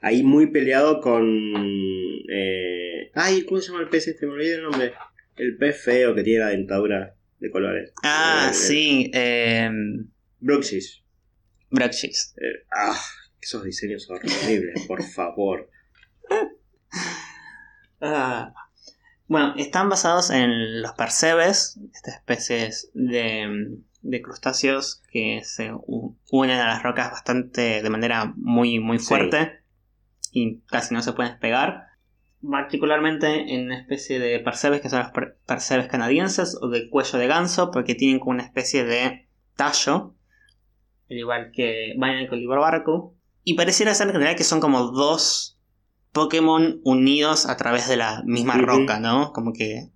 Ahí 0.02 0.22
muy 0.22 0.48
peleado 0.48 1.00
con... 1.00 1.24
Eh... 2.28 3.10
Ay, 3.14 3.44
¿cómo 3.46 3.60
se 3.60 3.68
llama 3.70 3.82
el 3.84 3.88
pez 3.88 4.08
este? 4.08 4.26
Me 4.26 4.32
olvidé 4.32 4.56
el 4.56 4.62
nombre. 4.64 4.92
El 5.36 5.56
pez 5.56 5.80
feo 5.82 6.14
que 6.14 6.22
tiene 6.22 6.40
la 6.40 6.48
dentadura 6.50 7.14
de 7.38 7.50
colores. 7.50 7.92
Ah, 8.02 8.46
El- 8.48 8.54
sí. 8.54 9.10
Eh, 9.14 9.70
Bruxis. 10.40 11.02
Bruxis. 11.70 12.34
Eh, 12.36 12.66
ah, 12.70 13.00
esos 13.40 13.64
diseños 13.64 14.08
horribles, 14.10 14.86
por 14.86 15.02
favor. 15.02 15.70
Ah. 18.04 18.52
Bueno, 19.28 19.54
están 19.56 19.88
basados 19.88 20.30
en 20.30 20.82
los 20.82 20.92
percebes, 20.94 21.78
estas 21.94 22.16
especies 22.16 22.90
de, 22.94 23.78
de 24.02 24.22
crustáceos 24.22 25.00
que 25.10 25.40
se 25.44 25.70
unen 25.86 26.58
a 26.58 26.66
las 26.66 26.82
rocas 26.82 27.12
bastante 27.12 27.80
de 27.80 27.90
manera 27.90 28.32
muy, 28.36 28.80
muy 28.80 28.98
fuerte 28.98 29.61
y 30.32 30.60
casi 30.62 30.94
no 30.94 31.02
se 31.02 31.12
pueden 31.12 31.32
despegar. 31.32 31.86
Particularmente 32.48 33.54
en 33.54 33.66
una 33.66 33.78
especie 33.78 34.18
de 34.18 34.40
percebes 34.40 34.80
que 34.80 34.88
son 34.88 34.98
los 35.00 35.10
per- 35.12 35.38
percebes 35.46 35.86
canadienses 35.86 36.58
o 36.60 36.68
de 36.68 36.90
cuello 36.90 37.18
de 37.18 37.28
ganso, 37.28 37.70
porque 37.70 37.94
tienen 37.94 38.18
como 38.18 38.32
una 38.32 38.42
especie 38.42 38.84
de 38.84 39.28
tallo, 39.54 40.16
al 41.08 41.16
igual 41.16 41.52
que 41.54 41.92
Binacle 41.94 42.38
y 42.40 42.46
Barbaracle. 42.46 42.94
Y 43.44 43.54
pareciera 43.54 43.94
ser 43.94 44.08
en 44.08 44.14
realidad 44.14 44.36
que 44.36 44.42
son 44.44 44.60
como 44.60 44.82
dos 44.90 45.60
Pokémon 46.12 46.80
unidos 46.84 47.46
a 47.46 47.56
través 47.56 47.88
de 47.88 47.96
la 47.96 48.22
misma 48.24 48.54
roca, 48.56 48.98
¿no? 48.98 49.32
Como 49.32 49.52
que. 49.52 49.90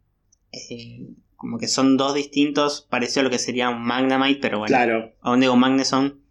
eh, 0.53 1.09
como 1.37 1.59
que 1.59 1.69
son 1.69 1.97
dos 1.99 2.15
distintos, 2.15 2.87
parecido 2.89 3.21
a 3.21 3.25
lo 3.25 3.31
que 3.31 3.39
sería 3.39 3.69
un 3.71 3.83
Magnemite, 3.83 4.41
pero 4.41 4.59
bueno. 4.59 4.69
Claro. 4.75 5.13
Aún 5.21 5.41
digo 5.41 5.57
Magneson, 5.57 6.23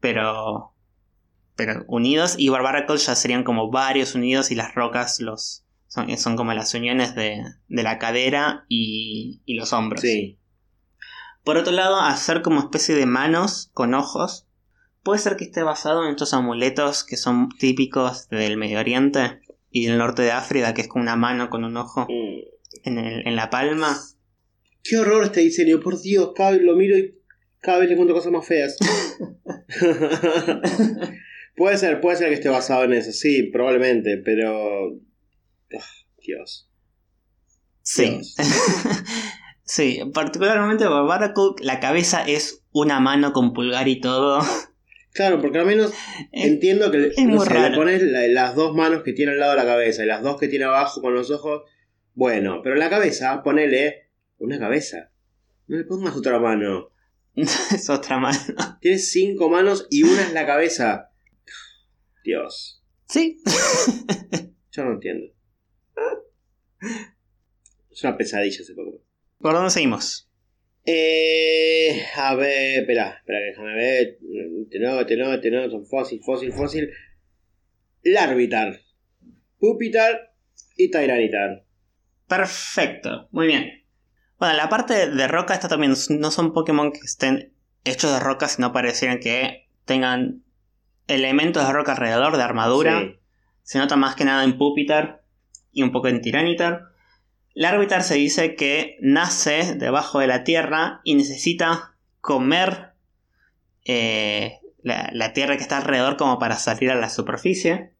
pero. 0.00 0.72
Pero 1.58 1.84
unidos. 1.88 2.36
Y 2.38 2.48
Barbaracle 2.48 2.96
ya 2.96 3.14
serían 3.14 3.44
como 3.44 3.70
varios 3.70 4.14
unidos 4.14 4.50
y 4.50 4.54
las 4.54 4.74
rocas 4.74 5.20
los. 5.20 5.64
Son, 5.88 6.16
son 6.16 6.36
como 6.36 6.54
las 6.54 6.72
uniones 6.74 7.14
de, 7.14 7.42
de 7.68 7.82
la 7.82 7.98
cadera 7.98 8.64
y, 8.68 9.42
y 9.44 9.54
los 9.54 9.74
hombros. 9.74 10.00
Sí. 10.00 10.38
Por 11.44 11.56
otro 11.58 11.72
lado, 11.72 12.00
hacer 12.00 12.40
como 12.42 12.60
especie 12.60 12.94
de 12.94 13.04
manos 13.06 13.70
con 13.74 13.92
ojos. 13.94 14.46
Puede 15.02 15.18
ser 15.20 15.36
que 15.36 15.44
esté 15.44 15.62
basado 15.62 16.04
en 16.04 16.10
estos 16.10 16.32
amuletos 16.34 17.04
que 17.04 17.16
son 17.16 17.48
típicos 17.58 18.28
del 18.28 18.56
Medio 18.58 18.78
Oriente 18.80 19.40
y 19.70 19.86
del 19.86 19.96
norte 19.98 20.22
de 20.22 20.32
África, 20.32 20.74
que 20.74 20.82
es 20.82 20.88
como 20.88 21.02
una 21.02 21.16
mano 21.16 21.48
con 21.50 21.64
un 21.64 21.76
ojo 21.76 22.06
Mm. 22.08 22.40
en, 22.84 22.98
el- 22.98 23.26
en 23.26 23.34
la 23.36 23.48
palma. 23.50 23.98
Qué 24.84 24.96
horror 24.98 25.24
este 25.24 25.40
diseño, 25.40 25.80
por 25.80 26.00
Dios, 26.00 26.30
cada 26.36 26.52
vez 26.52 26.62
lo 26.62 26.76
miro 26.76 26.96
y 26.98 27.14
cada 27.60 27.78
vez 27.78 27.88
le 27.88 27.94
encuentro 27.94 28.14
cosas 28.14 28.30
más 28.32 28.46
feas. 28.46 28.76
puede 31.58 31.76
ser, 31.76 32.00
puede 32.00 32.16
ser 32.16 32.28
que 32.28 32.34
esté 32.34 32.48
basado 32.48 32.84
en 32.84 32.94
eso, 32.94 33.12
sí, 33.12 33.42
probablemente, 33.52 34.16
pero... 34.24 34.92
Ah, 35.76 35.84
Dios. 36.18 36.70
Sí. 37.82 38.08
Dios. 38.08 38.34
sí, 39.64 40.00
particularmente 40.14 40.86
Barbaracle, 40.86 41.56
la 41.60 41.80
cabeza 41.80 42.22
es 42.26 42.64
una 42.72 43.00
mano 43.00 43.32
con 43.32 43.52
pulgar 43.52 43.88
y 43.88 44.00
todo. 44.00 44.40
Claro, 45.12 45.40
porque 45.40 45.58
al 45.58 45.66
menos 45.66 45.92
entiendo 46.32 46.90
que 46.90 47.08
es 47.08 47.18
no 47.24 47.40
sé, 47.40 47.58
le 47.70 47.76
pones 47.76 48.02
la- 48.02 48.28
las 48.28 48.54
dos 48.54 48.76
manos 48.76 49.02
que 49.02 49.12
tiene 49.12 49.32
al 49.32 49.40
lado 49.40 49.52
de 49.52 49.58
la 49.58 49.64
cabeza 49.64 50.04
y 50.04 50.06
las 50.06 50.22
dos 50.22 50.38
que 50.38 50.48
tiene 50.48 50.66
abajo 50.66 51.00
con 51.00 51.14
los 51.14 51.30
ojos. 51.30 51.62
Bueno, 52.14 52.60
pero 52.62 52.76
la 52.76 52.88
cabeza, 52.88 53.42
ponele 53.42 54.10
una 54.38 54.58
cabeza. 54.58 55.10
No 55.66 55.76
le 55.76 55.84
pongas 55.84 56.14
otra 56.14 56.38
mano. 56.38 56.90
es 57.34 57.90
otra 57.90 58.18
mano. 58.18 58.38
Tienes 58.80 59.10
cinco 59.10 59.48
manos 59.48 59.86
y 59.90 60.02
una 60.04 60.22
es 60.22 60.32
la 60.32 60.46
cabeza. 60.46 61.07
Dios. 62.28 62.84
Sí. 63.08 63.38
Yo 64.72 64.84
no 64.84 64.92
entiendo. 64.92 65.32
Es 67.90 68.04
una 68.04 68.18
pesadilla 68.18 68.60
ese 68.60 68.74
Pokémon. 68.74 69.00
¿Por 69.38 69.54
dónde 69.54 69.70
seguimos? 69.70 70.30
Eh, 70.84 72.02
a 72.14 72.34
ver, 72.34 72.80
espera, 72.80 73.16
espera, 73.16 73.38
déjame 73.38 73.74
ver. 73.74 74.18
Tenó, 74.70 75.06
tenó, 75.06 75.40
tenó, 75.40 75.70
son 75.70 75.86
fósil, 75.86 76.20
fósil, 76.22 76.52
fósil. 76.52 76.90
Larvitar, 78.02 78.78
Pupitar 79.58 80.34
y 80.76 80.90
Tyranitar. 80.90 81.64
Perfecto, 82.28 83.28
muy 83.32 83.46
bien. 83.46 83.86
Bueno, 84.38 84.54
la 84.54 84.68
parte 84.68 85.10
de 85.10 85.28
roca, 85.28 85.54
esta 85.54 85.68
también 85.68 85.94
no 86.10 86.30
son 86.30 86.52
Pokémon 86.52 86.92
que 86.92 87.00
estén 87.00 87.54
hechos 87.84 88.12
de 88.12 88.20
roca, 88.20 88.48
sino 88.48 88.72
parecieran 88.72 89.18
que 89.18 89.70
tengan 89.86 90.44
elementos 91.08 91.66
de 91.66 91.72
roca 91.72 91.92
alrededor, 91.92 92.36
de 92.36 92.42
armadura. 92.42 93.00
Sí. 93.00 93.18
Se 93.62 93.78
nota 93.78 93.96
más 93.96 94.14
que 94.14 94.24
nada 94.24 94.44
en 94.44 94.56
Pupitar 94.56 95.22
y 95.72 95.82
un 95.82 95.92
poco 95.92 96.08
en 96.08 96.20
Tiranitar. 96.20 96.84
Larvitar 97.54 98.02
se 98.02 98.14
dice 98.14 98.54
que 98.54 98.96
nace 99.00 99.74
debajo 99.74 100.20
de 100.20 100.28
la 100.28 100.44
tierra 100.44 101.00
y 101.04 101.16
necesita 101.16 101.96
comer 102.20 102.92
eh, 103.84 104.60
la, 104.82 105.10
la 105.12 105.32
tierra 105.32 105.56
que 105.56 105.62
está 105.62 105.78
alrededor 105.78 106.16
como 106.16 106.38
para 106.38 106.56
salir 106.56 106.90
a 106.90 106.94
la 106.94 107.10
superficie. 107.10 107.94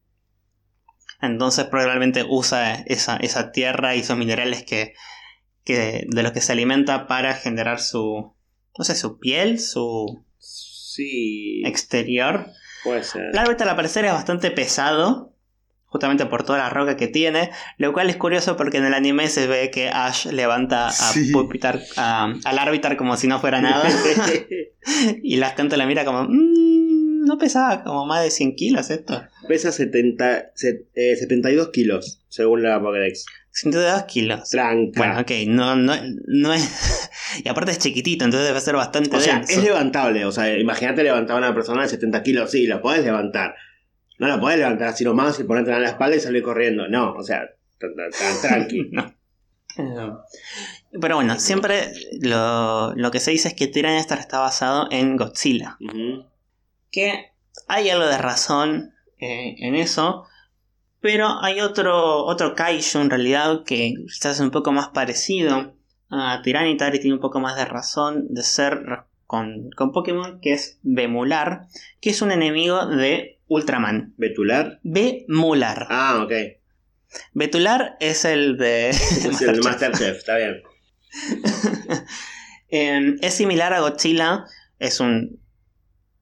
Entonces 1.21 1.65
probablemente 1.65 2.25
usa 2.27 2.75
esa, 2.85 3.17
esa 3.17 3.51
tierra 3.51 3.95
y 3.95 3.99
esos 3.99 4.17
minerales 4.17 4.63
que, 4.63 4.93
que 5.65 6.05
de 6.07 6.23
los 6.23 6.31
que 6.31 6.41
se 6.41 6.53
alimenta 6.53 7.07
para 7.07 7.33
generar 7.33 7.81
su, 7.81 8.33
no 8.77 8.85
sé, 8.85 8.95
su 8.95 9.19
piel, 9.19 9.59
su 9.59 10.23
Sí, 10.99 11.61
exterior. 11.65 12.47
Puede 12.89 13.03
ser. 13.03 13.33
Larvitar 13.33 13.67
al 13.69 13.75
parecer 13.75 14.05
es 14.05 14.11
bastante 14.11 14.51
pesado, 14.51 15.33
justamente 15.85 16.25
por 16.27 16.43
toda 16.43 16.59
la 16.59 16.69
roca 16.69 16.95
que 16.97 17.07
tiene, 17.07 17.49
lo 17.77 17.93
cual 17.93 18.09
es 18.09 18.17
curioso 18.17 18.55
porque 18.57 18.77
en 18.77 18.85
el 18.85 18.93
anime 18.93 19.27
se 19.27 19.47
ve 19.47 19.71
que 19.71 19.89
Ash 19.89 20.27
levanta 20.27 20.87
a 20.87 20.91
Sí. 20.91 21.31
Pupitar, 21.31 21.79
a, 21.97 22.33
al 22.43 22.55
Larvitar 22.55 22.95
como 22.97 23.17
si 23.17 23.27
no 23.27 23.39
fuera 23.39 23.59
nada, 23.61 23.89
y 25.23 25.37
la 25.37 25.49
gente 25.51 25.77
la 25.77 25.85
mira 25.85 26.05
como, 26.05 26.23
"Mm, 26.23 27.25
no 27.25 27.37
pesaba 27.37 27.83
como 27.83 28.05
más 28.05 28.23
de 28.23 28.31
100 28.31 28.55
kilos 28.55 28.89
esto. 28.89 29.21
Pesa 29.47 29.71
70, 29.71 30.51
se- 30.55 30.85
eh, 30.95 31.15
72 31.15 31.69
kilos, 31.69 32.21
según 32.29 32.63
la 32.63 32.79
Pokédex. 32.81 33.25
102 33.51 34.03
kilos. 34.03 34.49
Tranca. 34.49 34.99
Bueno, 34.99 35.19
ok, 35.21 35.31
no, 35.47 35.75
no, 35.75 35.93
no 36.27 36.53
es... 36.53 37.09
y 37.43 37.47
aparte 37.49 37.71
es 37.71 37.79
chiquitito, 37.79 38.25
entonces 38.25 38.47
debe 38.47 38.61
ser 38.61 38.75
bastante 38.75 39.15
o 39.15 39.19
sea, 39.19 39.35
denso. 39.39 39.53
es 39.53 39.63
levantable. 39.63 40.25
O 40.25 40.31
sea, 40.31 40.57
imagínate 40.57 41.03
levantar 41.03 41.35
a 41.35 41.39
una 41.39 41.53
persona 41.53 41.83
de 41.83 41.89
70 41.89 42.23
kilos. 42.23 42.51
Sí, 42.51 42.67
lo 42.67 42.81
podés 42.81 43.03
levantar. 43.03 43.55
No 44.17 44.27
lo 44.27 44.39
podés 44.39 44.57
levantar 44.59 44.89
así 44.89 45.03
nomás 45.03 45.39
y 45.39 45.43
ponerte 45.43 45.71
en 45.71 45.81
la 45.81 45.89
espalda 45.89 46.15
y 46.15 46.19
salir 46.19 46.43
corriendo. 46.43 46.87
No, 46.89 47.13
o 47.13 47.23
sea, 47.23 47.43
tan, 47.79 47.95
tan- 47.95 48.11
tan 48.11 48.41
tranqui. 48.41 48.91
No. 49.77 50.23
Pero 50.99 51.15
bueno, 51.15 51.39
siempre 51.39 51.93
lo, 52.21 52.93
lo 52.95 53.11
que 53.11 53.21
se 53.21 53.31
dice 53.31 53.49
es 53.49 53.53
que 53.53 53.67
Tyranitar 53.67 54.19
está 54.19 54.39
basado 54.39 54.87
en 54.91 55.15
Godzilla. 55.15 55.77
Que 56.91 57.31
hay 57.67 57.89
algo 57.89 58.05
de 58.07 58.17
razón 58.17 58.93
eh, 59.19 59.55
en 59.59 59.75
eso. 59.75 60.25
Pero 60.99 61.41
hay 61.41 61.61
otro, 61.61 62.25
otro 62.25 62.55
Kaiju 62.55 62.99
en 62.99 63.09
realidad 63.09 63.63
que 63.65 63.93
quizás 64.11 64.35
es 64.35 64.39
un 64.41 64.51
poco 64.51 64.73
más 64.73 64.89
parecido 64.89 65.75
a 66.09 66.41
Tyranitar 66.41 66.95
y 66.95 66.99
tiene 66.99 67.15
un 67.15 67.21
poco 67.21 67.39
más 67.39 67.55
de 67.55 67.65
razón 67.65 68.27
de 68.29 68.43
ser 68.43 69.05
con, 69.25 69.69
con 69.75 69.91
Pokémon, 69.91 70.39
que 70.41 70.53
es 70.53 70.79
Bemular, 70.81 71.67
que 72.01 72.09
es 72.09 72.21
un 72.21 72.31
enemigo 72.31 72.85
de 72.87 73.39
Ultraman. 73.47 74.13
¿Betular? 74.17 74.79
Bemular. 74.83 75.87
Ah, 75.89 76.23
ok. 76.23 76.31
Betular 77.33 77.97
es 77.99 78.25
el 78.25 78.57
de 78.57 78.89
Es 78.89 79.23
el 79.23 79.31
Masterchef. 79.31 79.63
Masterchef, 79.63 80.17
está 80.17 80.37
bien. 80.37 80.63
Eh, 82.71 83.15
es 83.21 83.33
similar 83.33 83.73
a 83.73 83.79
Godzilla, 83.79 84.45
es 84.77 84.99
un 84.99 85.41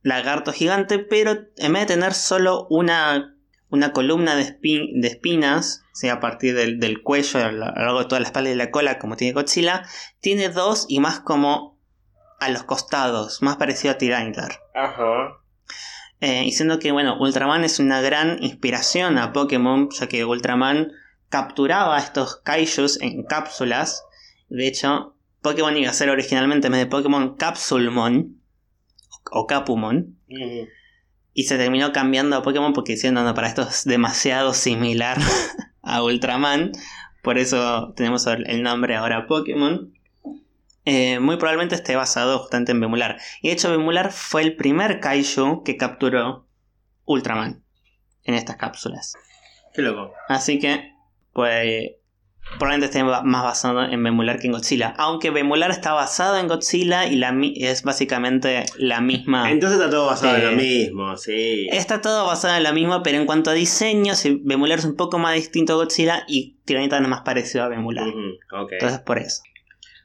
lagarto 0.02 0.54
gigante, 0.54 0.98
pero 0.98 1.50
en 1.58 1.74
vez 1.74 1.82
de 1.82 1.96
tener 1.96 2.14
solo 2.14 2.68
una, 2.70 3.37
una 3.70 3.91
columna 3.91 4.36
de, 4.36 4.43
espi- 4.43 4.91
de 5.01 5.07
espinas, 5.07 5.84
o 5.91 5.95
sea, 5.95 6.13
a 6.13 6.20
partir 6.20 6.55
del, 6.55 6.80
del 6.80 7.01
cuello, 7.03 7.39
a 7.43 7.51
lo 7.51 7.65
largo 7.72 7.99
de 7.99 8.05
toda 8.05 8.20
la 8.22 8.28
espalda 8.28 8.49
y 8.49 8.55
la 8.55 8.72
cola, 8.72 8.99
como 8.99 9.15
tiene 9.18 9.34
Godzilla, 9.34 9.84
tiene 10.20 10.49
dos 10.49 10.86
y 10.88 10.99
más 10.99 11.20
como 11.20 11.78
a 12.39 12.49
los 12.49 12.63
costados, 12.63 13.41
más 13.41 13.57
parecido 13.57 13.93
a 13.93 13.97
Tyranitar. 13.97 14.59
Ajá. 14.76 15.38
Eh, 16.20 16.43
diciendo 16.43 16.80
que, 16.80 16.91
bueno, 16.91 17.18
Ultraman 17.20 17.63
es 17.63 17.80
una 17.80 18.01
gran 18.01 18.41
inspiración 18.41 19.18
a 19.18 19.34
Pokémon, 19.34 19.89
ya 19.91 20.07
que 20.07 20.24
Ultraman 20.26 20.91
capturaba 21.30 21.97
a 21.97 21.99
estos 21.99 22.38
kaijus 22.38 23.01
en 23.01 23.24
cápsulas. 23.24 24.03
De 24.49 24.68
hecho, 24.68 25.15
Pokémon 25.41 25.76
iba 25.78 25.89
a 25.89 25.93
ser 25.93 26.09
originalmente 26.09 26.68
en 26.68 26.74
vez 26.74 26.82
de 26.82 26.88
Pokémon 26.88 27.36
Capsulmon 27.36 28.41
o 29.32 29.45
Capumon. 29.45 30.18
Ujú. 30.30 30.68
Y 31.38 31.44
se 31.44 31.56
terminó 31.60 31.92
cambiando 31.94 32.36
a 32.36 32.42
Pokémon 32.42 32.74
porque 32.74 32.94
decían, 32.94 33.14
no, 33.14 33.24
no, 33.24 33.36
para 33.36 33.48
esto 33.48 33.62
es 33.62 33.86
demasiado 33.86 34.56
similar 34.56 35.20
a 35.84 36.02
Ultraman. 36.02 36.72
Por 37.22 37.38
eso 37.38 37.94
tenemos 37.96 38.26
el 38.26 38.50
el 38.50 38.64
nombre 38.64 38.96
ahora 38.96 39.28
Pokémon. 39.28 39.94
eh, 40.86 41.20
muy 41.20 41.38
probablemente 41.38 41.76
esté 41.76 41.96
basado 41.96 42.40
justamente 42.40 42.72
en 42.72 42.80
Bemular. 42.80 43.20
Y 43.44 43.50
de 43.50 43.54
hecho, 43.54 43.70
Bemular 43.70 44.12
fue 44.12 44.42
el 44.42 44.56
primer 44.56 45.00
kaiju 45.00 45.62
que 45.64 45.78
capturó 45.78 46.48
Ultraman 47.06 47.64
en 48.24 48.34
estas 48.34 48.56
cápsulas. 48.56 49.14
Qué 49.76 49.84
loco. 49.84 50.14
Así 50.30 50.58
que, 50.58 50.92
pues, 51.34 51.92
probablemente 52.52 52.86
esté 52.88 53.04
más 53.04 53.43
basado 53.43 53.84
en 53.84 54.02
Bemular 54.04 54.39
que 54.39 54.48
en 54.48 54.54
Godzilla. 54.54 54.93
Aunque 54.98 55.30
Bemular 55.30 55.70
está 55.72 55.93
basado 55.93 56.38
en 56.38 56.48
Godzilla 56.48 57.06
y 57.06 57.16
la 57.18 57.32
mi- 57.32 57.54
es 57.58 57.84
básicamente 57.84 58.66
la 58.78 59.02
misma. 59.02 59.50
Entonces 59.52 59.78
está 59.80 59.89
todo 59.91 60.08
basado 60.08 60.36
en 60.38 60.43
lo 60.43 60.50
Eh, 60.52 60.56
mismo, 60.56 61.18
sí. 61.18 61.68
Está 61.72 62.02
todo 62.02 62.26
basado 62.26 62.56
en 62.58 62.64
la 62.64 62.72
misma, 62.74 63.04
pero 63.04 63.18
en 63.18 63.26
cuanto 63.26 63.50
a 63.50 63.54
diseño, 63.54 64.16
sí, 64.16 64.41
Bemular 64.43 64.80
es 64.80 64.86
un 64.86 64.95
poco 64.95 65.20
más 65.20 65.36
distinto 65.36 65.74
a 65.74 65.76
Godzilla 65.78 66.24
y 66.28 66.58
Tyranitar 66.66 67.02
es 67.02 67.08
más 67.08 67.22
parecido 67.22 67.64
a 67.64 67.68
Bemular. 67.68 68.08
Ujú, 68.08 68.20
ok. 68.64 68.72
Entonces, 68.74 69.00
por 69.00 69.20
eso. 69.20 69.41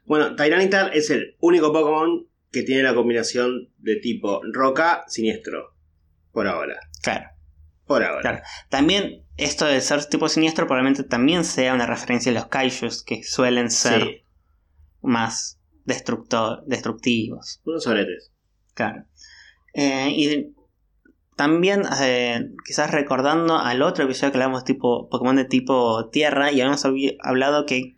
Bueno, 0.04 0.34
Tyranitar 0.36 0.94
es 0.96 1.10
el 1.10 1.36
único 1.40 1.72
Pokémon 1.72 2.26
que 2.50 2.62
tiene 2.64 2.82
la 2.82 2.94
combinación 2.94 3.70
de 3.78 3.96
tipo 3.96 4.40
roca 4.52 5.04
siniestro. 5.08 5.72
Por 6.32 6.46
ahora. 6.48 6.76
Claro. 7.02 7.28
Por 7.86 8.02
ahora. 8.02 8.20
Claro. 8.20 8.38
También, 8.68 9.21
esto 9.36 9.64
de 9.64 9.80
ser 9.80 10.04
tipo 10.06 10.28
siniestro, 10.28 10.66
probablemente 10.66 11.04
también 11.04 11.44
sea 11.44 11.74
una 11.74 11.86
referencia 11.86 12.30
a 12.30 12.34
los 12.34 12.46
kaijus, 12.46 13.02
que 13.02 13.22
suelen 13.24 13.70
ser 13.70 14.02
Sí. 14.02 14.22
más 15.02 15.58
destructor, 15.84 16.62
destructivos. 16.66 17.60
Unos 17.64 17.84
soretes. 17.84 18.32
Claro. 18.74 19.04
Eh, 19.74 20.10
y 20.14 20.54
también, 21.36 21.82
eh, 22.02 22.50
quizás 22.64 22.90
recordando 22.90 23.58
al 23.58 23.82
otro 23.82 24.04
episodio 24.04 24.32
que 24.32 24.38
hablamos 24.38 24.64
tipo 24.64 25.08
Pokémon 25.08 25.34
de 25.36 25.44
tipo 25.44 26.08
Tierra, 26.10 26.52
y 26.52 26.60
habíamos 26.60 26.84
hablado 27.22 27.66
que 27.66 27.94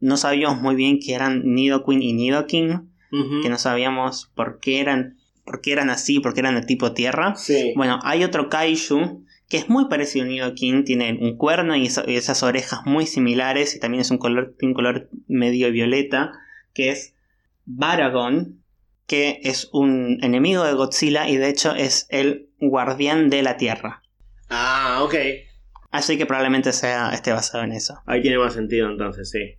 no 0.00 0.16
sabíamos 0.16 0.60
muy 0.62 0.76
bien 0.76 0.98
que 0.98 1.14
eran 1.14 1.42
Nidoqueen 1.44 2.02
y 2.02 2.12
Nidoking, 2.12 2.90
Ujú. 3.12 3.40
que 3.42 3.48
no 3.48 3.58
sabíamos 3.58 4.30
por 4.34 4.60
qué 4.60 4.80
eran, 4.80 5.18
por 5.44 5.60
qué 5.60 5.72
eran 5.72 5.90
así, 5.90 6.20
por 6.20 6.32
qué 6.32 6.40
eran 6.40 6.54
de 6.54 6.62
tipo 6.62 6.92
Tierra. 6.92 7.34
Sí. 7.36 7.72
Bueno, 7.76 7.98
hay 8.02 8.24
otro 8.24 8.48
Kaiju 8.48 9.24
que 9.48 9.58
es 9.58 9.68
muy 9.68 9.88
parecido 9.88 10.24
a 10.24 10.28
Nidoking, 10.28 10.84
tiene 10.84 11.18
un 11.20 11.36
cuerno 11.36 11.76
y, 11.76 11.86
esas 11.86 12.42
orejas 12.42 12.80
muy 12.84 13.06
similares, 13.06 13.74
y 13.76 13.80
también 13.80 14.00
es 14.00 14.10
un 14.10 14.18
color, 14.18 14.54
tiene 14.58 14.70
un 14.70 14.74
color 14.74 15.08
medio 15.28 15.70
violeta, 15.70 16.32
que 16.74 16.90
es 16.90 17.14
Baragon, 17.64 18.62
que 19.06 19.40
es 19.44 19.68
un 19.72 20.18
enemigo 20.22 20.64
de 20.64 20.74
Godzilla 20.74 21.28
y 21.28 21.36
de 21.36 21.48
hecho 21.48 21.74
es 21.74 22.06
el 22.10 22.48
guardián 22.60 23.30
de 23.30 23.42
la 23.42 23.56
Tierra. 23.56 24.02
Ah, 24.50 25.00
ok. 25.02 25.14
Así 25.90 26.18
que 26.18 26.26
probablemente 26.26 26.72
sea 26.72 27.10
esté 27.10 27.32
basado 27.32 27.64
en 27.64 27.72
eso. 27.72 28.02
Ahí 28.06 28.20
tiene 28.20 28.38
más 28.38 28.54
sentido 28.54 28.88
entonces, 28.88 29.30
sí. 29.30 29.58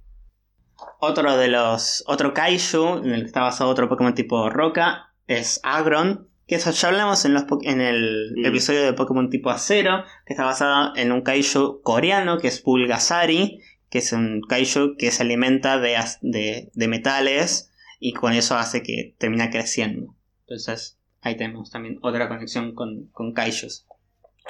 Otro 0.99 1.37
de 1.37 1.47
los. 1.47 2.03
Otro 2.07 2.33
Kaiju, 2.33 2.97
en 3.03 3.11
el 3.11 3.21
que 3.21 3.27
está 3.27 3.41
basado 3.41 3.69
otro 3.69 3.89
Pokémon 3.89 4.13
tipo 4.13 4.49
Roca, 4.49 5.13
es 5.27 5.59
Agron. 5.63 6.27
Que 6.47 6.55
eso 6.55 6.71
ya 6.71 6.87
hablamos 6.87 7.25
en, 7.25 7.33
los, 7.33 7.43
po- 7.43 7.59
en 7.63 7.81
el 7.81 8.33
Mm. 8.37 8.45
episodio 8.45 8.83
de 8.83 8.93
Pokémon 8.93 9.29
tipo 9.29 9.49
Acero, 9.49 10.03
que 10.25 10.33
está 10.33 10.45
basado 10.45 10.95
en 10.95 11.11
un 11.11 11.21
Kaiju 11.21 11.81
coreano, 11.83 12.37
que 12.39 12.47
es 12.47 12.61
Pulgasari, 12.61 13.61
que 13.89 13.97
es 13.99 14.11
un 14.13 14.41
Kaiju 14.41 14.95
que 14.97 15.11
se 15.11 15.23
alimenta 15.23 15.77
de, 15.79 15.97
de, 16.21 16.71
de 16.73 16.87
metales 16.87 17.71
y 17.99 18.13
con 18.13 18.33
eso 18.33 18.55
hace 18.57 18.81
que 18.83 19.15
termina 19.17 19.49
creciendo. 19.49 20.15
Entonces, 20.47 20.97
ahí 21.21 21.35
tenemos 21.35 21.69
también 21.71 21.99
otra 22.01 22.27
conexión 22.29 22.73
con, 22.73 23.07
con 23.11 23.33
Kaijus. 23.33 23.85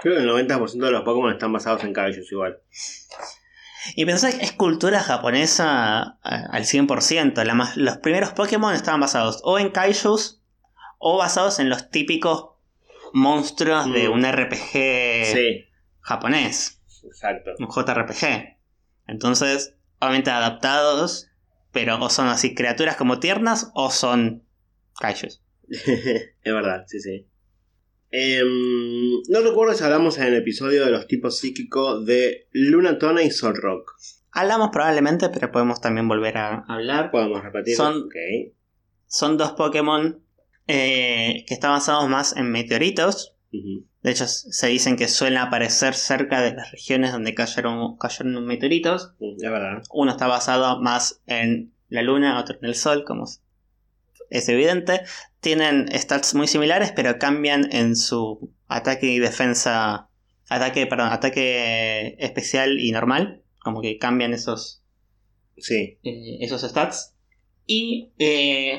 Creo 0.02 0.16
que 0.16 0.22
el 0.22 0.30
90% 0.30 0.86
de 0.86 0.92
los 0.92 1.02
Pokémon 1.04 1.32
están 1.32 1.52
basados 1.52 1.84
en 1.84 1.94
caballos 1.94 2.32
igual. 2.32 2.60
Y 3.96 4.06
pensá 4.06 4.32
que 4.38 4.44
es 4.44 4.52
cultura 4.52 5.00
japonesa 5.00 6.02
a- 6.02 6.16
al 6.52 6.66
100%. 6.66 7.44
La 7.44 7.56
más- 7.56 7.78
los 7.78 7.98
primeros 7.98 8.32
Pokémon 8.34 8.74
estaban 8.76 9.00
basados 9.00 9.40
o 9.44 9.58
en 9.58 9.70
kaijus 9.72 10.42
o 10.98 11.18
basados 11.18 11.60
en 11.60 11.70
los 11.70 11.90
típicos 11.90 12.50
monstruos 13.14 13.92
de 13.94 14.10
Mm. 14.10 14.12
un 14.12 14.26
RPG 14.26 14.72
Sí, 15.34 15.66
japonés, 16.02 16.82
exacto. 17.04 17.52
un 17.60 17.68
JRPG. 17.68 18.58
Entonces, 19.08 19.76
obviamente 20.00 20.30
adaptados, 20.32 21.30
pero 21.72 21.98
o 22.04 22.10
son 22.10 22.28
así 22.28 22.54
criaturas 22.56 22.96
como 22.98 23.20
tiernas 23.20 23.72
o 23.74 23.90
son 23.92 24.44
kaijus. 25.00 25.42
es 25.70 26.54
verdad, 26.54 26.84
sí, 26.88 27.00
sí. 27.00 27.28
Em, 28.10 29.22
no 29.30 29.42
recuerdo 29.42 29.74
si 29.74 29.84
hablamos 29.84 30.18
en 30.18 30.26
el 30.26 30.36
episodio 30.36 30.86
de 30.86 30.92
los 30.92 31.08
tipos 31.08 31.40
psíquicos 31.40 32.06
de 32.06 32.48
Lunatona 32.52 33.22
y 33.22 33.32
Solrock. 33.32 33.96
Hablamos 34.32 34.70
probablemente, 34.72 35.30
pero 35.30 35.52
podemos 35.52 35.82
también 35.82 36.08
volver 36.08 36.38
a 36.38 36.60
hablar. 36.68 37.12
Podemos 37.12 37.44
repetir. 37.44 37.76
Son- 37.76 38.04
Ok. 38.04 38.16
Son 39.08 39.38
dos 39.38 39.54
Pokémon 39.54 40.22
eh, 40.68 41.46
que 41.48 41.54
están 41.54 41.72
basados 41.72 42.08
más 42.10 42.36
en 42.36 42.52
meteoritos. 42.52 43.34
De 43.52 44.12
hecho, 44.12 44.28
se 44.28 44.68
dicen 44.68 44.96
que 44.98 45.08
suelen 45.08 45.40
aparecer 45.40 45.94
cerca 45.96 46.42
de 46.42 46.54
las 46.54 46.72
regiones 46.72 47.12
donde 47.12 47.34
cayeron, 47.34 47.98
cayeron 47.98 48.46
meteoritos. 48.46 49.14
Verdad. 49.42 49.82
Uno 49.92 50.12
está 50.12 50.28
basado 50.28 50.82
más 50.82 51.22
en 51.26 51.74
la 51.90 52.02
luna, 52.02 52.40
otro 52.40 52.58
en 52.62 52.66
el 52.66 52.76
sol, 52.76 53.04
como 53.06 53.26
es 54.30 54.50
evidente. 54.50 55.02
Tienen 55.40 55.88
stats 55.98 56.36
muy 56.36 56.48
similares, 56.48 56.92
pero 56.96 57.18
cambian 57.18 57.70
en 57.72 57.96
su 57.96 58.54
ataque 58.68 59.08
y 59.08 59.20
defensa. 59.20 60.10
Ataque, 60.50 60.86
perdón, 60.88 61.10
ataque 61.12 62.16
especial 62.20 62.80
y 62.80 62.92
normal. 62.92 63.44
Como 63.60 63.82
que 63.82 63.98
cambian 63.98 64.34
esos, 64.34 64.84
Sí. 65.58 65.98
eh, 66.04 66.38
esos 66.42 66.62
stats. 66.62 67.16
Y 67.66 68.12
eh, 68.20 68.78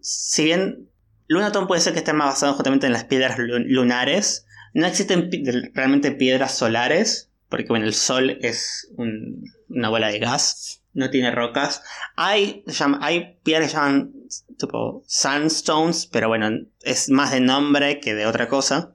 si 0.00 0.44
bien 0.44 0.88
Lunaton 1.34 1.66
puede 1.66 1.80
ser 1.82 1.92
que 1.92 1.98
esté 2.00 2.12
más 2.12 2.28
basado 2.28 2.54
justamente 2.54 2.86
en 2.86 2.92
las 2.92 3.04
piedras 3.04 3.38
lu- 3.38 3.58
lunares, 3.58 4.46
no 4.72 4.86
existen 4.86 5.30
realmente 5.74 6.12
piedras 6.12 6.56
solares, 6.56 7.30
porque 7.48 7.66
bueno, 7.68 7.84
el 7.86 7.94
sol 7.94 8.38
es 8.40 8.88
un- 8.96 9.44
una 9.68 9.88
bola 9.90 10.08
de 10.08 10.18
gas, 10.18 10.82
no 10.94 11.10
tiene 11.10 11.30
rocas. 11.30 11.82
Hay, 12.16 12.64
hay 13.00 13.38
piedras 13.44 13.70
que 13.70 13.76
llaman 13.76 14.12
tipo 14.58 15.02
sandstones, 15.06 16.06
pero 16.06 16.28
bueno, 16.28 16.50
es 16.82 17.10
más 17.10 17.32
de 17.32 17.40
nombre 17.40 18.00
que 18.00 18.14
de 18.14 18.26
otra 18.26 18.48
cosa. 18.48 18.94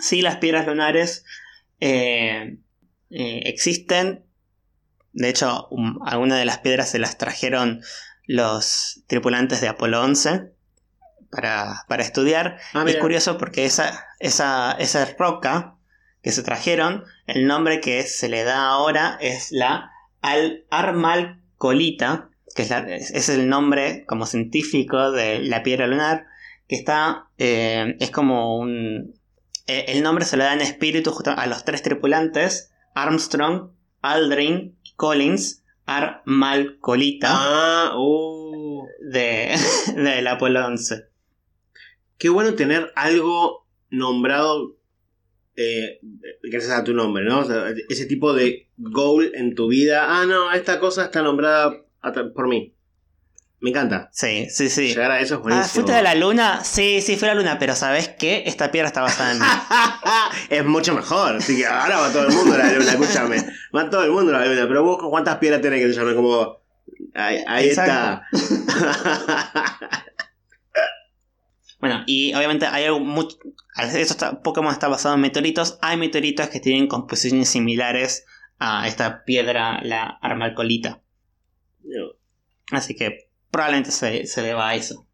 Sí, 0.00 0.22
las 0.22 0.36
piedras 0.36 0.66
lunares 0.66 1.24
eh, 1.80 2.58
eh, 3.10 3.42
existen. 3.46 4.24
De 5.12 5.28
hecho, 5.28 5.68
algunas 6.04 6.38
de 6.38 6.44
las 6.44 6.58
piedras 6.58 6.90
se 6.90 6.98
las 6.98 7.18
trajeron 7.18 7.80
los 8.26 9.02
tripulantes 9.08 9.60
de 9.60 9.68
Apolo 9.68 10.00
11 10.02 10.52
para, 11.30 11.84
para 11.88 12.02
estudiar. 12.02 12.58
Ah, 12.74 12.84
es 12.86 12.96
curioso 12.96 13.38
porque 13.38 13.64
esa, 13.64 14.06
esa, 14.18 14.72
esa 14.72 15.04
roca 15.18 15.76
que 16.22 16.32
se 16.32 16.42
trajeron, 16.42 17.04
el 17.26 17.46
nombre 17.46 17.80
que 17.80 18.02
se 18.02 18.28
le 18.28 18.44
da 18.44 18.66
ahora 18.66 19.16
es 19.20 19.52
la 19.52 19.90
Al 20.20 20.64
Armalcolita, 20.70 22.28
que 22.54 22.62
es, 22.62 22.70
la- 22.70 22.80
es- 22.94 23.10
es 23.10 23.28
el 23.28 23.48
nombre 23.48 24.04
como 24.06 24.26
científico 24.26 25.12
de 25.12 25.38
la 25.40 25.62
piedra 25.62 25.86
lunar, 25.86 26.26
que 26.68 26.76
está, 26.76 27.28
eh, 27.38 27.96
es 28.00 28.10
como 28.10 28.58
un... 28.58 29.14
eh, 29.66 29.86
el 29.88 30.02
nombre 30.02 30.24
se 30.24 30.36
le 30.36 30.44
da 30.44 30.52
en 30.52 30.60
espíritu 30.60 31.10
justo 31.10 31.30
a 31.36 31.46
los 31.46 31.64
tres 31.64 31.82
tripulantes, 31.82 32.70
Armstrong, 32.94 33.70
Aldrin 34.02 34.78
y 34.82 34.94
Collins, 34.94 35.62
Armalcolita, 35.86 37.28
Ah, 37.32 37.92
uh. 37.96 38.84
de, 39.10 39.54
del 39.96 40.26
Apolo 40.26 40.64
11. 40.66 41.08
Qué 42.20 42.28
bueno 42.28 42.52
tener 42.54 42.92
algo 42.96 43.66
nombrado 43.88 44.76
eh, 45.56 46.00
gracias 46.42 46.72
a 46.72 46.84
tu 46.84 46.92
nombre, 46.92 47.24
¿no? 47.24 47.40
O 47.40 47.44
sea, 47.44 47.64
ese 47.88 48.04
tipo 48.04 48.34
de 48.34 48.68
goal 48.76 49.32
en 49.34 49.54
tu 49.54 49.68
vida. 49.68 50.04
Ah, 50.20 50.26
no, 50.26 50.52
esta 50.52 50.78
cosa 50.78 51.06
está 51.06 51.22
nombrada 51.22 51.74
por 52.34 52.46
mí. 52.46 52.74
Me 53.60 53.70
encanta. 53.70 54.10
Sí, 54.12 54.48
sí, 54.50 54.68
sí. 54.68 54.88
Llegar 54.88 55.10
a 55.12 55.20
eso 55.20 55.36
es 55.36 55.40
Ah, 55.40 55.42
buenísimo. 55.42 55.72
¿fuiste 55.72 55.92
de 55.92 56.02
la 56.02 56.14
luna? 56.14 56.62
Sí, 56.62 57.00
sí, 57.00 57.16
fui 57.16 57.26
a 57.26 57.34
la 57.34 57.40
luna, 57.40 57.58
pero 57.58 57.74
¿sabes 57.74 58.08
qué? 58.08 58.42
Esta 58.44 58.70
piedra 58.70 58.88
está 58.88 59.00
basada 59.00 59.32
en 59.32 59.38
mí. 59.38 59.46
es 60.50 60.64
mucho 60.66 60.94
mejor. 60.94 61.36
Así 61.36 61.56
que 61.56 61.66
ahora 61.66 62.00
va 62.00 62.12
todo 62.12 62.26
el 62.26 62.34
mundo 62.34 62.54
a 62.54 62.58
la 62.58 62.72
luna, 62.72 62.92
escúchame. 62.92 63.38
Va 63.74 63.88
todo 63.88 64.04
el 64.04 64.10
mundo 64.10 64.36
a 64.36 64.40
la 64.40 64.46
luna. 64.46 64.68
Pero 64.68 64.84
vos, 64.84 64.98
¿cuántas 65.08 65.38
piedras 65.38 65.62
tenés 65.62 65.80
que 65.80 65.92
se 65.92 65.98
llamen? 65.98 66.16
Como. 66.16 66.60
Ahí, 67.14 67.42
ahí 67.46 67.68
está. 67.70 68.26
Bueno, 71.80 72.02
y 72.06 72.34
obviamente 72.34 72.66
hay 72.66 72.84
algo 72.84 73.00
mucho. 73.00 73.38
Esto 73.76 73.98
está, 74.12 74.42
Pokémon 74.42 74.72
está 74.72 74.88
basado 74.88 75.14
en 75.14 75.22
meteoritos. 75.22 75.78
Hay 75.80 75.96
meteoritos 75.96 76.48
que 76.48 76.60
tienen 76.60 76.88
composiciones 76.88 77.48
similares 77.48 78.26
a 78.58 78.86
esta 78.86 79.24
piedra, 79.24 79.80
la 79.82 80.04
Armalcolita. 80.20 81.00
Así 82.70 82.94
que 82.94 83.30
probablemente 83.50 83.90
se, 83.90 84.26
se 84.26 84.42
deba 84.42 84.68
a 84.68 84.74
eso. 84.74 85.06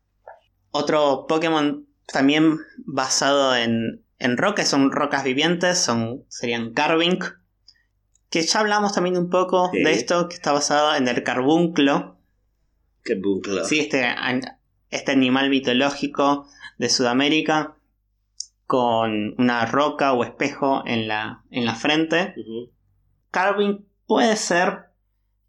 Otro 0.71 1.27
Pokémon 1.29 1.87
también 2.13 2.59
basado 2.79 3.57
en, 3.57 4.05
en 4.19 4.37
rocas, 4.37 4.69
son 4.69 4.91
rocas 4.91 5.25
vivientes, 5.25 5.79
son, 5.79 6.25
serían 6.29 6.73
Carving. 6.75 7.19
Que 8.29 8.43
ya 8.43 8.61
hablamos 8.61 8.93
también 8.93 9.17
un 9.17 9.31
poco 9.31 9.71
Sí. 9.73 9.83
de 9.83 9.93
esto, 9.93 10.29
que 10.29 10.35
está 10.35 10.53
basado 10.53 10.97
en 10.97 11.07
el 11.07 11.23
carbunclo. 11.23 12.19
Crepúsculo. 13.03 13.65
Sí, 13.65 13.79
este, 13.79 14.05
este 14.91 15.13
animal 15.13 15.49
mitológico 15.49 16.49
de 16.79 16.89
Sudamérica 16.89 17.77
con 18.67 19.35
una 19.39 19.65
roca 19.67 20.13
o 20.13 20.25
espejo 20.25 20.83
en 20.87 21.09
la, 21.09 21.45
en 21.51 21.65
la 21.65 21.75
frente. 21.75 22.35
Ujú. 22.37 22.73
Carving 23.31 23.87
puede 24.07 24.37
ser 24.37 24.87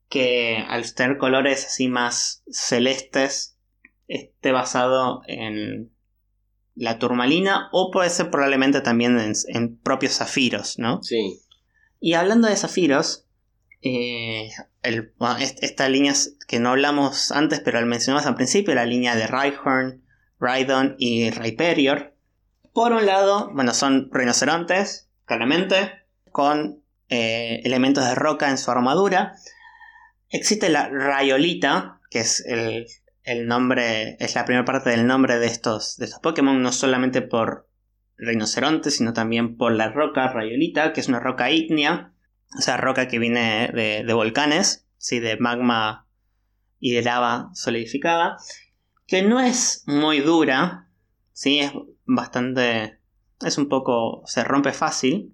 que 0.09 0.63
al 0.67 0.93
tener 0.93 1.17
colores 1.17 1.65
así 1.65 1.88
más 1.89 2.43
celestes 2.49 3.57
esté 4.07 4.51
basado 4.51 5.21
en 5.28 5.91
la 6.75 6.99
turmalina 6.99 7.69
o 7.71 7.91
puede 7.91 8.09
ser 8.09 8.30
probablemente 8.30 8.82
también 8.82 9.19
en, 9.19 9.34
en 9.47 9.78
propios 9.78 10.13
zafiros, 10.17 10.78
¿no? 10.78 11.01
Sí. 11.01 11.41
Y 11.99 12.13
hablando 12.13 12.47
de 12.47 12.55
zafiros, 12.55 13.25
eh, 13.82 14.49
el- 14.84 15.13
bueno, 15.17 15.38
est- 15.38 15.61
esta 15.63 15.89
línea 15.89 16.13
que 16.47 16.59
no 16.59 16.69
hablamos 16.69 17.32
antes, 17.32 17.59
pero 17.61 17.80
la 17.80 17.86
mencionamos 17.88 18.28
al 18.28 18.36
principio, 18.36 18.75
la 18.75 18.86
línea 18.86 19.15
de 19.15 19.25
Rhyhorn, 19.28 20.03
Rhydon 20.39 20.95
y 20.97 21.29
Rhyperior. 21.31 22.15
Por 22.73 22.91
un 22.91 23.05
lado, 23.05 23.51
bueno, 23.53 23.73
son 23.73 24.09
rinocerontes, 24.11 25.09
claramente, 25.25 25.91
con 26.31 26.83
eh, 27.09 27.61
elementos 27.63 28.05
de 28.05 28.15
roca 28.15 28.49
en 28.49 28.57
su 28.57 28.69
armadura. 28.69 29.33
Existe 30.29 30.69
la 30.69 30.89
Rayolita, 30.89 31.99
que 32.09 32.19
es 32.19 32.45
el, 32.45 33.47
nombre, 33.47 34.17
es 34.19 34.35
la 34.35 34.45
primera 34.45 34.65
parte 34.65 34.89
del 34.91 35.07
nombre 35.07 35.39
de 35.39 35.47
estos, 35.47 35.97
de 35.97 36.05
estos 36.05 36.19
Pokémon, 36.19 36.61
no 36.61 36.71
solamente 36.71 37.21
por 37.21 37.67
rinoceronte, 38.17 38.91
sino 38.91 39.13
también 39.13 39.57
por 39.57 39.71
la 39.71 39.89
roca 39.89 40.27
Rayolita, 40.27 40.93
que 40.93 41.01
es 41.01 41.07
una 41.07 41.19
roca 41.19 41.49
ígnea, 41.49 42.13
o 42.57 42.61
sea, 42.61 42.77
roca 42.77 43.07
que 43.07 43.19
viene 43.19 43.69
de, 43.73 44.03
de 44.03 44.13
volcanes, 44.13 44.88
¿sí? 44.97 45.19
de 45.19 45.38
magma 45.38 46.07
y 46.79 46.93
de 46.93 47.01
lava 47.01 47.49
solidificada, 47.53 48.38
que 49.08 49.22
no 49.24 49.39
es 49.39 49.84
muy 49.88 50.20
dura, 50.20 50.88
¿sí? 51.34 51.60
es 51.60 51.72
bastante, 52.05 52.99
es 53.45 53.58
un 53.58 53.70
poco, 53.70 54.24
se 54.26 54.43
rompe 54.43 54.74
fácil, 54.74 55.34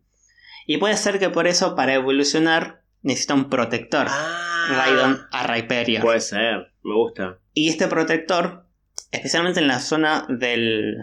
y 0.66 0.78
puede 0.78 0.96
ser 0.98 1.20
que 1.20 1.30
por 1.30 1.48
eso 1.48 1.76
para 1.76 1.94
evolucionar 1.96 2.84
necesita 3.02 3.34
un 3.34 3.50
protector, 3.50 4.08
Ah, 4.10 4.68
Raidon 4.70 5.20
a 5.32 5.46
Rhyperior. 5.48 6.02
Puede 6.02 6.22
ser, 6.22 6.72
me 6.84 6.94
gusta. 6.96 7.40
Y 7.54 7.68
este 7.70 7.88
protector, 7.88 8.66
especialmente 9.12 9.60
en 9.60 9.68
la 9.68 9.80
zona 9.80 10.26
del. 10.30 10.96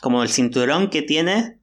como 0.00 0.22
el 0.22 0.28
cinturón 0.28 0.90
que 0.90 1.02
tiene 1.02 1.58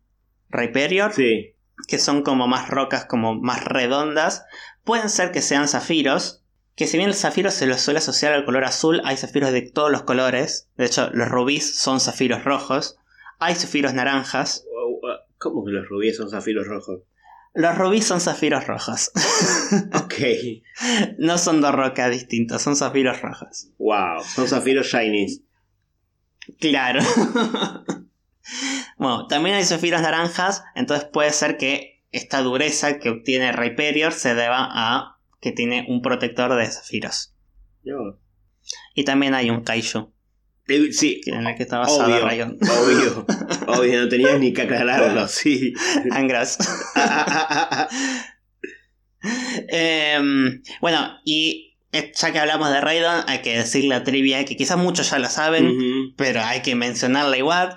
Rhyperior, 0.49 1.13
Sí. 1.13 1.55
que 1.87 1.97
son 1.99 2.21
como 2.23 2.47
más 2.47 2.67
rocas, 2.69 3.05
como 3.05 3.35
más 3.35 3.63
redondas, 3.63 4.43
pueden 4.83 5.09
ser 5.09 5.31
que 5.31 5.41
sean 5.41 5.67
zafiros. 5.69 6.40
Que 6.75 6.87
si 6.87 6.97
bien 6.97 7.09
el 7.09 7.15
zafiro 7.15 7.51
se 7.51 7.67
lo 7.67 7.77
suele 7.77 7.99
asociar 7.99 8.33
al 8.33 8.45
color 8.45 8.63
azul, 8.63 9.01
hay 9.03 9.17
zafiros 9.17 9.51
de 9.51 9.61
todos 9.61 9.91
los 9.91 10.03
colores. 10.03 10.69
De 10.77 10.85
hecho, 10.85 11.09
los 11.13 11.29
rubíes 11.29 11.75
son 11.75 11.99
zafiros 11.99 12.43
rojos. 12.43 12.97
Hay 13.39 13.55
zafiros 13.55 13.93
naranjas. 13.93 14.65
¿Cómo 15.37 15.65
que 15.65 15.71
los 15.71 15.87
rubíes 15.87 16.17
son 16.17 16.29
zafiros 16.29 16.67
rojos? 16.67 17.01
Los 17.53 17.77
rubíes 17.77 18.05
son 18.05 18.21
zafiros 18.21 18.67
rojos. 18.67 19.11
Ok. 19.93 20.15
no 21.17 21.37
son 21.37 21.61
dos 21.61 21.73
rocas 21.73 22.11
distintas, 22.11 22.61
son 22.61 22.75
zafiros 22.75 23.21
rojos. 23.21 23.69
Wow. 23.77 24.21
Son 24.23 24.47
zafiros 24.47 24.87
shinies. 24.87 25.41
Claro. 26.59 27.01
bueno, 28.97 29.27
también 29.27 29.55
hay 29.55 29.63
zafiros 29.63 30.01
naranjas, 30.01 30.63
entonces 30.75 31.07
puede 31.07 31.31
ser 31.31 31.57
que 31.57 32.03
esta 32.11 32.41
dureza 32.41 32.99
que 32.99 33.09
obtiene 33.09 33.53
Rhyperior 33.53 34.11
se 34.11 34.35
deba 34.35 34.67
a 34.69 35.17
que 35.41 35.51
tiene 35.51 35.85
un 35.89 36.01
protector 36.01 36.55
de 36.55 36.65
zafiros. 36.67 37.33
Yo. 37.83 38.19
Y 38.95 39.03
también 39.03 39.33
hay 39.33 39.49
un 39.49 39.63
Kaiju, 39.63 40.13
Eh, 40.67 40.93
Sí. 40.93 41.19
en 41.25 41.45
el 41.47 41.55
que 41.55 41.63
está 41.63 41.79
basado 41.79 42.05
Obvio. 42.05 42.23
Rayon. 42.25 42.57
Obvio. 42.61 43.25
Obvio, 43.67 44.01
no 44.03 44.07
tenías 44.09 44.39
ni 44.39 44.53
que 44.53 44.61
aclararlo, 44.61 45.27
sí. 45.27 45.73
Angras. 46.11 46.57
Em, 49.67 50.63
bueno, 50.81 51.19
y 51.25 51.77
eh, 51.91 52.11
ya 52.15 52.31
que 52.31 52.39
hablamos 52.39 52.71
de 52.71 52.81
Raidon, 52.81 53.23
hay 53.27 53.39
que 53.41 53.55
decir 53.57 53.85
la 53.85 54.03
trivia, 54.03 54.43
que 54.45 54.55
quizás 54.57 54.77
muchos 54.77 55.11
ya 55.11 55.19
la 55.19 55.29
saben, 55.29 56.13
pero 56.15 56.41
hay 56.41 56.61
que 56.61 56.73
mencionarla 56.75 57.37
igual. 57.37 57.75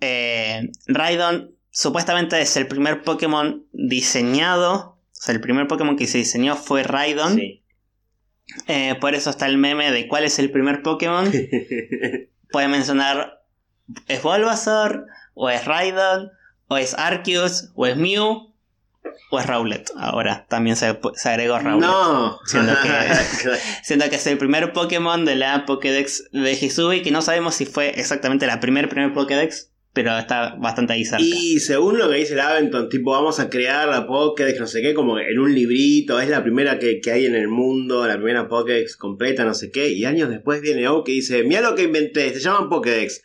Eh, 0.00 0.68
Raidon 0.86 1.54
supuestamente 1.70 2.40
es 2.40 2.56
el 2.56 2.66
primer 2.66 3.02
Pokémon 3.02 3.66
diseñado. 3.72 4.89
O 5.20 5.22
sea, 5.22 5.34
el 5.34 5.40
primer 5.42 5.66
Pokémon 5.68 5.96
que 5.96 6.06
se 6.06 6.16
diseñó 6.16 6.56
fue 6.56 6.82
Raidon. 6.82 7.34
Sí. 7.34 7.62
Eh, 8.68 8.94
por 9.00 9.14
eso 9.14 9.28
está 9.28 9.44
el 9.46 9.58
meme 9.58 9.92
de 9.92 10.08
cuál 10.08 10.24
es 10.24 10.38
el 10.38 10.50
primer 10.50 10.82
Pokémon. 10.82 11.30
Puede 12.50 12.68
mencionar 12.68 13.42
es 14.08 14.22
Bulbasaur, 14.22 15.06
o 15.34 15.50
es 15.50 15.64
Raidon, 15.66 16.30
o 16.68 16.76
es 16.78 16.94
Arceus, 16.94 17.70
o 17.74 17.86
es 17.86 17.96
Mew, 17.98 18.54
o 19.30 19.38
es 19.38 19.46
Rowlet. 19.46 19.90
Ahora 19.98 20.46
también 20.48 20.74
se, 20.76 20.98
se 21.14 21.28
agregó 21.28 21.58
Rowlet. 21.58 21.80
No. 21.86 22.38
Siendo 22.46 22.72
que- 22.80 23.58
Siendo 23.82 24.08
que 24.08 24.16
es 24.16 24.26
el 24.26 24.38
primer 24.38 24.72
Pokémon 24.72 25.24
de 25.26 25.36
la 25.36 25.66
Pokédex 25.66 26.30
de 26.32 26.52
Hisui, 26.52 27.02
que 27.02 27.10
no 27.10 27.20
sabemos 27.20 27.54
si 27.56 27.66
fue 27.66 27.90
exactamente 28.00 28.46
la 28.46 28.58
primer 28.58 28.88
primer 28.88 29.12
Pokédex, 29.12 29.69
pero 29.92 30.16
está 30.16 30.54
bastante 30.56 30.92
ahí 30.92 31.04
cerca. 31.04 31.24
Y 31.24 31.58
según 31.58 31.98
lo 31.98 32.08
que 32.08 32.16
dice 32.16 32.34
el 32.34 32.40
Aventon, 32.40 32.88
tipo, 32.88 33.10
vamos 33.10 33.40
a 33.40 33.50
crear 33.50 33.88
la 33.88 34.06
Pokédex, 34.06 34.60
no 34.60 34.66
sé 34.66 34.82
qué, 34.82 34.94
como 34.94 35.18
en 35.18 35.38
un 35.38 35.52
librito, 35.52 36.20
es 36.20 36.28
la 36.28 36.42
primera 36.42 36.78
que, 36.78 37.00
que 37.00 37.10
hay 37.10 37.26
en 37.26 37.34
el 37.34 37.48
mundo, 37.48 38.06
la 38.06 38.14
primera 38.14 38.48
Pokédex 38.48 38.96
completa, 38.96 39.44
no 39.44 39.54
sé 39.54 39.70
qué, 39.70 39.88
y 39.88 40.04
años 40.04 40.28
después 40.28 40.60
viene 40.60 40.88
Oak 40.88 41.08
y 41.08 41.14
dice, 41.14 41.42
mira 41.42 41.60
lo 41.60 41.74
que 41.74 41.84
inventé, 41.84 42.32
se 42.32 42.40
llaman 42.40 42.68
Pokédex. 42.68 43.22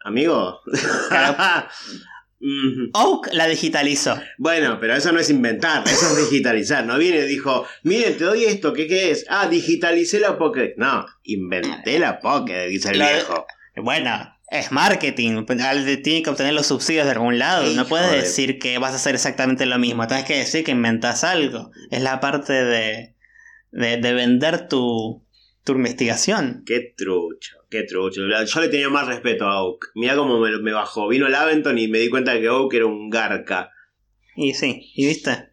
Amigo. 0.00 0.60
Oak 2.94 3.30
la 3.32 3.46
digitalizó. 3.46 4.18
bueno, 4.38 4.78
pero 4.80 4.94
eso 4.94 5.12
no 5.12 5.18
es 5.18 5.28
inventar, 5.28 5.86
eso 5.86 6.16
es 6.16 6.30
digitalizar. 6.30 6.86
No 6.86 6.96
viene 6.96 7.18
y 7.18 7.26
dijo, 7.26 7.66
miren, 7.82 8.16
te 8.16 8.24
doy 8.24 8.44
esto, 8.44 8.72
¿qué, 8.72 8.86
qué 8.86 9.10
es? 9.10 9.26
Ah, 9.28 9.48
digitalicé 9.48 10.20
la 10.20 10.38
Pokédex. 10.38 10.78
No, 10.78 11.04
inventé 11.24 11.98
la 11.98 12.20
Pokédex, 12.20 12.70
dice 12.70 12.90
el 12.92 13.00
viejo. 13.00 13.44
Bueno, 13.76 14.37
es 14.50 14.72
marketing. 14.72 15.44
al- 15.60 16.02
Tiene 16.02 16.22
que 16.22 16.30
obtener 16.30 16.54
los 16.54 16.66
subsidios 16.66 17.04
de 17.06 17.12
algún 17.12 17.38
lado. 17.38 17.64
No 17.74 17.86
puedes 17.86 18.10
de- 18.10 18.18
decir 18.18 18.58
que 18.58 18.78
vas 18.78 18.92
a 18.92 18.96
hacer 18.96 19.14
exactamente 19.14 19.66
lo 19.66 19.78
mismo. 19.78 20.06
Tienes 20.06 20.24
que 20.26 20.38
decir 20.38 20.64
que 20.64 20.70
inventas 20.72 21.24
algo. 21.24 21.70
Es 21.90 22.02
la 22.02 22.20
parte 22.20 22.52
de, 22.52 23.14
de, 23.72 23.96
de 23.98 24.12
vender 24.14 24.68
tu, 24.68 25.24
tu 25.64 25.72
investigación. 25.72 26.62
Qué 26.66 26.94
trucho, 26.96 27.56
qué 27.70 27.82
trucho. 27.82 28.22
Yo 28.44 28.60
le 28.60 28.68
tenía 28.68 28.88
más 28.88 29.06
respeto 29.06 29.44
a 29.46 29.62
Oak. 29.62 29.90
Mirá 29.94 30.16
cómo 30.16 30.38
me, 30.40 30.56
me 30.58 30.72
bajó. 30.72 31.08
Vino 31.08 31.26
el 31.26 31.34
Aventon 31.34 31.78
y 31.78 31.88
me 31.88 31.98
di 31.98 32.08
cuenta 32.08 32.38
que 32.40 32.48
Oak 32.48 32.72
era 32.74 32.86
un 32.86 33.10
garca. 33.10 33.70
Y 34.34 34.54
sí, 34.54 34.90
¿y 34.94 35.06
viste? 35.06 35.50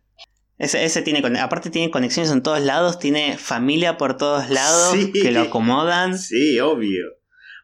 Ese, 0.57 0.85
ese 0.85 1.01
tiene, 1.01 1.21
aparte 1.39 1.69
tiene 1.69 1.91
conexiones 1.91 2.31
en 2.31 2.41
todos 2.41 2.61
lados, 2.61 2.97
tiene 2.97 3.37
familia 3.37 3.97
por 3.97 4.15
todos 4.15 4.49
lados 4.49 4.93
Sí. 4.93 5.11
que 5.11 5.31
lo 5.31 5.41
acomodan. 5.41 6.17
Sí, 6.17 6.59
obvio. 6.61 7.07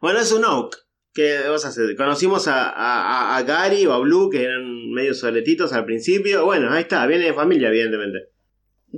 Bueno, 0.01 0.19
es 0.19 0.31
un 0.33 0.43
Oak. 0.43 0.75
¿Qué 1.13 1.39
vas 1.49 1.65
a 1.65 1.69
hacer? 1.69 1.95
Conocimos 1.97 2.47
a, 2.47 2.69
a- 2.69 3.35
a- 3.37 3.43
Gary 3.43 3.85
o 3.85 3.93
a 3.93 3.99
Blue, 3.99 4.29
que 4.29 4.43
eran 4.43 4.91
medio 4.91 5.13
soletitos 5.13 5.73
al 5.73 5.85
principio. 5.85 6.45
Bueno, 6.45 6.71
ahí 6.71 6.81
está, 6.83 7.05
viene 7.05 7.25
de 7.25 7.33
familia, 7.33 7.67
evidentemente. 7.67 8.29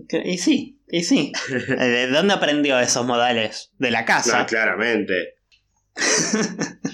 Que- 0.07 0.22
Y 0.26 0.38
sí, 0.38 0.80
y 0.88 1.03
sí. 1.03 1.32
Eh, 1.49 1.86
¿De 1.86 2.07
dónde 2.07 2.34
aprendió 2.34 2.78
esos 2.80 3.05
modales? 3.05 3.72
De 3.80 3.89
la 3.91 4.05
casa. 4.05 4.41
Ah, 4.41 4.45
claramente. 4.45 5.36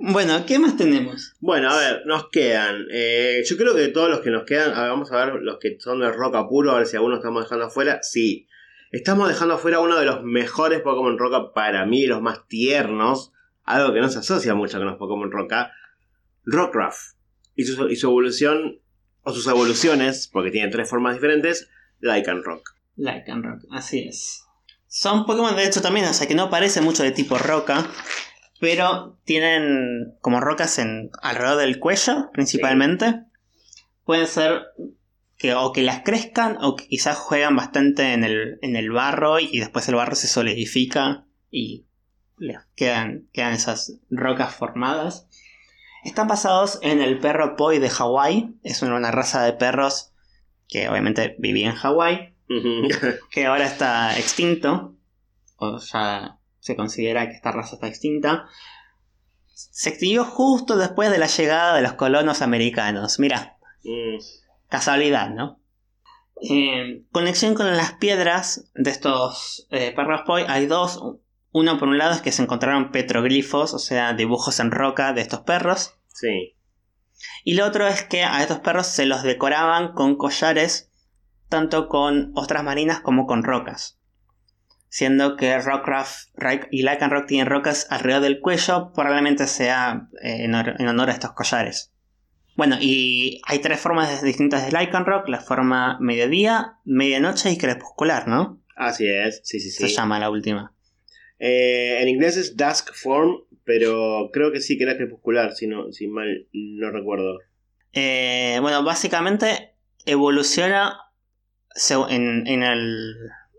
Bueno, 0.00 0.44
¿qué 0.44 0.58
más 0.58 0.76
tenemos? 0.76 1.34
Bueno, 1.38 1.70
a 1.70 1.78
ver, 1.78 2.02
nos 2.06 2.28
quedan. 2.30 2.84
eh, 2.92 3.42
yo 3.48 3.56
creo 3.56 3.76
que 3.76 3.88
todos 3.88 4.10
los 4.10 4.20
que 4.20 4.30
nos 4.30 4.44
quedan, 4.44 4.72
a 4.74 4.80
ver, 4.82 4.90
vamos 4.90 5.12
a 5.12 5.24
ver 5.24 5.34
los 5.42 5.58
que 5.60 5.76
son 5.78 6.00
de 6.00 6.10
roca 6.10 6.48
puro, 6.48 6.72
a 6.72 6.78
ver 6.78 6.86
si 6.86 6.96
algunos 6.96 7.18
estamos 7.18 7.44
dejando 7.44 7.66
afuera. 7.66 8.00
Sí, 8.02 8.48
estamos 8.90 9.28
dejando 9.28 9.54
afuera 9.54 9.78
uno 9.78 9.98
de 10.00 10.06
los 10.06 10.24
mejores 10.24 10.80
Pokémon 10.80 11.16
roca 11.16 11.52
para 11.54 11.86
mí, 11.86 12.06
los 12.06 12.20
más 12.22 12.48
tiernos. 12.48 13.32
Algo 13.66 13.92
que 13.92 14.00
no 14.00 14.08
se 14.08 14.20
asocia 14.20 14.54
mucho 14.54 14.78
con 14.78 14.86
los 14.86 14.96
Pokémon 14.96 15.30
roca. 15.30 15.72
Rockruff. 16.44 17.14
Y 17.56 17.64
su, 17.64 18.06
evolución, 18.06 18.80
o 19.22 19.32
sus 19.32 19.46
evoluciones, 19.48 20.28
porque 20.32 20.50
tiene 20.50 20.70
tres 20.70 20.88
formas 20.88 21.14
diferentes, 21.14 21.68
Lycan 22.00 22.44
Rock. 22.44 22.76
Lycan 22.96 23.42
Rock, 23.42 23.64
así 23.70 24.06
es. 24.08 24.44
Son 24.86 25.26
Pokémon 25.26 25.56
de 25.56 25.66
hecho 25.66 25.82
también, 25.82 26.06
o 26.06 26.12
sea 26.12 26.26
que 26.26 26.34
no 26.34 26.48
parecen 26.48 26.84
mucho 26.84 27.02
de 27.02 27.10
tipo 27.10 27.36
roca, 27.38 27.90
pero 28.60 29.18
tienen 29.24 30.14
como 30.20 30.40
rocas 30.40 30.78
en 30.78 31.10
alrededor 31.20 31.58
del 31.58 31.78
cuello 31.78 32.30
principalmente. 32.32 33.24
Pueden 34.04 34.26
ser 34.26 34.62
que 35.36 35.54
o 35.54 35.72
que 35.72 35.82
las 35.82 36.02
crezcan 36.02 36.58
o 36.60 36.76
que 36.76 36.86
quizás 36.86 37.16
juegan 37.16 37.56
bastante 37.56 38.12
en 38.12 38.24
el, 38.24 38.58
en 38.62 38.76
el 38.76 38.90
barro 38.90 39.40
y 39.40 39.58
después 39.58 39.88
el 39.88 39.96
barro 39.96 40.14
se 40.14 40.28
solidifica 40.28 41.26
y 41.50 41.86
les 42.36 42.58
quedan, 42.74 43.28
quedan 43.32 43.52
esas 43.52 43.94
rocas 44.10 44.54
formadas. 44.54 45.28
Están 46.04 46.28
basados 46.28 46.78
en 46.82 47.00
el 47.00 47.18
perro 47.18 47.56
Poi 47.56 47.78
de 47.78 47.90
Hawái. 47.90 48.54
Es 48.62 48.82
una, 48.82 49.10
raza 49.10 49.42
de 49.42 49.52
perros 49.52 50.12
que 50.68 50.88
obviamente 50.88 51.36
vivía 51.38 51.70
en 51.70 51.76
Hawái 51.76 52.34
que 53.30 53.46
ahora 53.46 53.66
está 53.66 54.16
extinto. 54.18 54.94
o 55.56 55.78
ya 55.78 56.38
se 56.60 56.76
considera 56.76 57.28
que 57.28 57.34
esta 57.34 57.52
raza 57.52 57.76
está 57.76 57.86
extinta, 57.86 58.46
se 59.46 59.90
extinguió 59.90 60.24
justo 60.24 60.76
después 60.76 61.10
de 61.10 61.18
la 61.18 61.26
llegada 61.26 61.74
de 61.76 61.82
los 61.82 61.94
colonos 61.94 62.42
americanos. 62.42 63.18
Mira, 63.18 63.56
Mm, 63.86 64.18
casualidad, 64.68 65.30
¿no? 65.30 65.60
En 66.40 67.06
conexión 67.12 67.54
con 67.54 67.74
las 67.76 67.94
piedras 67.94 68.70
de 68.74 68.90
estos 68.90 69.66
eh, 69.70 69.92
perros 69.94 70.22
poi 70.26 70.44
hay 70.46 70.66
dos. 70.66 71.00
Uno 71.58 71.78
por 71.78 71.88
un 71.88 71.96
lado 71.96 72.12
es 72.12 72.20
que 72.20 72.32
se 72.32 72.42
encontraron 72.42 72.92
petroglifos, 72.92 73.72
o 73.72 73.78
sea, 73.78 74.12
dibujos 74.12 74.60
en 74.60 74.70
roca 74.70 75.14
de 75.14 75.22
estos 75.22 75.40
perros. 75.40 75.94
sí. 76.08 76.52
Y 77.44 77.54
lo 77.54 77.64
otro 77.64 77.86
es 77.86 78.02
que 78.02 78.24
a 78.24 78.42
estos 78.42 78.58
perros 78.58 78.88
se 78.88 79.06
los 79.06 79.22
decoraban 79.22 79.94
con 79.94 80.16
collares, 80.18 80.90
tanto 81.48 81.88
con 81.88 82.32
ostras 82.34 82.62
marinas 82.62 83.00
como 83.00 83.26
con 83.26 83.42
rocas. 83.42 83.98
Siendo 84.90 85.36
que 85.36 85.58
Rockcraft 85.58 86.28
y 86.70 86.82
Lycanroc 86.82 87.26
tienen 87.26 87.46
rocas 87.46 87.86
alrededor 87.88 88.20
del 88.20 88.40
cuello, 88.40 88.92
probablemente 88.92 89.46
sea 89.46 90.08
eh, 90.22 90.44
en, 90.44 90.54
honor 90.54 91.08
a 91.08 91.14
estos 91.14 91.32
collares. 91.32 91.90
Bueno, 92.54 92.76
y 92.78 93.40
hay 93.46 93.60
tres 93.60 93.80
formas 93.80 94.20
distintas 94.20 94.66
de 94.70 94.78
Lycanroc: 94.78 95.26
la 95.28 95.40
forma 95.40 95.96
mediodía, 96.00 96.80
medianoche 96.84 97.50
y 97.50 97.56
crepuscular, 97.56 98.28
¿no? 98.28 98.60
Así 98.76 99.08
es, 99.08 99.40
sí, 99.42 99.58
sí, 99.58 99.70
Se 99.70 99.88
sí. 99.88 99.94
llama 99.94 100.18
la 100.18 100.28
última. 100.28 100.75
Eh, 101.38 101.98
en 102.00 102.08
inglés 102.08 102.36
es 102.36 102.56
Dusk 102.56 102.94
Form, 102.94 103.42
pero 103.64 104.30
creo 104.32 104.52
que 104.52 104.60
sí 104.60 104.78
que 104.78 104.84
era 104.84 104.96
crepuscular, 104.96 105.52
si, 105.54 105.66
no, 105.66 105.92
si 105.92 106.08
mal 106.08 106.46
no 106.52 106.90
recuerdo. 106.90 107.38
Eh, 107.92 108.58
bueno, 108.60 108.82
básicamente 108.84 109.74
evoluciona 110.04 110.98
en, 112.08 112.46
en 112.46 112.62
el, 112.62 113.14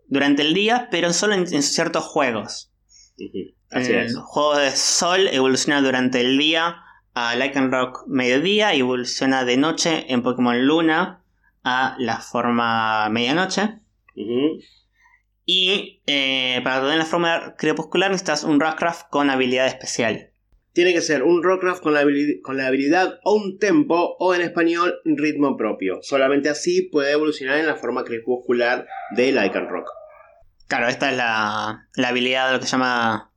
durante 0.07 0.41
el 0.43 0.53
día, 0.53 0.87
pero 0.91 1.13
solo 1.13 1.33
en, 1.33 1.41
en 1.53 1.63
ciertos 1.63 2.03
juegos. 2.05 2.71
Así 3.71 3.91
el 3.91 3.99
es. 3.99 4.15
juego 4.15 4.57
de 4.57 4.71
Sol 4.71 5.27
evoluciona 5.27 5.81
durante 5.81 6.21
el 6.21 6.37
día 6.37 6.77
a 7.13 7.35
Lycanroc 7.35 8.05
mediodía 8.07 8.75
y 8.75 8.79
evoluciona 8.79 9.43
de 9.43 9.57
noche 9.57 10.05
en 10.11 10.21
Pokémon 10.21 10.65
Luna 10.65 11.23
a 11.63 11.95
la 11.99 12.19
forma 12.19 13.09
medianoche. 13.09 13.79
Ujú, 14.15 14.59
Y 15.49 16.01
eh, 16.07 16.59
para 16.61 16.81
tener 16.81 16.97
la 16.97 17.05
forma 17.05 17.55
crepuscular 17.57 18.11
necesitas 18.11 18.43
un 18.43 18.59
Rockcraft 18.59 19.09
con 19.09 19.29
habilidad 19.29 19.65
especial. 19.67 20.31
Tiene 20.73 20.93
que 20.93 20.99
ser 21.01 21.23
un 21.23 21.41
Rockcraft 21.41 21.81
con 21.81 21.93
la, 21.93 22.03
con 22.43 22.57
la 22.57 22.67
habilidad 22.67 23.19
o 23.23 23.33
un 23.35 23.57
tempo 23.57 24.17
o 24.19 24.35
en 24.35 24.41
español 24.41 24.95
ritmo 25.05 25.55
propio. 25.55 25.99
Solamente 26.03 26.49
así 26.49 26.81
puede 26.83 27.13
evolucionar 27.13 27.59
en 27.59 27.65
la 27.65 27.75
forma 27.75 28.03
crepuscular 28.03 28.85
de 29.15 29.31
Lycanroc. 29.31 29.87
Claro, 30.67 30.89
esta 30.89 31.11
es 31.11 31.17
la, 31.17 31.87
la 31.95 32.07
habilidad, 32.09 32.51
lo 32.51 32.59
que 32.59 32.65
se 32.65 32.73
llama 32.73 33.31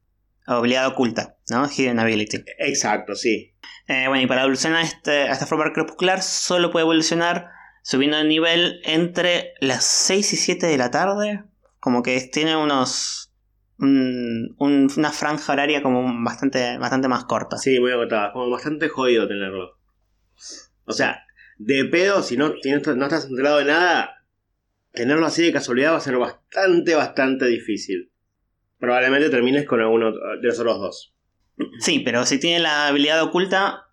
habilidad 0.47 0.89
oculta, 0.89 1.37
¿no? 1.49 1.69
Hidden 1.69 2.01
Ability. 2.01 2.39
Exacto, 2.59 3.15
sí. 3.15 3.55
Eh, 3.87 4.07
bueno, 4.09 4.23
y 4.25 4.27
para 4.27 4.41
evolucionar 4.43 4.83
este- 4.83 5.29
a 5.29 5.33
esta 5.33 5.47
forma 5.47 5.73
crepuscular 5.73 6.23
solo 6.23 6.73
puede 6.73 6.83
evolucionar 6.83 7.51
subiendo 7.85 8.17
de 8.17 8.25
nivel 8.25 8.81
entre 8.85 9.53
las 9.61 9.85
6 9.85 10.33
y 10.33 10.37
7 10.37 10.67
de 10.67 10.77
la 10.77 10.91
tarde. 10.91 11.45
Como 11.81 12.03
que 12.03 12.21
tiene 12.33 12.57
unos... 12.57 13.33
un- 13.79 14.55
un- 14.59 14.89
una 14.97 15.11
franja 15.13 15.53
horaria 15.53 15.83
como 15.83 16.23
bastante, 16.23 16.77
bastante 16.79 17.09
más 17.09 17.25
corta. 17.25 17.57
Sí, 17.57 17.81
muy 17.81 17.91
agotada. 17.91 18.33
Como 18.33 18.51
bastante 18.51 18.89
jodido 18.89 19.27
tenerlo. 19.27 19.79
O 20.85 20.93
sea, 20.93 21.25
de 21.59 21.85
pedo, 21.87 22.23
si 22.23 22.37
no, 22.37 22.53
si 22.63 22.71
no 22.71 22.77
estás- 22.77 22.97
no 22.97 23.05
estás 23.05 23.25
enterado 23.27 23.59
de 23.59 23.65
nada, 23.65 24.25
tenerlo 24.93 25.25
así 25.27 25.43
de 25.43 25.53
casualidad 25.53 25.93
va 25.93 25.97
a 25.99 26.01
ser 26.01 26.17
bastante, 26.19 26.95
bastante 26.95 27.47
difícil. 27.47 28.13
Probablemente 28.79 29.31
termines 29.31 29.67
con 29.67 29.81
alguno 29.81 30.13
de 30.13 30.43
los 30.43 30.59
otros 30.59 30.79
dos. 30.81 31.15
Sí, 31.81 32.01
pero 32.01 32.25
si 32.27 32.39
tiene 32.41 32.61
la 32.61 32.87
habilidad 32.89 33.23
oculta, 33.23 33.87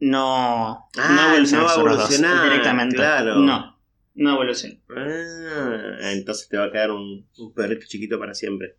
no, 0.00 0.88
Ah, 0.98 1.08
no 1.08 1.28
evoluciona 1.30 1.62
no 1.62 1.68
va 1.68 1.72
a 1.74 1.78
evolucionar, 1.80 2.44
directamente. 2.44 2.96
claro. 2.96 3.36
No, 3.36 3.73
no 4.14 4.34
evoluciona. 4.34 4.76
Ah, 4.96 6.12
entonces 6.12 6.48
te 6.48 6.56
va 6.56 6.64
a 6.66 6.72
quedar 6.72 6.90
un, 6.90 7.28
un 7.38 7.54
perrito 7.54 7.86
chiquito 7.86 8.18
para 8.18 8.34
siempre. 8.34 8.76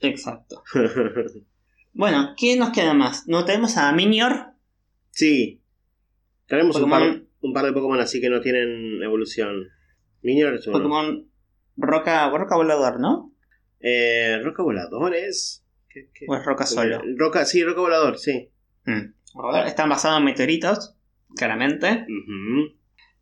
Exacto. 0.00 0.62
Bueno, 1.96 2.34
¿qué 2.36 2.56
nos 2.56 2.70
queda 2.72 2.92
más? 2.92 3.28
¿No 3.28 3.44
tenemos 3.44 3.76
a 3.76 3.92
Minior? 3.92 4.48
sí. 5.10 5.60
Tenemos 6.46 6.76
un 6.80 6.90
par, 6.90 7.22
un 7.40 7.52
par 7.54 7.64
de 7.64 7.72
Pokémon 7.72 7.98
así 8.00 8.20
que 8.20 8.28
no 8.28 8.40
tienen 8.40 9.02
evolución. 9.02 9.68
Minior 10.22 10.54
es 10.54 10.66
uno. 10.66 10.76
Pokémon 10.78 11.30
Roca, 11.76 12.28
Roca 12.30 12.56
Volador, 12.56 12.98
¿no? 13.00 13.32
Eh, 13.80 14.40
¿Roca 14.42 14.62
Voladores? 14.62 15.64
¿Qué- 15.88 16.10
qué? 16.12 16.26
¿O 16.28 16.34
es 16.36 16.44
Roca 16.44 16.66
solo? 16.66 17.00
Roca, 17.16 17.44
sí, 17.46 17.62
Roca 17.64 17.80
Volador, 17.80 18.18
sí. 18.18 18.50
Mm. 18.86 19.14
Están 19.66 19.88
basados 19.88 20.18
en 20.18 20.24
meteoritos, 20.24 20.96
claramente. 21.36 22.06
Ujú. 22.08 22.76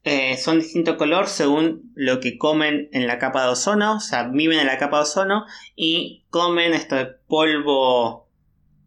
Eh, 0.05 0.37
son 0.37 0.59
distinto 0.59 0.97
color 0.97 1.29
según 1.29 1.93
lo 1.95 2.19
que 2.19 2.37
comen 2.37 2.89
en 2.93 3.07
la 3.07 3.19
capa 3.19 3.45
de 3.45 3.51
ozono. 3.51 3.97
O 3.97 4.01
sea, 4.01 4.29
viven 4.29 4.59
en 4.59 4.67
la 4.67 4.79
capa 4.79 4.97
de 4.97 5.03
ozono 5.05 5.47
y 5.77 6.25
comen 6.31 6.75
esto 6.75 6.97
de 6.97 7.07
polvo 7.07 8.29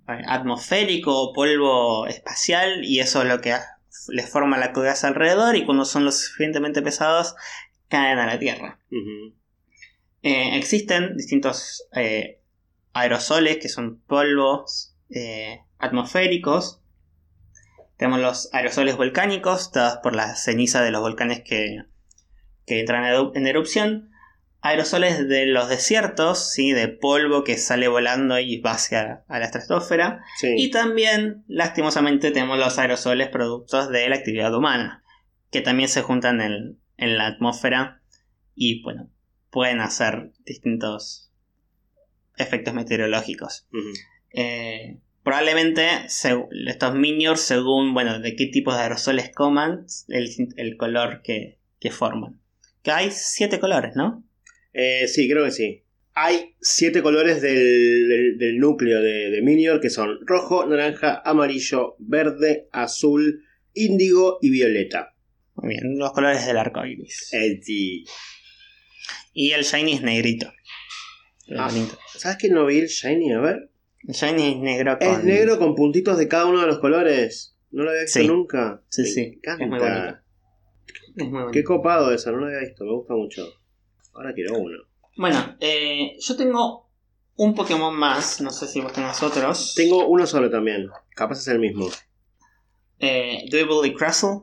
eh, 0.10 0.22
atmosférico 0.28 1.18
o 1.18 1.34
polvo 1.34 2.06
espacial. 2.08 2.84
Y 2.84 3.00
eso 3.00 3.22
es 3.22 3.30
lo 3.30 3.40
que 3.40 3.56
les 4.10 4.30
forma 4.30 4.58
la 4.58 4.74
coraza 4.74 5.08
alrededor. 5.08 5.56
Y 5.56 5.66
cuando 5.66 5.86
son 5.86 6.04
lo 6.04 6.12
suficientemente 6.12 6.82
pesados, 6.82 7.36
caen 7.88 8.20
a 8.20 8.26
la 8.26 8.38
tierra. 8.38 8.80
Eh, 10.22 10.58
existen 10.58 11.16
distintos 11.16 11.88
eh, 11.94 12.42
aerosoles 12.94 13.58
que 13.58 13.70
son 13.70 14.02
polvos 14.02 14.96
atmosféricos. 15.78 16.82
Tenemos 17.98 18.20
los 18.20 18.50
aerosoles 18.54 18.98
volcánicos, 18.98 19.72
dados 19.72 20.00
por 20.04 20.16
la 20.16 20.36
ceniza 20.36 20.82
de 20.84 20.92
los 20.92 21.02
volcanes 21.02 21.42
que, 21.46 21.84
que 22.66 22.80
entran 22.82 23.06
en 23.06 23.14
eru- 23.14 23.32
en 23.36 23.48
erupción. 23.48 24.12
Aerosoles 24.62 25.28
de 25.30 25.46
los 25.46 25.70
desiertos, 25.70 26.52
¿sí? 26.52 26.72
de 26.72 26.88
polvo 26.88 27.44
que 27.44 27.58
sale 27.58 27.88
volando 27.88 28.40
y 28.40 28.60
va 28.62 28.72
hacia 28.72 29.24
a 29.28 29.40
la 29.40 29.46
estratosfera. 29.46 30.24
Sí. 30.40 30.56
Y 30.58 30.72
también, 30.72 31.44
lastimosamente, 31.48 32.32
tenemos 32.32 32.58
los 32.58 32.80
aerosoles 32.80 33.30
productos 33.30 33.90
de 33.90 34.10
la 34.10 34.16
actividad 34.16 34.54
humana, 34.56 35.04
que 35.52 35.62
también 35.62 35.88
se 35.88 36.02
juntan 36.02 36.42
en, 36.42 36.80
en 36.98 37.18
la 37.18 37.28
atmósfera 37.28 38.02
y, 38.56 38.82
bueno, 38.82 39.10
pueden 39.52 39.82
hacer 39.82 40.32
distintos 40.46 41.32
efectos 42.38 42.74
meteorológicos. 42.74 43.68
Ujú. 43.72 43.94
Eh, 44.32 44.98
probablemente 45.26 45.86
estos 46.06 46.96
minions, 46.96 47.42
según, 47.42 47.94
bueno, 47.94 48.20
de 48.20 48.36
qué 48.38 48.46
tipos 48.46 48.76
de 48.78 48.84
aerosoles 48.84 49.32
coman, 49.36 49.86
el, 50.08 50.30
el 50.56 50.78
color 50.78 51.22
que, 51.24 51.60
que 51.82 51.92
forman. 51.92 52.40
Que 52.84 52.92
hay 52.92 53.10
siete 53.12 53.60
colores, 53.60 53.94
¿no? 53.96 54.24
Eh, 54.72 55.08
sí, 55.10 55.28
creo 55.30 55.44
que 55.44 55.52
sí. 55.52 55.82
Hay 56.14 56.56
siete 56.62 57.02
colores 57.02 57.42
del, 57.42 58.08
del- 58.08 58.38
del 58.38 58.58
núcleo 58.60 59.02
de, 59.02 59.32
de 59.32 59.42
Minior 59.42 59.82
que 59.82 59.90
son 59.90 60.20
rojo, 60.26 60.66
naranja, 60.66 61.22
amarillo, 61.26 61.96
verde, 62.00 62.70
azul, 62.72 63.44
índigo 63.74 64.38
y 64.42 64.50
violeta. 64.50 65.14
Muy 65.56 65.70
bien, 65.74 65.98
los 65.98 66.14
colores 66.14 66.46
del 66.46 66.58
arco 66.58 66.86
iris. 66.86 67.34
Eh, 67.34 67.60
sí. 67.62 68.06
Y 69.34 69.52
el 69.52 69.64
shiny 69.64 69.94
es 69.96 70.02
negrito. 70.04 70.54
Ah. 71.58 71.70
¿Sabes 72.16 72.38
qué 72.38 72.50
no 72.50 72.66
vi 72.66 72.80
el 72.80 72.88
Shiny? 72.88 73.34
A 73.34 73.40
ver. 73.40 73.70
Shiny 74.08 74.52
es 74.52 74.58
negro 74.58 74.98
con... 75.00 75.08
Es 75.08 75.24
negro 75.24 75.58
con 75.60 75.76
puntitos 75.76 76.18
de 76.18 76.28
cada 76.28 76.46
uno 76.46 76.62
de 76.62 76.68
los 76.68 76.80
colores. 76.80 77.58
No 77.72 77.84
lo 77.84 77.90
había 77.90 78.04
visto 78.04 78.20
Sí. 78.20 78.28
nunca. 78.28 78.82
Sí, 78.90 79.02
Me 79.02 79.08
sí, 79.08 79.22
encanta. 79.44 79.64
es 79.64 79.70
muy 79.70 79.80
bonito. 79.80 80.18
Es 81.18 81.24
muy 81.24 81.32
bonito. 81.32 81.52
Qué 81.52 81.64
copado 81.64 82.12
eso, 82.12 82.32
no 82.32 82.38
lo 82.40 82.46
había 82.48 82.60
visto, 82.60 82.84
me 82.86 82.92
gusta 82.94 83.14
mucho. 83.16 83.48
Ahora 84.14 84.34
quiero 84.34 84.58
uno. 84.58 84.78
Bueno, 85.18 85.56
eh, 85.60 86.16
yo 86.20 86.36
tengo 86.38 86.90
un 87.38 87.54
Pokémon 87.56 87.94
más, 87.96 88.42
no 88.42 88.50
sé 88.52 88.68
si 88.68 88.82
vos 88.82 88.94
tenés 88.94 89.22
otros. 89.24 89.74
Tengo 89.76 90.08
uno 90.08 90.26
solo 90.26 90.50
también. 90.50 90.88
Capaz 91.16 91.40
es 91.40 91.48
el 91.48 91.60
mismo. 91.60 91.88
Eh, 93.00 93.46
Dwebble 93.50 93.88
y 93.90 93.94
Crustle. 93.94 94.42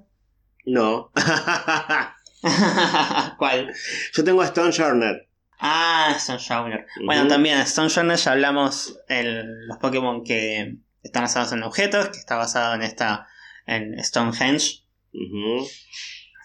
No. 0.66 1.10
¿Cuál? 3.38 3.72
Yo 4.12 4.24
tengo 4.24 4.42
a 4.42 4.46
Stone 4.46 4.72
Shorner. 4.72 5.28
Ah, 5.64 6.12
Stone 6.16 6.40
Showner. 6.40 6.86
Bueno, 7.06 7.28
también 7.28 7.58
Stone 7.60 7.88
Showner 7.88 8.16
ya 8.16 8.32
hablamos 8.32 8.98
en 9.08 9.68
los 9.68 9.78
Pokémon 9.78 10.24
que 10.24 10.78
están 11.04 11.22
basados 11.22 11.52
en 11.52 11.62
objetos, 11.62 12.08
que 12.08 12.18
está 12.18 12.34
basado 12.34 12.74
en 12.74 12.82
esta 12.82 13.28
en 13.66 13.96
Stonehenge. 14.02 14.82
Ujú. 15.14 15.64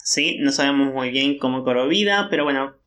Sí, 0.03 0.38
no 0.39 0.51
sabemos 0.51 0.93
muy 0.93 1.09
bien 1.09 1.39
cómo 1.39 1.63
cobró 1.63 1.88
vida, 1.88 2.28
pero 2.30 2.43
bueno, 2.43 2.78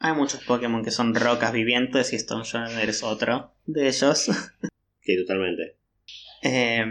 hay 0.00 0.12
muchos 0.12 0.44
Pokémon 0.44 0.84
que 0.84 0.90
son 0.90 1.14
rocas 1.14 1.50
vivientes 1.52 2.12
y 2.12 2.16
Stone 2.16 2.44
Showner 2.44 2.86
es 2.86 3.02
otro 3.02 3.54
de 3.64 3.88
ellos. 3.88 4.30
Sí, 5.00 5.16
totalmente. 5.16 5.76
Eh, 6.46 6.84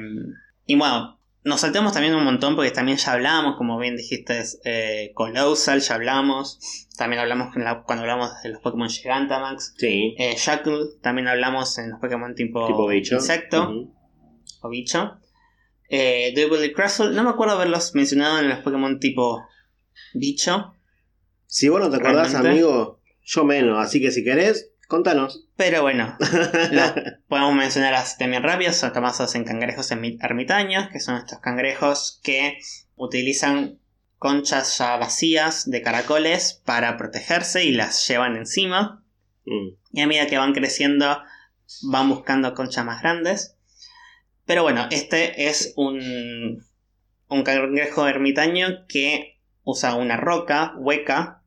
y 0.65 0.75
bueno, 0.75 1.19
nos 1.43 1.61
saltamos 1.61 1.93
también 1.93 2.15
un 2.15 2.23
montón 2.23 2.55
porque 2.55 2.71
también 2.71 2.97
ya 2.97 3.13
hablamos, 3.13 3.57
como 3.57 3.77
bien 3.77 3.97
dijiste, 3.97 4.43
eh, 4.63 5.11
Colossal, 5.13 5.81
ya 5.81 5.95
hablamos. 5.95 6.87
También 6.97 7.21
hablamos 7.21 7.53
cuando 7.85 8.01
hablamos 8.03 8.31
de 8.43 8.49
los 8.49 8.61
Pokémon 8.61 8.89
Gigantamax. 8.89 9.73
Sí. 9.77 10.15
Eh, 10.17 10.35
Shackle, 10.37 10.85
también 11.01 11.27
hablamos 11.27 11.77
en 11.77 11.91
los 11.91 11.99
Pokémon 11.99 12.33
tipo, 12.35 12.65
Tipo 12.67 12.87
bicho. 12.87 13.15
insecto 13.15 13.89
o 14.61 14.69
bicho. 14.69 15.17
Eh, 15.89 16.33
y 16.35 16.73
Crustle, 16.73 17.11
no 17.11 17.23
me 17.23 17.29
acuerdo 17.29 17.55
haberlos 17.55 17.93
mencionado 17.93 18.39
en 18.39 18.49
los 18.49 18.59
Pokémon 18.59 18.99
tipo 18.99 19.45
bicho. 20.13 20.75
Si 21.45 21.69
vos 21.69 21.79
no 21.81 21.89
te 21.89 21.97
acordás, 21.97 22.31
Realmente. 22.31 22.49
amigo, 22.49 23.01
yo 23.21 23.43
menos. 23.43 23.77
Así 23.79 24.01
que 24.01 24.11
si 24.11 24.23
querés, 24.23 24.72
contanos. 24.93 25.45
Pero 25.55 25.81
bueno, 25.81 26.15
los 26.71 26.93
podemos 27.27 27.55
mencionar 27.55 27.93
así 27.95 28.17
también 28.17 28.43
rápido. 28.43 28.71
Son 28.73 28.93
tomados 28.93 29.33
en 29.35 29.43
cangrejos 29.43 29.91
ermi- 29.91 30.17
ermitaños, 30.21 30.89
que 30.89 30.99
son 30.99 31.17
estos 31.17 31.39
cangrejos 31.39 32.19
que 32.23 32.59
utilizan 32.95 33.79
conchas 34.19 34.77
ya 34.77 34.95
vacías 34.97 35.69
de 35.69 35.81
caracoles 35.81 36.61
para 36.65 36.95
protegerse 36.95 37.65
y 37.65 37.71
las 37.73 38.07
llevan 38.07 38.37
encima. 38.37 39.03
Mm. 39.45 39.69
Y 39.91 40.01
a 40.01 40.07
medida 40.07 40.27
que 40.27 40.37
van 40.37 40.53
creciendo, 40.53 41.21
van 41.83 42.09
buscando 42.09 42.53
conchas 42.53 42.85
más 42.85 43.01
grandes. 43.01 43.57
Pero 44.45 44.63
bueno, 44.63 44.87
este 44.91 45.47
es 45.49 45.73
un, 45.75 46.63
un 47.27 47.43
cangrejo 47.43 48.07
ermitaño 48.07 48.85
que 48.87 49.39
usa 49.63 49.95
una 49.95 50.17
roca 50.17 50.73
hueca 50.77 51.42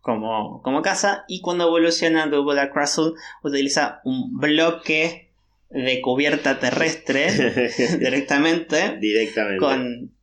como, 0.00 0.62
como 0.62 0.82
casa. 0.82 1.24
Y 1.28 1.40
cuando 1.40 1.64
evoluciona 1.66 2.26
Double 2.26 2.70
Crustle, 2.70 3.12
utiliza 3.42 4.00
un 4.04 4.38
bloque 4.38 5.32
de 5.68 6.00
cubierta 6.00 6.58
terrestre 6.58 7.30
directamente 7.98 8.96
Directamente. 8.98 9.58
con, 9.58 10.16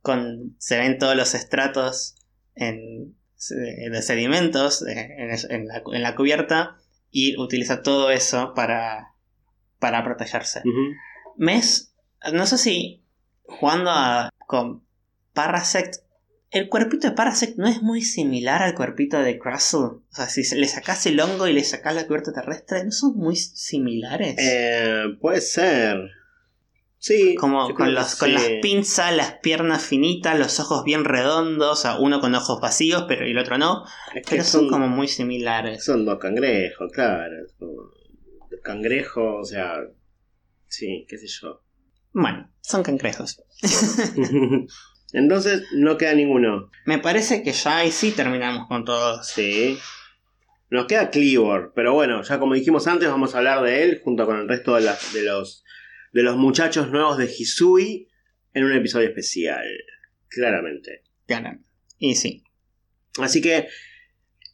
con 0.00 0.54
se 0.58 0.78
ven 0.78 0.98
todos 0.98 1.16
los 1.16 1.34
estratos 1.34 2.14
en, 2.54 3.16
de 3.48 4.02
sedimentos 4.02 4.86
eh, 4.86 5.08
en, 5.18 5.30
en 5.50 5.66
la, 5.66 5.82
en 5.92 6.02
la 6.02 6.14
cubierta 6.14 6.76
y 7.10 7.36
utiliza 7.40 7.82
todo 7.82 8.10
eso 8.10 8.54
para, 8.54 9.14
para 9.80 10.04
protegerse. 10.04 10.60
Ujú. 10.60 10.94
Mes, 11.36 11.92
no 12.32 12.46
sé 12.46 12.58
si 12.58 13.02
jugando 13.44 13.90
a, 13.90 14.30
con 14.46 14.84
Parasect, 15.32 15.96
el 16.50 16.68
cuerpito 16.68 17.08
de 17.08 17.14
Parasect 17.14 17.58
no 17.58 17.68
es 17.68 17.80
muy 17.80 18.02
similar 18.02 18.62
al 18.62 18.74
cuerpito 18.74 19.20
de 19.20 19.38
Crustle. 19.38 19.80
O 19.80 20.02
sea, 20.10 20.28
si 20.28 20.42
le 20.56 20.66
sacas 20.66 21.06
el 21.06 21.20
hongo 21.20 21.46
y 21.46 21.52
le 21.52 21.62
sacas 21.62 21.94
la 21.94 22.06
cubierta 22.06 22.32
terrestre, 22.32 22.84
¿no 22.84 22.90
son 22.90 23.16
muy 23.16 23.36
similares? 23.36 24.36
Eh, 24.38 25.04
puede 25.20 25.40
ser. 25.40 26.10
Sí. 26.98 27.36
Como 27.36 27.72
con, 27.74 27.94
los, 27.94 28.16
con 28.16 28.28
sí. 28.28 28.34
las 28.34 28.44
pinzas, 28.60 29.14
las 29.16 29.38
piernas 29.38 29.84
finitas, 29.84 30.38
los 30.38 30.58
ojos 30.58 30.84
bien 30.84 31.04
redondos, 31.04 31.78
o 31.78 31.80
sea, 31.80 31.98
uno 32.00 32.20
con 32.20 32.34
ojos 32.34 32.60
vacíos, 32.60 33.04
pero 33.06 33.24
el 33.24 33.38
otro 33.38 33.56
no. 33.56 33.84
Es 34.14 34.26
que 34.26 34.36
Pero 34.36 34.44
son 34.44 34.68
como 34.68 34.88
muy 34.88 35.06
similares. 35.06 35.84
Son 35.84 36.04
dos 36.04 36.18
cangrejos, 36.18 36.90
claro. 36.92 37.36
Son 37.58 37.68
Cangrejos, 38.62 39.40
o 39.40 39.44
sea. 39.44 39.76
Sí, 40.66 41.06
qué 41.08 41.16
sé 41.16 41.28
yo. 41.28 41.62
Bueno, 42.12 42.50
son 42.60 42.82
cangrejos. 42.82 43.40
Entonces, 45.12 45.64
no 45.72 45.96
queda 45.98 46.14
ninguno. 46.14 46.70
Me 46.86 46.98
parece 46.98 47.42
que 47.42 47.52
ya 47.52 47.78
ahí 47.78 47.90
sí 47.90 48.12
terminamos 48.12 48.68
con 48.68 48.84
todos. 48.84 49.26
Sí. 49.26 49.78
Nos 50.70 50.86
queda 50.86 51.10
Cleavor, 51.10 51.72
pero 51.74 51.94
bueno, 51.94 52.22
ya 52.22 52.38
como 52.38 52.54
dijimos 52.54 52.86
antes, 52.86 53.08
vamos 53.08 53.34
a 53.34 53.38
hablar 53.38 53.62
de 53.62 53.82
él 53.82 54.00
junto 54.04 54.24
con 54.24 54.38
el 54.38 54.48
resto 54.48 54.74
de, 54.76 54.82
las- 54.82 55.12
de 55.12 55.22
los, 55.24 55.64
de 56.12 56.22
los 56.22 56.36
muchachos 56.36 56.90
nuevos 56.90 57.18
de 57.18 57.24
Hisui 57.24 58.08
en 58.54 58.64
un 58.64 58.72
episodio 58.72 59.08
especial. 59.08 59.64
Claramente. 60.28 61.02
Claro. 61.26 61.58
Y 61.98 62.14
sí. 62.14 62.44
Así 63.18 63.40
que 63.42 63.66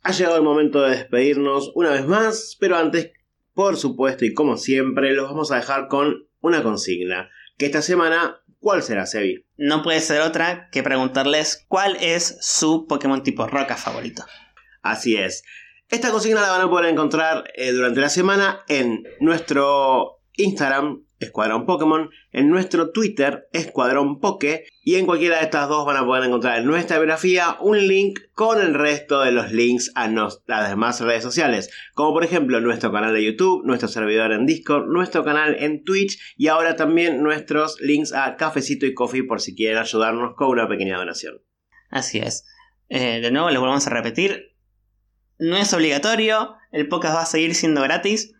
ha 0.02 0.12
llegado 0.12 0.36
el 0.36 0.42
momento 0.42 0.80
de 0.82 0.96
despedirnos 0.96 1.70
una 1.74 1.90
vez 1.90 2.06
más, 2.06 2.56
pero 2.58 2.76
antes, 2.76 3.10
por 3.52 3.76
supuesto 3.76 4.24
y 4.24 4.32
como 4.32 4.56
siempre, 4.56 5.12
los 5.12 5.28
vamos 5.28 5.52
a 5.52 5.56
dejar 5.56 5.88
con 5.88 6.28
una 6.40 6.62
consigna. 6.62 7.28
Que 7.58 7.66
esta 7.66 7.82
semana, 7.82 8.42
¿cuál 8.66 8.82
será, 8.82 9.06
Sebi? 9.06 9.46
No 9.56 9.84
puede 9.84 10.00
ser 10.00 10.22
otra 10.22 10.68
que 10.72 10.82
preguntarles 10.82 11.64
cuál 11.68 11.96
es 12.00 12.36
su 12.40 12.88
Pokémon 12.88 13.22
tipo 13.22 13.46
roca 13.46 13.76
favorito. 13.76 14.24
Así 14.82 15.14
es. 15.14 15.44
Esta 15.88 16.10
consigna 16.10 16.40
la 16.40 16.50
van 16.50 16.62
a 16.62 16.68
poder 16.68 16.90
encontrar 16.90 17.44
eh, 17.54 17.70
durante 17.70 18.00
la 18.00 18.08
semana 18.08 18.64
en 18.66 19.04
nuestro 19.20 20.18
Instagram, 20.32 21.05
Escuadrón 21.18 21.64
Pokémon, 21.64 22.10
en 22.32 22.50
nuestro 22.50 22.90
Twitter, 22.90 23.48
Escuadrón 23.52 24.20
Poke, 24.20 24.66
y 24.82 24.96
en 24.96 25.06
cualquiera 25.06 25.38
de 25.38 25.44
estas 25.44 25.68
dos 25.68 25.86
van 25.86 25.96
a 25.96 26.04
poder 26.04 26.24
encontrar 26.24 26.58
en 26.58 26.66
nuestra 26.66 26.98
biografía 26.98 27.56
un 27.60 27.78
link 27.88 28.18
con 28.34 28.60
el 28.60 28.74
resto 28.74 29.20
de 29.22 29.32
los 29.32 29.50
links 29.50 29.90
a 29.94 30.08
nos- 30.08 30.42
las 30.46 30.68
demás 30.68 31.00
redes 31.00 31.22
sociales, 31.22 31.70
como 31.94 32.12
por 32.12 32.22
ejemplo 32.24 32.60
nuestro 32.60 32.92
canal 32.92 33.14
de 33.14 33.24
YouTube, 33.24 33.64
nuestro 33.64 33.88
servidor 33.88 34.32
en 34.32 34.44
Discord, 34.46 34.86
nuestro 34.88 35.24
canal 35.24 35.56
en 35.58 35.84
Twitch 35.84 36.18
y 36.36 36.48
ahora 36.48 36.76
también 36.76 37.22
nuestros 37.22 37.80
links 37.80 38.12
a 38.12 38.36
Cafecito 38.36 38.84
y 38.84 38.92
Coffee 38.94 39.24
por 39.24 39.40
si 39.40 39.54
quieren 39.54 39.78
ayudarnos 39.78 40.34
con 40.36 40.48
una 40.48 40.68
pequeña 40.68 40.98
donación. 40.98 41.40
Así 41.90 42.18
es. 42.18 42.44
Eh, 42.88 43.20
de 43.20 43.30
nuevo, 43.30 43.48
les 43.50 43.58
volvemos 43.58 43.86
a 43.86 43.90
repetir. 43.90 44.54
No 45.38 45.56
es 45.56 45.72
obligatorio. 45.72 46.54
El 46.72 46.88
podcast 46.88 47.16
va 47.16 47.22
a 47.22 47.26
seguir 47.26 47.54
siendo 47.54 47.80
gratis. 47.82 48.34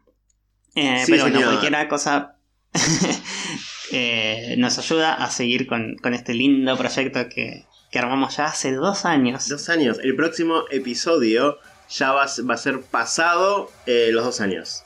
Eh, 0.75 1.03
Sí, 1.05 1.13
pero 1.13 1.25
bueno, 1.25 1.41
cualquier 1.43 1.89
cosa 1.89 2.36
eh, 3.93 4.55
nos 4.59 4.79
ayuda 4.79 5.15
a 5.15 5.31
seguir 5.31 5.67
con, 5.67 5.97
con 6.03 6.15
este 6.15 6.35
lindo 6.35 6.77
proyecto 6.77 7.29
que, 7.29 7.65
que 7.91 7.99
armamos 7.99 8.37
ya 8.37 8.47
hace 8.47 8.73
dos 8.73 9.05
años. 9.05 9.49
Dos 9.49 9.69
años. 9.69 9.99
El 10.03 10.17
próximo 10.17 10.65
episodio 10.71 11.59
ya 11.89 12.13
va, 12.13 12.25
a 12.25 12.29
ser- 12.29 12.49
va 12.49 12.55
a 12.55 12.59
ser 12.59 12.81
pasado 12.83 13.71
eh, 13.87 14.09
los 14.13 14.25
dos 14.25 14.41
años. 14.41 14.83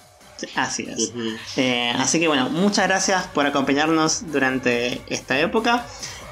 Así 0.54 0.88
es. 0.88 1.12
Eh, 1.56 1.92
así 1.98 2.18
que 2.18 2.26
bueno, 2.26 2.48
muchas 2.48 2.88
gracias 2.88 3.26
por 3.28 3.46
acompañarnos 3.46 4.32
durante 4.32 5.00
esta 5.08 5.38
época. 5.38 5.84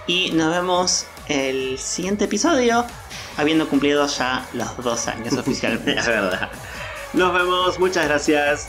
Y 0.06 0.30
nos 0.30 0.50
vemos 0.50 1.06
el 1.28 1.78
siguiente 1.78 2.24
episodio, 2.24 2.86
habiendo 3.36 3.68
cumplido 3.68 4.06
ya 4.06 4.46
los 4.54 4.74
dos 4.78 5.08
años 5.08 5.34
oficialmente. 5.38 5.98
Es 6.00 6.06
verdad. 6.06 6.50
Nos 7.12 7.34
vemos, 7.34 7.78
muchas 7.78 8.06
gracias. 8.08 8.68